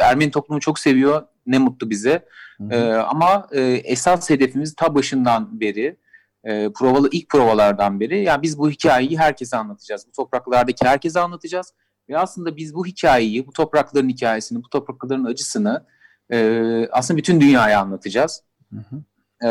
Ermeni 0.00 0.30
toplumu 0.30 0.60
çok 0.60 0.78
seviyor, 0.78 1.22
ne 1.46 1.58
mutlu 1.58 1.90
bize. 1.90 2.24
E, 2.70 2.92
ama 2.92 3.48
e, 3.52 3.62
esas 3.62 4.30
hedefimiz 4.30 4.74
ta 4.74 4.94
başından 4.94 5.60
beri, 5.60 5.96
e, 6.44 6.72
provalı 6.72 7.08
ilk 7.12 7.28
provalardan 7.28 8.00
beri, 8.00 8.22
yani 8.22 8.42
biz 8.42 8.58
bu 8.58 8.70
hikayeyi 8.70 9.18
herkese 9.18 9.56
anlatacağız. 9.56 10.06
Bu 10.08 10.12
topraklardaki 10.12 10.86
herkese 10.86 11.20
anlatacağız. 11.20 11.72
Ve 12.08 12.18
aslında 12.18 12.56
biz 12.56 12.74
bu 12.74 12.86
hikayeyi, 12.86 13.46
bu 13.46 13.52
toprakların 13.52 14.08
hikayesini, 14.08 14.64
bu 14.64 14.68
toprakların 14.68 15.24
acısını 15.24 15.84
e, 16.32 16.88
aslında 16.92 17.18
bütün 17.18 17.40
dünyaya 17.40 17.80
anlatacağız. 17.80 18.42
Hı 18.70 18.76
hı. 18.76 19.02
E, 19.44 19.50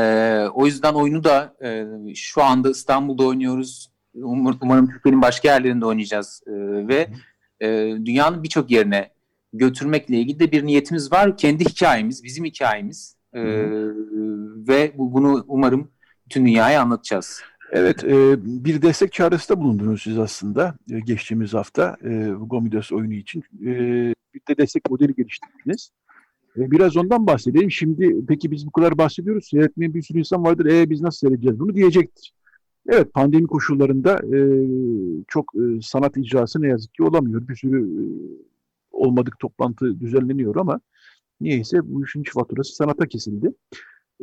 o 0.54 0.66
yüzden 0.66 0.94
oyunu 0.94 1.24
da 1.24 1.56
e, 1.64 1.86
şu 2.16 2.44
anda 2.44 2.70
İstanbul'da 2.70 3.24
oynuyoruz. 3.24 3.91
Umar, 4.14 4.56
umarım 4.62 4.89
Türkiye'nin 4.89 5.22
başka 5.22 5.48
yerlerinde 5.48 5.86
oynayacağız. 5.86 6.44
E, 6.48 6.52
ve 6.88 7.08
e, 7.60 7.68
dünyanın 8.06 8.44
birçok 8.44 8.72
yerine 8.72 9.10
götürmekle 9.54 10.18
ilgili 10.18 10.39
de 10.39 10.52
bir 10.52 10.66
niyetimiz 10.66 11.12
var. 11.12 11.38
Kendi 11.38 11.66
hikayemiz, 11.66 12.24
bizim 12.24 12.46
hikayemiz. 12.46 13.16
E, 13.34 13.41
ve 14.68 14.91
bu, 14.98 15.14
bunu 15.14 15.46
umarım 15.48 15.91
bütün 16.26 16.46
dünyaya 16.46 16.82
anlatacağız. 16.82 17.41
Evet, 17.72 18.04
e, 18.04 18.36
bir 18.46 18.82
destek 18.82 19.14
çağrısı 19.14 19.50
da 19.50 19.62
bulundunuz 19.62 20.02
siz 20.02 20.20
aslında 20.20 20.76
e, 20.91 21.00
geçtiğimiz 21.00 21.54
hafta 21.54 21.98
e, 22.04 22.30
Gomidas 22.39 22.91
oyunu 22.91 23.14
için. 23.14 23.44
E, 23.62 23.70
bir 24.34 24.41
de 24.50 24.58
destek 24.58 24.89
modeli 24.89 25.16
geliştirdiniz. 25.16 25.91
E, 26.58 26.72
biraz 26.72 26.97
ondan 26.97 27.28
bahsedelim. 27.28 27.72
Şimdi 27.72 28.26
peki 28.28 28.51
biz 28.51 28.68
bu 28.68 28.72
kadar 28.72 28.97
bahsediyoruz. 28.97 29.47
Seyretmeyen 29.47 29.93
bir 29.93 30.01
sürü 30.01 30.20
insan 30.20 30.43
vardır. 30.43 30.66
E 30.66 30.89
biz 30.89 31.01
nasıl 31.01 31.18
seyredeceğiz 31.18 31.60
bunu 31.60 31.76
diyecektir. 31.76 32.34
Evet 32.89 33.14
pandemi 33.14 33.47
koşullarında 33.47 34.22
e, 34.36 34.39
çok 35.28 35.51
e, 35.56 35.82
sanat 35.82 36.18
icrası 36.18 36.62
ne 36.62 36.68
yazık 36.68 36.93
ki 36.93 37.04
olamıyor. 37.04 37.47
Bir 37.47 37.56
sürü 37.56 37.82
e, 37.82 38.04
olmadık 38.91 39.39
toplantı 39.39 39.99
düzenleniyor 39.99 40.56
ama 40.56 40.80
niyeyse 41.41 41.80
bu 41.84 42.06
işin 42.06 42.24
faturası 42.24 42.76
sanata 42.76 43.08
kesildi. 43.08 43.54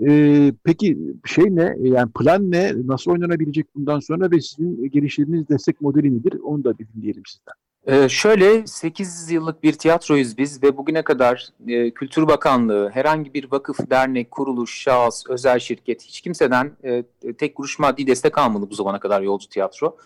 E, 0.06 0.52
peki 0.64 0.98
şey 1.26 1.44
ne? 1.56 1.76
Yani 1.80 2.10
plan 2.20 2.50
ne? 2.50 2.72
Nasıl 2.86 3.10
oynanabilecek 3.10 3.74
bundan 3.74 4.00
sonra 4.00 4.30
ve 4.30 4.40
sizin 4.40 4.90
geliştirdiğiniz 4.90 5.48
destek 5.48 5.80
modeli 5.80 6.18
nedir? 6.18 6.34
Onu 6.42 6.64
da 6.64 6.78
bir 6.78 6.88
dinleyelim 6.88 7.22
sizden. 7.26 7.54
Ee, 7.90 8.08
şöyle 8.08 8.66
8 8.66 9.30
yıllık 9.30 9.62
bir 9.62 9.72
tiyatroyuz 9.72 10.38
biz 10.38 10.62
ve 10.62 10.76
bugüne 10.76 11.02
kadar 11.02 11.48
e, 11.68 11.90
Kültür 11.90 12.26
Bakanlığı, 12.28 12.90
herhangi 12.94 13.34
bir 13.34 13.52
vakıf, 13.52 13.90
dernek, 13.90 14.30
kuruluş, 14.30 14.78
şahıs, 14.82 15.24
özel 15.28 15.58
şirket 15.58 16.02
hiç 16.02 16.20
kimseden 16.20 16.72
e, 16.84 17.04
tek 17.38 17.54
kuruş 17.54 17.78
maddi 17.78 18.06
destek 18.06 18.38
almadı 18.38 18.66
bu 18.70 18.74
zamana 18.74 19.00
kadar 19.00 19.22
Yolcu 19.22 19.48
Tiyatro. 19.48 19.96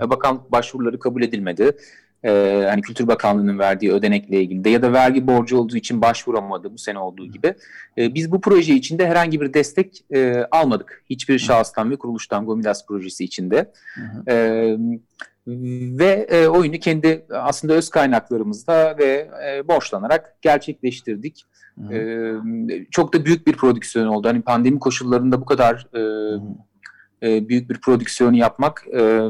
E, 0.00 0.10
bakanlık 0.10 0.52
başvuruları 0.52 0.98
kabul 0.98 1.22
edilmedi. 1.22 1.76
E, 2.24 2.64
hani 2.68 2.82
Kültür 2.82 3.08
Bakanlığı'nın 3.08 3.58
verdiği 3.58 3.92
ödenekle 3.92 4.42
ilgili 4.42 4.64
de 4.64 4.70
ya 4.70 4.82
da 4.82 4.92
vergi 4.92 5.26
borcu 5.26 5.58
olduğu 5.58 5.76
için 5.76 6.02
başvuramadı 6.02 6.72
bu 6.72 6.78
sene 6.78 6.98
olduğu 6.98 7.26
gibi. 7.26 7.54
E, 7.98 8.14
biz 8.14 8.32
bu 8.32 8.40
proje 8.40 8.74
içinde 8.74 9.06
herhangi 9.06 9.40
bir 9.40 9.54
destek 9.54 10.04
e, 10.14 10.44
almadık. 10.50 11.04
Hiçbir 11.10 11.38
şahıstan 11.38 11.90
ve 11.90 11.96
kuruluştan 11.96 12.46
Gomidas 12.46 12.86
projesi 12.86 13.24
içinde. 13.24 13.72
E, 14.28 14.76
ve 15.46 16.26
e, 16.30 16.46
oyunu 16.46 16.78
kendi 16.78 17.26
aslında 17.30 17.74
öz 17.74 17.88
kaynaklarımızda 17.88 18.98
ve 18.98 19.30
e, 19.46 19.68
borçlanarak 19.68 20.42
gerçekleştirdik. 20.42 21.44
E, 21.92 22.32
çok 22.90 23.14
da 23.14 23.24
büyük 23.24 23.46
bir 23.46 23.52
prodüksiyon 23.52 24.06
oldu. 24.06 24.28
Hani 24.28 24.42
pandemi 24.42 24.78
koşullarında 24.78 25.40
bu 25.40 25.44
kadar 25.44 25.86
e, 25.94 26.00
e, 27.22 27.48
büyük 27.48 27.70
bir 27.70 27.80
prodüksiyonu 27.80 28.36
yapmak 28.36 28.86
e, 28.92 29.20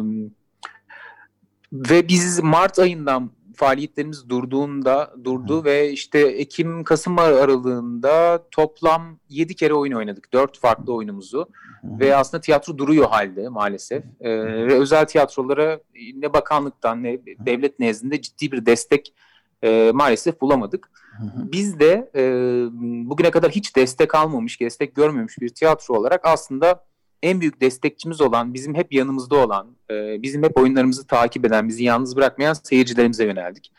ve 1.72 2.08
biz 2.08 2.42
Mart 2.42 2.78
ayından 2.78 3.30
faaliyetlerimiz 3.61 4.28
durduğunda 4.28 5.14
durdu 5.24 5.61
Hı. 5.61 5.64
ve 5.64 5.90
işte 5.90 6.18
Ekim 6.18 6.84
Kasım 6.84 7.18
aralığında 7.18 8.44
toplam 8.50 9.18
7 9.28 9.56
kere 9.56 9.74
oyun 9.74 9.92
oynadık. 9.92 10.32
4 10.32 10.58
farklı 10.58 10.94
oyunumuzu. 10.94 11.48
Hı. 11.80 12.00
Ve 12.00 12.16
aslında 12.16 12.40
tiyatro 12.40 12.78
duruyor 12.78 13.08
halde 13.08 13.48
maalesef. 13.48 14.04
Ee, 14.20 14.30
ve 14.44 14.74
özel 14.74 15.06
tiyatrolara 15.06 15.80
ne 16.14 16.32
bakanlıktan 16.32 17.02
ne 17.02 17.18
devlet 17.26 17.78
nezdinde 17.78 18.20
ciddi 18.20 18.52
bir 18.52 18.66
destek 18.66 19.14
e, 19.62 19.90
maalesef 19.94 20.40
bulamadık. 20.40 20.90
Hı 21.18 21.24
hı. 21.24 21.52
Biz 21.52 21.80
de 21.80 22.11
e, 22.14 22.22
bugüne 23.11 23.30
kadar 23.30 23.50
hiç 23.50 23.76
destek 23.76 24.14
almamış, 24.14 24.61
destek 24.61 24.94
görmemiş 24.94 25.38
bir 25.40 25.48
tiyatro 25.48 25.94
olarak 25.94 26.20
aslında 26.24 26.84
en 27.23 27.41
büyük 27.41 27.61
destekçimiz 27.61 28.21
olan, 28.21 28.55
bizim 28.55 28.75
hep 28.75 28.93
yanımızda 28.93 29.37
olan, 29.37 29.77
e, 29.91 30.23
bizim 30.23 30.43
hep 30.43 30.59
oyunlarımızı 30.59 31.07
takip 31.07 31.45
eden, 31.45 31.68
bizi 31.68 31.85
yalnız 31.85 32.16
bırakmayan 32.16 32.53
seyircilerimize 32.53 33.25
yöneldik. 33.25 33.73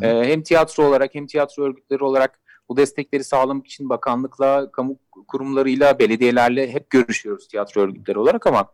Hı 0.00 0.06
hı. 0.06 0.10
E, 0.10 0.28
hem 0.28 0.42
tiyatro 0.42 0.84
olarak 0.84 1.14
hem 1.14 1.26
tiyatro 1.26 1.62
örgütleri 1.62 2.04
olarak 2.04 2.40
bu 2.68 2.76
destekleri 2.76 3.24
sağlamak 3.24 3.66
için 3.66 3.88
bakanlıkla, 3.88 4.72
kamu 4.72 4.98
kurumlarıyla, 5.28 5.98
belediyelerle 5.98 6.72
hep 6.72 6.90
görüşüyoruz 6.90 7.48
tiyatro 7.48 7.80
örgütleri 7.80 8.18
olarak 8.18 8.46
ama 8.46 8.68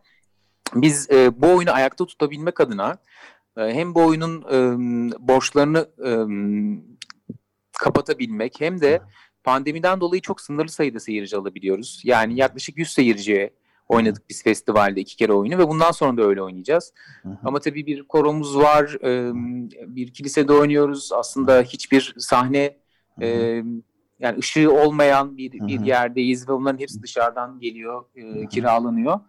biz 0.75 1.11
e, 1.11 1.43
bu 1.43 1.47
oyunu 1.47 1.73
ayakta 1.73 2.07
tutabilmek 2.07 2.61
adına 2.61 2.97
e, 3.57 3.61
hem 3.61 3.95
bu 3.95 4.07
oyunun 4.07 4.43
e, 4.43 4.59
borçlarını 5.29 5.89
e, 6.07 6.11
kapatabilmek 7.73 8.61
hem 8.61 8.81
de 8.81 9.01
pandemiden 9.45 10.01
dolayı 10.01 10.23
çok 10.23 10.41
sınırlı 10.41 10.69
sayıda 10.69 11.01
seyirci 11.01 11.37
alabiliyoruz. 11.37 12.01
Yani 12.05 12.37
yaklaşık 12.37 12.79
100 12.79 12.91
seyirciye 12.91 13.51
oynadık 13.89 14.23
biz 14.29 14.43
festivalde 14.43 15.01
iki 15.01 15.17
kere 15.17 15.33
oyunu 15.33 15.59
ve 15.59 15.69
bundan 15.69 15.91
sonra 15.91 16.17
da 16.17 16.23
öyle 16.23 16.43
oynayacağız. 16.43 16.93
Hı 17.23 17.29
hı. 17.29 17.37
Ama 17.45 17.61
tabii 17.61 17.87
bir 17.87 18.03
koromuz 18.03 18.57
var, 18.57 18.97
e, 19.05 19.33
bir 19.97 20.13
kilisede 20.13 20.53
oynuyoruz. 20.53 21.13
Aslında 21.13 21.63
hiçbir 21.63 22.15
sahne 22.19 22.77
e, 23.21 23.29
yani 24.21 24.39
ışığı 24.39 24.73
olmayan 24.73 25.37
bir, 25.37 25.53
bir 25.53 25.81
yerdeyiz 25.81 26.49
ve 26.49 26.53
onların 26.53 26.79
hepsi 26.79 27.03
dışarıdan 27.03 27.61
geliyor, 27.61 28.05
e, 28.17 28.47
kiralanıyor. 28.47 29.21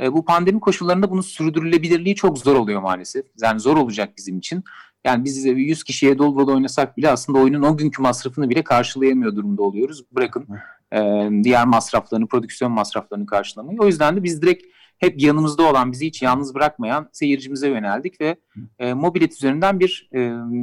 E, 0.00 0.12
bu 0.12 0.24
pandemi 0.24 0.60
koşullarında 0.60 1.10
bunun 1.10 1.20
sürdürülebilirliği 1.20 2.14
çok 2.14 2.38
zor 2.38 2.56
oluyor 2.56 2.80
maalesef. 2.80 3.26
Yani 3.42 3.60
zor 3.60 3.76
olacak 3.76 4.12
bizim 4.16 4.38
için. 4.38 4.64
Yani 5.04 5.24
biz 5.24 5.44
100 5.46 5.84
kişiye 5.84 6.18
dolu 6.18 6.38
dolu 6.38 6.54
oynasak 6.54 6.96
bile 6.96 7.10
aslında 7.10 7.38
oyunun 7.38 7.62
o 7.62 7.76
günkü 7.76 8.02
masrafını 8.02 8.50
bile 8.50 8.64
karşılayamıyor 8.64 9.36
durumda 9.36 9.62
oluyoruz. 9.62 10.04
Bırakın 10.12 10.46
e, 10.92 11.28
diğer 11.44 11.66
masraflarını, 11.66 12.26
prodüksiyon 12.26 12.72
masraflarını 12.72 13.26
karşılamayı. 13.26 13.78
O 13.80 13.86
yüzden 13.86 14.16
de 14.16 14.22
biz 14.22 14.42
direkt 14.42 14.66
hep 14.98 15.22
yanımızda 15.22 15.62
olan, 15.62 15.92
bizi 15.92 16.06
hiç 16.06 16.22
yalnız 16.22 16.54
bırakmayan 16.54 17.08
seyircimize 17.12 17.68
yöneldik 17.68 18.20
ve 18.20 18.36
e, 18.78 18.94
Mobilet 18.94 19.32
üzerinden 19.32 19.80
bir 19.80 20.08
e, 20.14 20.18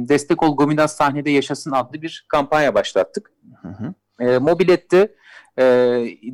Destek 0.08 0.42
Ol 0.42 0.56
Gomidas 0.56 0.96
Sahnede 0.96 1.30
Yaşasın 1.30 1.70
adlı 1.70 2.02
bir 2.02 2.24
kampanya 2.28 2.74
başlattık. 2.74 3.32
Hı 3.62 3.68
hı. 3.68 3.94
E, 4.24 4.38
Mobilet'te 4.38 5.14
e, 5.58 5.64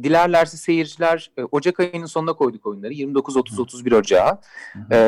dilerlerse 0.03 0.57
seyirciler 0.57 1.31
e, 1.37 1.43
Ocak 1.43 1.81
ayının 1.81 2.07
sonuna 2.07 2.33
koyduk 2.33 2.67
oyunları. 2.67 2.93
29, 2.93 3.37
30, 3.37 3.59
31 3.59 3.93
Ocağı. 3.93 4.39
E, 4.93 4.99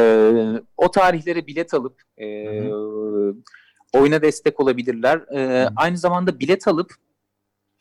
o 0.76 0.90
tarihlere 0.90 1.46
bilet 1.46 1.74
alıp 1.74 2.02
e, 2.18 2.26
oyuna 3.92 4.22
destek 4.22 4.60
olabilirler. 4.60 5.18
E, 5.36 5.68
aynı 5.76 5.96
zamanda 5.96 6.40
bilet 6.40 6.68
alıp 6.68 6.94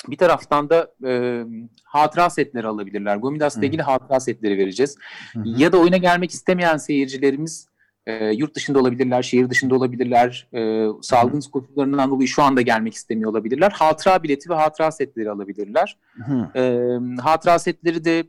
bir 0.07 0.17
taraftan 0.17 0.69
da 0.69 0.91
e, 1.05 1.43
hatıra 1.83 2.29
setleri 2.29 2.67
alabilirler. 2.67 3.17
Gomidas'la 3.17 3.65
ilgili 3.65 3.81
hatıra 3.81 4.19
setleri 4.19 4.57
vereceğiz. 4.57 4.95
Hı 5.33 5.39
hı. 5.39 5.43
Ya 5.57 5.71
da 5.71 5.77
oyuna 5.77 5.97
gelmek 5.97 6.31
istemeyen 6.31 6.77
seyircilerimiz 6.77 7.67
e, 8.05 8.25
yurt 8.25 8.55
dışında 8.55 8.79
olabilirler, 8.79 9.21
şehir 9.21 9.49
dışında 9.49 9.75
olabilirler, 9.75 10.47
e, 10.53 10.87
salgın 11.01 11.41
koşullarından 11.51 12.11
dolayı 12.11 12.27
şu 12.27 12.43
anda 12.43 12.61
gelmek 12.61 12.93
istemiyor 12.93 13.31
olabilirler. 13.31 13.71
Hatıra 13.71 14.23
bileti 14.23 14.49
ve 14.49 14.53
hatıra 14.53 14.91
setleri 14.91 15.31
alabilirler. 15.31 15.97
Hı. 16.13 16.59
E, 16.59 17.21
hatıra 17.21 17.59
setleri 17.59 18.05
de 18.05 18.19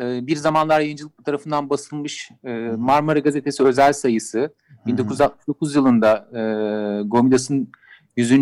e, 0.00 0.26
bir 0.26 0.36
zamanlar 0.36 0.80
yayıncılık 0.80 1.24
tarafından 1.24 1.70
basılmış 1.70 2.30
e, 2.44 2.52
Marmara 2.78 3.18
Gazetesi 3.18 3.64
özel 3.64 3.92
sayısı. 3.92 4.38
Hı. 4.38 4.86
1969 4.86 5.74
yılında 5.74 6.28
e, 6.32 6.42
Gomidas'ın 7.02 7.72
100. 8.16 8.32
E, 8.32 8.38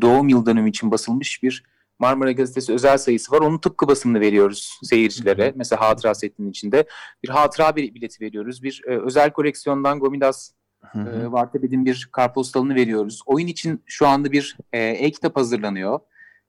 doğum 0.00 0.28
yıl 0.28 0.46
dönümü 0.46 0.68
için 0.70 0.90
basılmış 0.90 1.42
bir 1.42 1.64
Marmara 1.98 2.32
Gazetesi 2.32 2.72
özel 2.72 2.98
sayısı 2.98 3.32
var. 3.32 3.40
Onun 3.40 3.58
tıpkı 3.58 3.88
basımını 3.88 4.20
veriyoruz 4.20 4.78
seyircilere. 4.82 5.52
Mesela 5.56 5.80
hatıra 5.80 6.14
setinin 6.14 6.50
içinde. 6.50 6.84
Bir 7.22 7.28
hatıra 7.28 7.76
bir 7.76 7.94
bileti 7.94 8.24
veriyoruz. 8.24 8.62
Bir 8.62 8.82
e, 8.86 8.98
özel 8.98 9.30
koleksiyondan 9.30 9.98
Gomidas 9.98 10.50
e, 10.94 11.32
Varteped'in 11.32 11.86
bir 11.86 12.08
kartpostalını 12.12 12.74
veriyoruz. 12.74 13.20
Oyun 13.26 13.46
için 13.46 13.82
şu 13.86 14.06
anda 14.06 14.32
bir 14.32 14.56
e, 14.72 14.78
e-kitap 14.82 15.36
hazırlanıyor. 15.36 16.00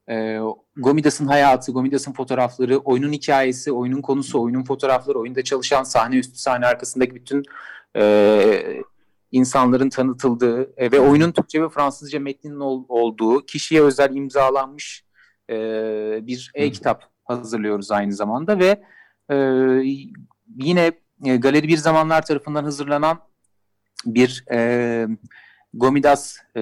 E, 0.09 0.39
Gomidas'ın 0.77 1.27
hayatı, 1.27 1.71
Gomidas'ın 1.71 2.13
fotoğrafları, 2.13 2.77
oyunun 2.77 3.11
hikayesi, 3.11 3.71
oyunun 3.71 4.01
konusu, 4.01 4.41
oyunun 4.41 4.63
fotoğrafları, 4.63 5.19
oyunda 5.19 5.43
çalışan 5.43 5.83
sahne 5.83 6.15
üstü 6.15 6.37
sahne 6.37 6.65
arkasındaki 6.65 7.15
bütün 7.15 7.43
e, 7.97 8.03
insanların 9.35 9.89
tanıtıldığı 9.89 10.73
e, 10.77 10.91
ve 10.91 10.99
oyunun 10.99 11.31
Türkçe 11.31 11.61
ve 11.61 11.69
Fransızca 11.69 12.19
metninin 12.19 12.59
ol, 12.59 12.85
olduğu 12.87 13.45
kişiye 13.45 13.81
özel 13.81 14.15
imzalanmış 14.15 15.05
e, 15.49 15.55
bir 16.27 16.51
e-kitap 16.53 17.03
hazırlıyoruz 17.23 17.91
aynı 17.91 18.13
zamanda 18.13 18.59
ve 18.59 18.83
e, 19.29 19.35
yine 20.55 20.91
e, 21.25 21.35
Galeri 21.35 21.67
Bir 21.67 21.77
Zamanlar 21.77 22.25
tarafından 22.25 22.63
hazırlanan 22.63 23.19
bir 24.05 24.45
e, 24.51 25.07
Gomidas 25.73 26.37
e, 26.57 26.61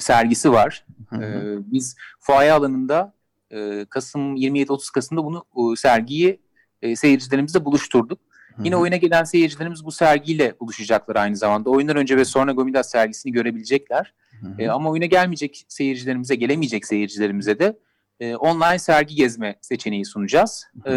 sergisi 0.00 0.52
var. 0.52 0.86
Hı 1.08 1.16
hı. 1.16 1.22
E, 1.22 1.58
biz 1.72 1.96
fuaye 2.20 2.52
alanında 2.52 3.14
e, 3.50 3.86
Kasım 3.90 4.36
27-30 4.36 4.92
Kasım'da 4.92 5.24
bunu 5.24 5.44
e, 5.56 5.76
sergiyi 5.76 6.40
e, 6.82 6.96
seyircilerimizle 6.96 7.64
buluşturduk. 7.64 8.18
Hı-hı. 8.56 8.64
Yine 8.64 8.76
oyuna 8.76 8.96
gelen 8.96 9.24
seyircilerimiz 9.24 9.84
bu 9.84 9.92
sergiyle 9.92 10.54
buluşacaklar 10.60 11.16
aynı 11.16 11.36
zamanda. 11.36 11.70
Oyundan 11.70 11.96
önce 11.96 12.16
ve 12.16 12.24
sonra 12.24 12.52
Gomidas 12.52 12.90
sergisini 12.90 13.32
görebilecekler. 13.32 14.14
E, 14.58 14.68
ama 14.68 14.90
oyuna 14.90 15.06
gelmeyecek 15.06 15.64
seyircilerimize, 15.68 16.34
gelemeyecek 16.34 16.86
seyircilerimize 16.86 17.58
de 17.58 17.78
e, 18.20 18.36
online 18.36 18.78
sergi 18.78 19.14
gezme 19.14 19.56
seçeneği 19.60 20.04
sunacağız. 20.04 20.66
E, 20.86 20.92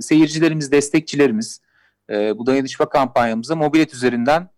seyircilerimiz, 0.00 0.72
destekçilerimiz 0.72 1.60
e, 2.10 2.38
bu 2.38 2.46
dayanışma 2.46 2.88
kampanyamıza 2.88 3.56
mobilet 3.56 3.94
üzerinden 3.94 4.48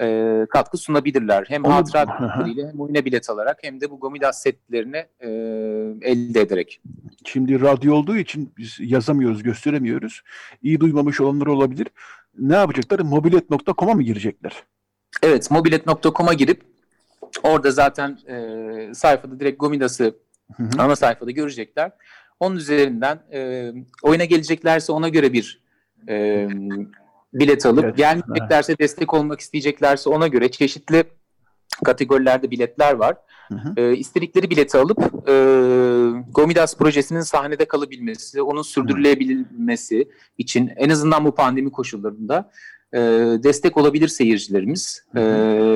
e, 0.00 0.46
katkı 0.50 0.76
sunabilirler. 0.76 1.44
Hem 1.48 1.64
Onu, 1.64 1.74
hatıra 1.74 2.06
biletleriyle 2.06 2.68
hem 2.68 2.80
oyuna 2.80 3.04
bilet 3.04 3.30
alarak 3.30 3.58
hem 3.62 3.80
de 3.80 3.90
bu 3.90 4.00
Gomidas 4.00 4.42
setlerini 4.42 5.06
e, 5.20 5.28
elde 6.10 6.40
ederek. 6.40 6.80
Şimdi 7.24 7.60
radyo 7.60 7.94
olduğu 7.94 8.16
için 8.16 8.52
biz 8.58 8.76
yazamıyoruz, 8.80 9.42
gösteremiyoruz. 9.42 10.22
İyi 10.62 10.80
duymamış 10.80 11.20
olanlar 11.20 11.46
olabilir. 11.46 11.86
Ne 12.38 12.54
yapacaklar? 12.54 13.00
Mobilet.com'a 13.00 13.94
mı 13.94 14.02
girecekler? 14.02 14.52
Evet, 15.22 15.50
mobilet.com'a 15.50 16.32
girip 16.34 16.62
orada 17.42 17.70
zaten 17.70 18.18
e, 18.28 18.94
sayfada 18.94 19.40
direkt 19.40 19.60
Gomidas'ı 19.60 20.14
ana 20.78 20.96
sayfada 20.96 21.30
görecekler. 21.30 21.92
Onun 22.40 22.56
üzerinden 22.56 23.18
e, 23.32 23.72
oyuna 24.02 24.24
geleceklerse 24.24 24.92
ona 24.92 25.08
göre 25.08 25.32
bir 25.32 25.60
e, 26.08 26.48
bilet 27.34 27.66
alıp 27.66 27.84
evet. 27.84 27.96
gelmeyeceklerse 27.96 28.78
destek 28.78 29.14
olmak 29.14 29.40
isteyeceklerse 29.40 30.10
ona 30.10 30.26
göre 30.28 30.50
çeşitli 30.50 31.04
kategorilerde 31.84 32.50
biletler 32.50 32.92
var. 32.92 33.16
Hı 33.48 33.54
hı. 33.54 33.74
E, 33.76 33.96
istedikleri 33.96 34.50
bileti 34.50 34.78
alıp 34.78 34.98
e, 35.28 35.34
Gomidas 36.32 36.76
projesinin 36.76 37.20
sahnede 37.20 37.64
kalabilmesi, 37.64 38.42
onun 38.42 38.62
sürdürülebilmesi 38.62 40.08
için 40.38 40.72
en 40.76 40.90
azından 40.90 41.24
bu 41.24 41.34
pandemi 41.34 41.72
koşullarında 41.72 42.50
e, 42.92 42.98
destek 43.42 43.76
olabilir 43.76 44.08
seyircilerimiz. 44.08 45.04
E, 45.16 45.20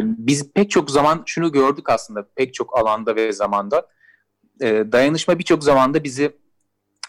biz 0.03 0.53
pek 0.53 0.71
çok 0.71 0.91
zaman 0.91 1.23
şunu 1.27 1.53
gördük 1.53 1.91
aslında 1.91 2.27
pek 2.35 2.55
çok 2.55 2.79
alanda 2.79 3.17
ve 3.17 3.33
zamanda. 3.33 3.87
E, 4.61 4.93
dayanışma 4.93 5.39
birçok 5.39 5.65
zamanda 5.65 6.05
bizi 6.05 6.37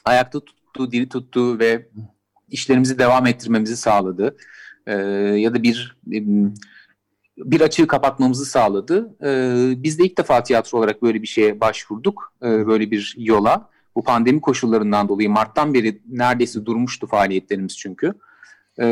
ayakta 0.06 0.40
tuttu, 0.40 0.92
diri 0.92 1.10
tuttu 1.10 1.60
ve 1.60 1.90
işlerimizi 2.52 3.00
devam 3.00 3.28
ettirmemizi 3.28 3.78
sağladı. 3.78 4.36
E, 4.88 4.94
ya 5.38 5.54
da 5.54 5.64
bir 5.64 5.98
bir 7.38 7.62
açığı 7.62 7.88
kapatmamızı 7.88 8.46
sağladı. 8.46 9.16
E, 9.24 9.84
biz 9.84 10.00
de 10.00 10.04
ilk 10.04 10.18
defa 10.18 10.44
tiyatro 10.44 10.78
olarak 10.78 11.02
böyle 11.02 11.22
bir 11.22 11.28
şeye 11.28 11.60
başvurduk, 11.60 12.34
e, 12.44 12.68
böyle 12.68 12.92
bir 12.92 13.16
yola. 13.18 13.70
Bu 13.96 14.04
pandemi 14.04 14.42
koşullarından 14.42 15.10
dolayı 15.10 15.30
Mart'tan 15.30 15.74
beri 15.74 16.02
neredeyse 16.10 16.66
durmuştu 16.66 17.08
faaliyetlerimiz 17.08 17.78
çünkü. 17.78 18.14
E, 18.78 18.88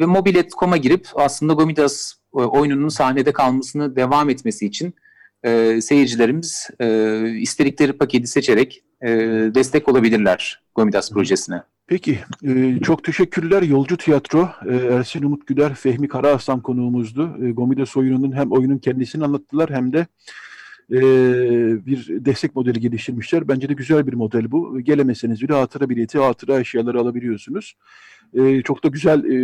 ve 0.00 0.06
mobilet.com'a 0.06 0.76
girip 0.76 1.08
aslında 1.14 1.52
Gomidas 1.52 2.12
e, 2.34 2.38
oyununun 2.38 2.88
sahnede 2.88 3.32
kalmasını 3.32 3.96
devam 3.96 4.30
etmesi 4.30 4.66
için 4.66 4.94
e, 5.44 5.80
seyircilerimiz 5.80 6.68
e, 6.80 7.28
istedikleri 7.30 7.92
paketi 7.92 8.26
seçerek 8.26 8.84
e, 9.02 9.08
destek 9.54 9.88
olabilirler 9.88 10.62
Gomidas 10.74 11.12
projesine. 11.12 11.62
Peki, 11.88 12.18
e, 12.44 12.78
çok 12.82 13.04
teşekkürler. 13.04 13.62
Yolcu 13.62 13.96
Tiyatro, 13.96 14.50
e, 14.66 14.74
Ersin 14.76 15.22
Umut 15.22 15.46
Güler, 15.46 15.74
Fehmi 15.74 16.08
Karaaslan 16.08 16.60
konuğumuzdu. 16.60 17.36
E, 17.44 17.50
Gomidas 17.50 17.96
oyununun 17.96 18.32
hem 18.32 18.52
oyunun 18.52 18.78
kendisini 18.78 19.24
anlattılar 19.24 19.70
hem 19.70 19.92
de 19.92 20.06
e, 20.92 21.00
bir 21.86 22.24
destek 22.24 22.56
modeli 22.56 22.80
geliştirmişler. 22.80 23.48
Bence 23.48 23.68
de 23.68 23.74
güzel 23.74 24.06
bir 24.06 24.12
model 24.12 24.50
bu. 24.50 24.80
Gelemeseniz 24.80 25.42
bile 25.42 25.52
hatıra 25.52 25.88
bileti, 25.88 26.18
hatıra 26.18 26.60
eşyaları 26.60 27.00
alabiliyorsunuz. 27.00 27.74
E, 28.34 28.62
çok 28.62 28.84
da 28.84 28.88
güzel 28.88 29.24
e, 29.24 29.34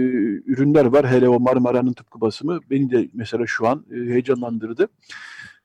ürünler 0.47 0.85
var. 0.85 1.11
Hele 1.11 1.29
o 1.29 1.41
Marmara'nın 1.41 1.93
tıpkı 1.93 2.21
basımı 2.21 2.61
beni 2.71 2.91
de 2.91 3.09
mesela 3.15 3.47
şu 3.47 3.67
an 3.67 3.85
e, 3.91 3.95
heyecanlandırdı. 3.95 4.89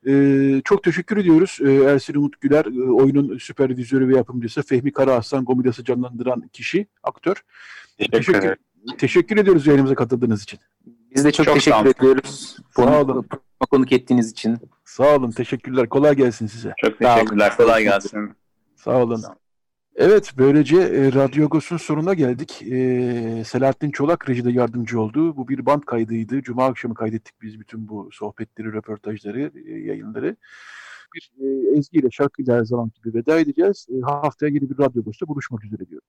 Ee, 0.06 0.62
çok 0.64 0.82
teşekkür 0.82 1.16
ediyoruz 1.16 1.58
ee, 1.64 1.72
Ersin 1.72 2.14
Umut 2.14 2.40
Güler, 2.40 2.64
e, 2.64 2.90
oyunun 2.90 3.38
süpervizörü 3.38 4.08
ve 4.08 4.16
yapımcısı, 4.16 4.62
Fehmi 4.62 4.92
Karaaslan, 4.92 5.44
Gomidas'ı 5.44 5.84
canlandıran 5.84 6.48
kişi, 6.52 6.86
aktör. 7.02 7.36
Teşekkür, 7.98 8.18
teşekkür, 8.18 8.56
teşekkür 8.98 9.36
ediyoruz 9.36 9.66
yayınımıza 9.66 9.94
katıldığınız 9.94 10.42
için. 10.42 10.58
Biz 11.14 11.24
de 11.24 11.32
çok, 11.32 11.46
çok 11.46 11.54
teşekkür 11.54 11.86
ediyoruz. 11.86 12.56
Sağ 12.76 13.00
olun. 13.00 13.26
Konuk 13.70 13.92
ettiğiniz 13.92 14.30
için. 14.30 14.58
Sağ 14.84 15.16
olun, 15.16 15.30
teşekkürler. 15.30 15.88
Kolay 15.88 16.16
gelsin 16.16 16.46
size. 16.46 16.72
Çok 16.76 16.98
teşekkürler, 16.98 17.56
kolay 17.56 17.82
gelsin. 17.82 18.32
Sağ 18.76 19.02
olun. 19.02 19.24
Evet, 20.02 20.32
böylece 20.38 20.76
e, 20.76 21.12
Radyo 21.12 21.44
Agos'un 21.44 21.76
sonuna 21.76 22.14
geldik. 22.14 22.62
E, 22.62 23.44
Selahattin 23.46 23.90
Çolak 23.90 24.28
rejide 24.28 24.50
yardımcı 24.50 25.00
oldu. 25.00 25.36
Bu 25.36 25.48
bir 25.48 25.66
band 25.66 25.82
kaydıydı. 25.82 26.42
Cuma 26.42 26.66
akşamı 26.66 26.94
kaydettik 26.94 27.42
biz 27.42 27.60
bütün 27.60 27.88
bu 27.88 28.08
sohbetleri, 28.12 28.72
röportajları, 28.72 29.52
e, 29.66 29.70
yayınları. 29.70 30.36
Bir 31.14 31.32
e, 31.40 31.78
Ezgi 31.78 31.98
ile 31.98 32.10
şarkıyla 32.10 32.56
her 32.56 32.64
zaman 32.64 32.90
gibi 32.96 33.14
veda 33.18 33.40
edeceğiz. 33.40 33.86
E, 33.90 34.00
haftaya 34.00 34.52
yeni 34.52 34.70
bir 34.70 34.78
Radyo 34.78 35.02
Agos'ta 35.02 35.28
buluşmak 35.28 35.64
üzere 35.64 35.88
diyorum. 35.88 36.08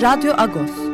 Radyo 0.00 0.32
Agos 0.38 0.87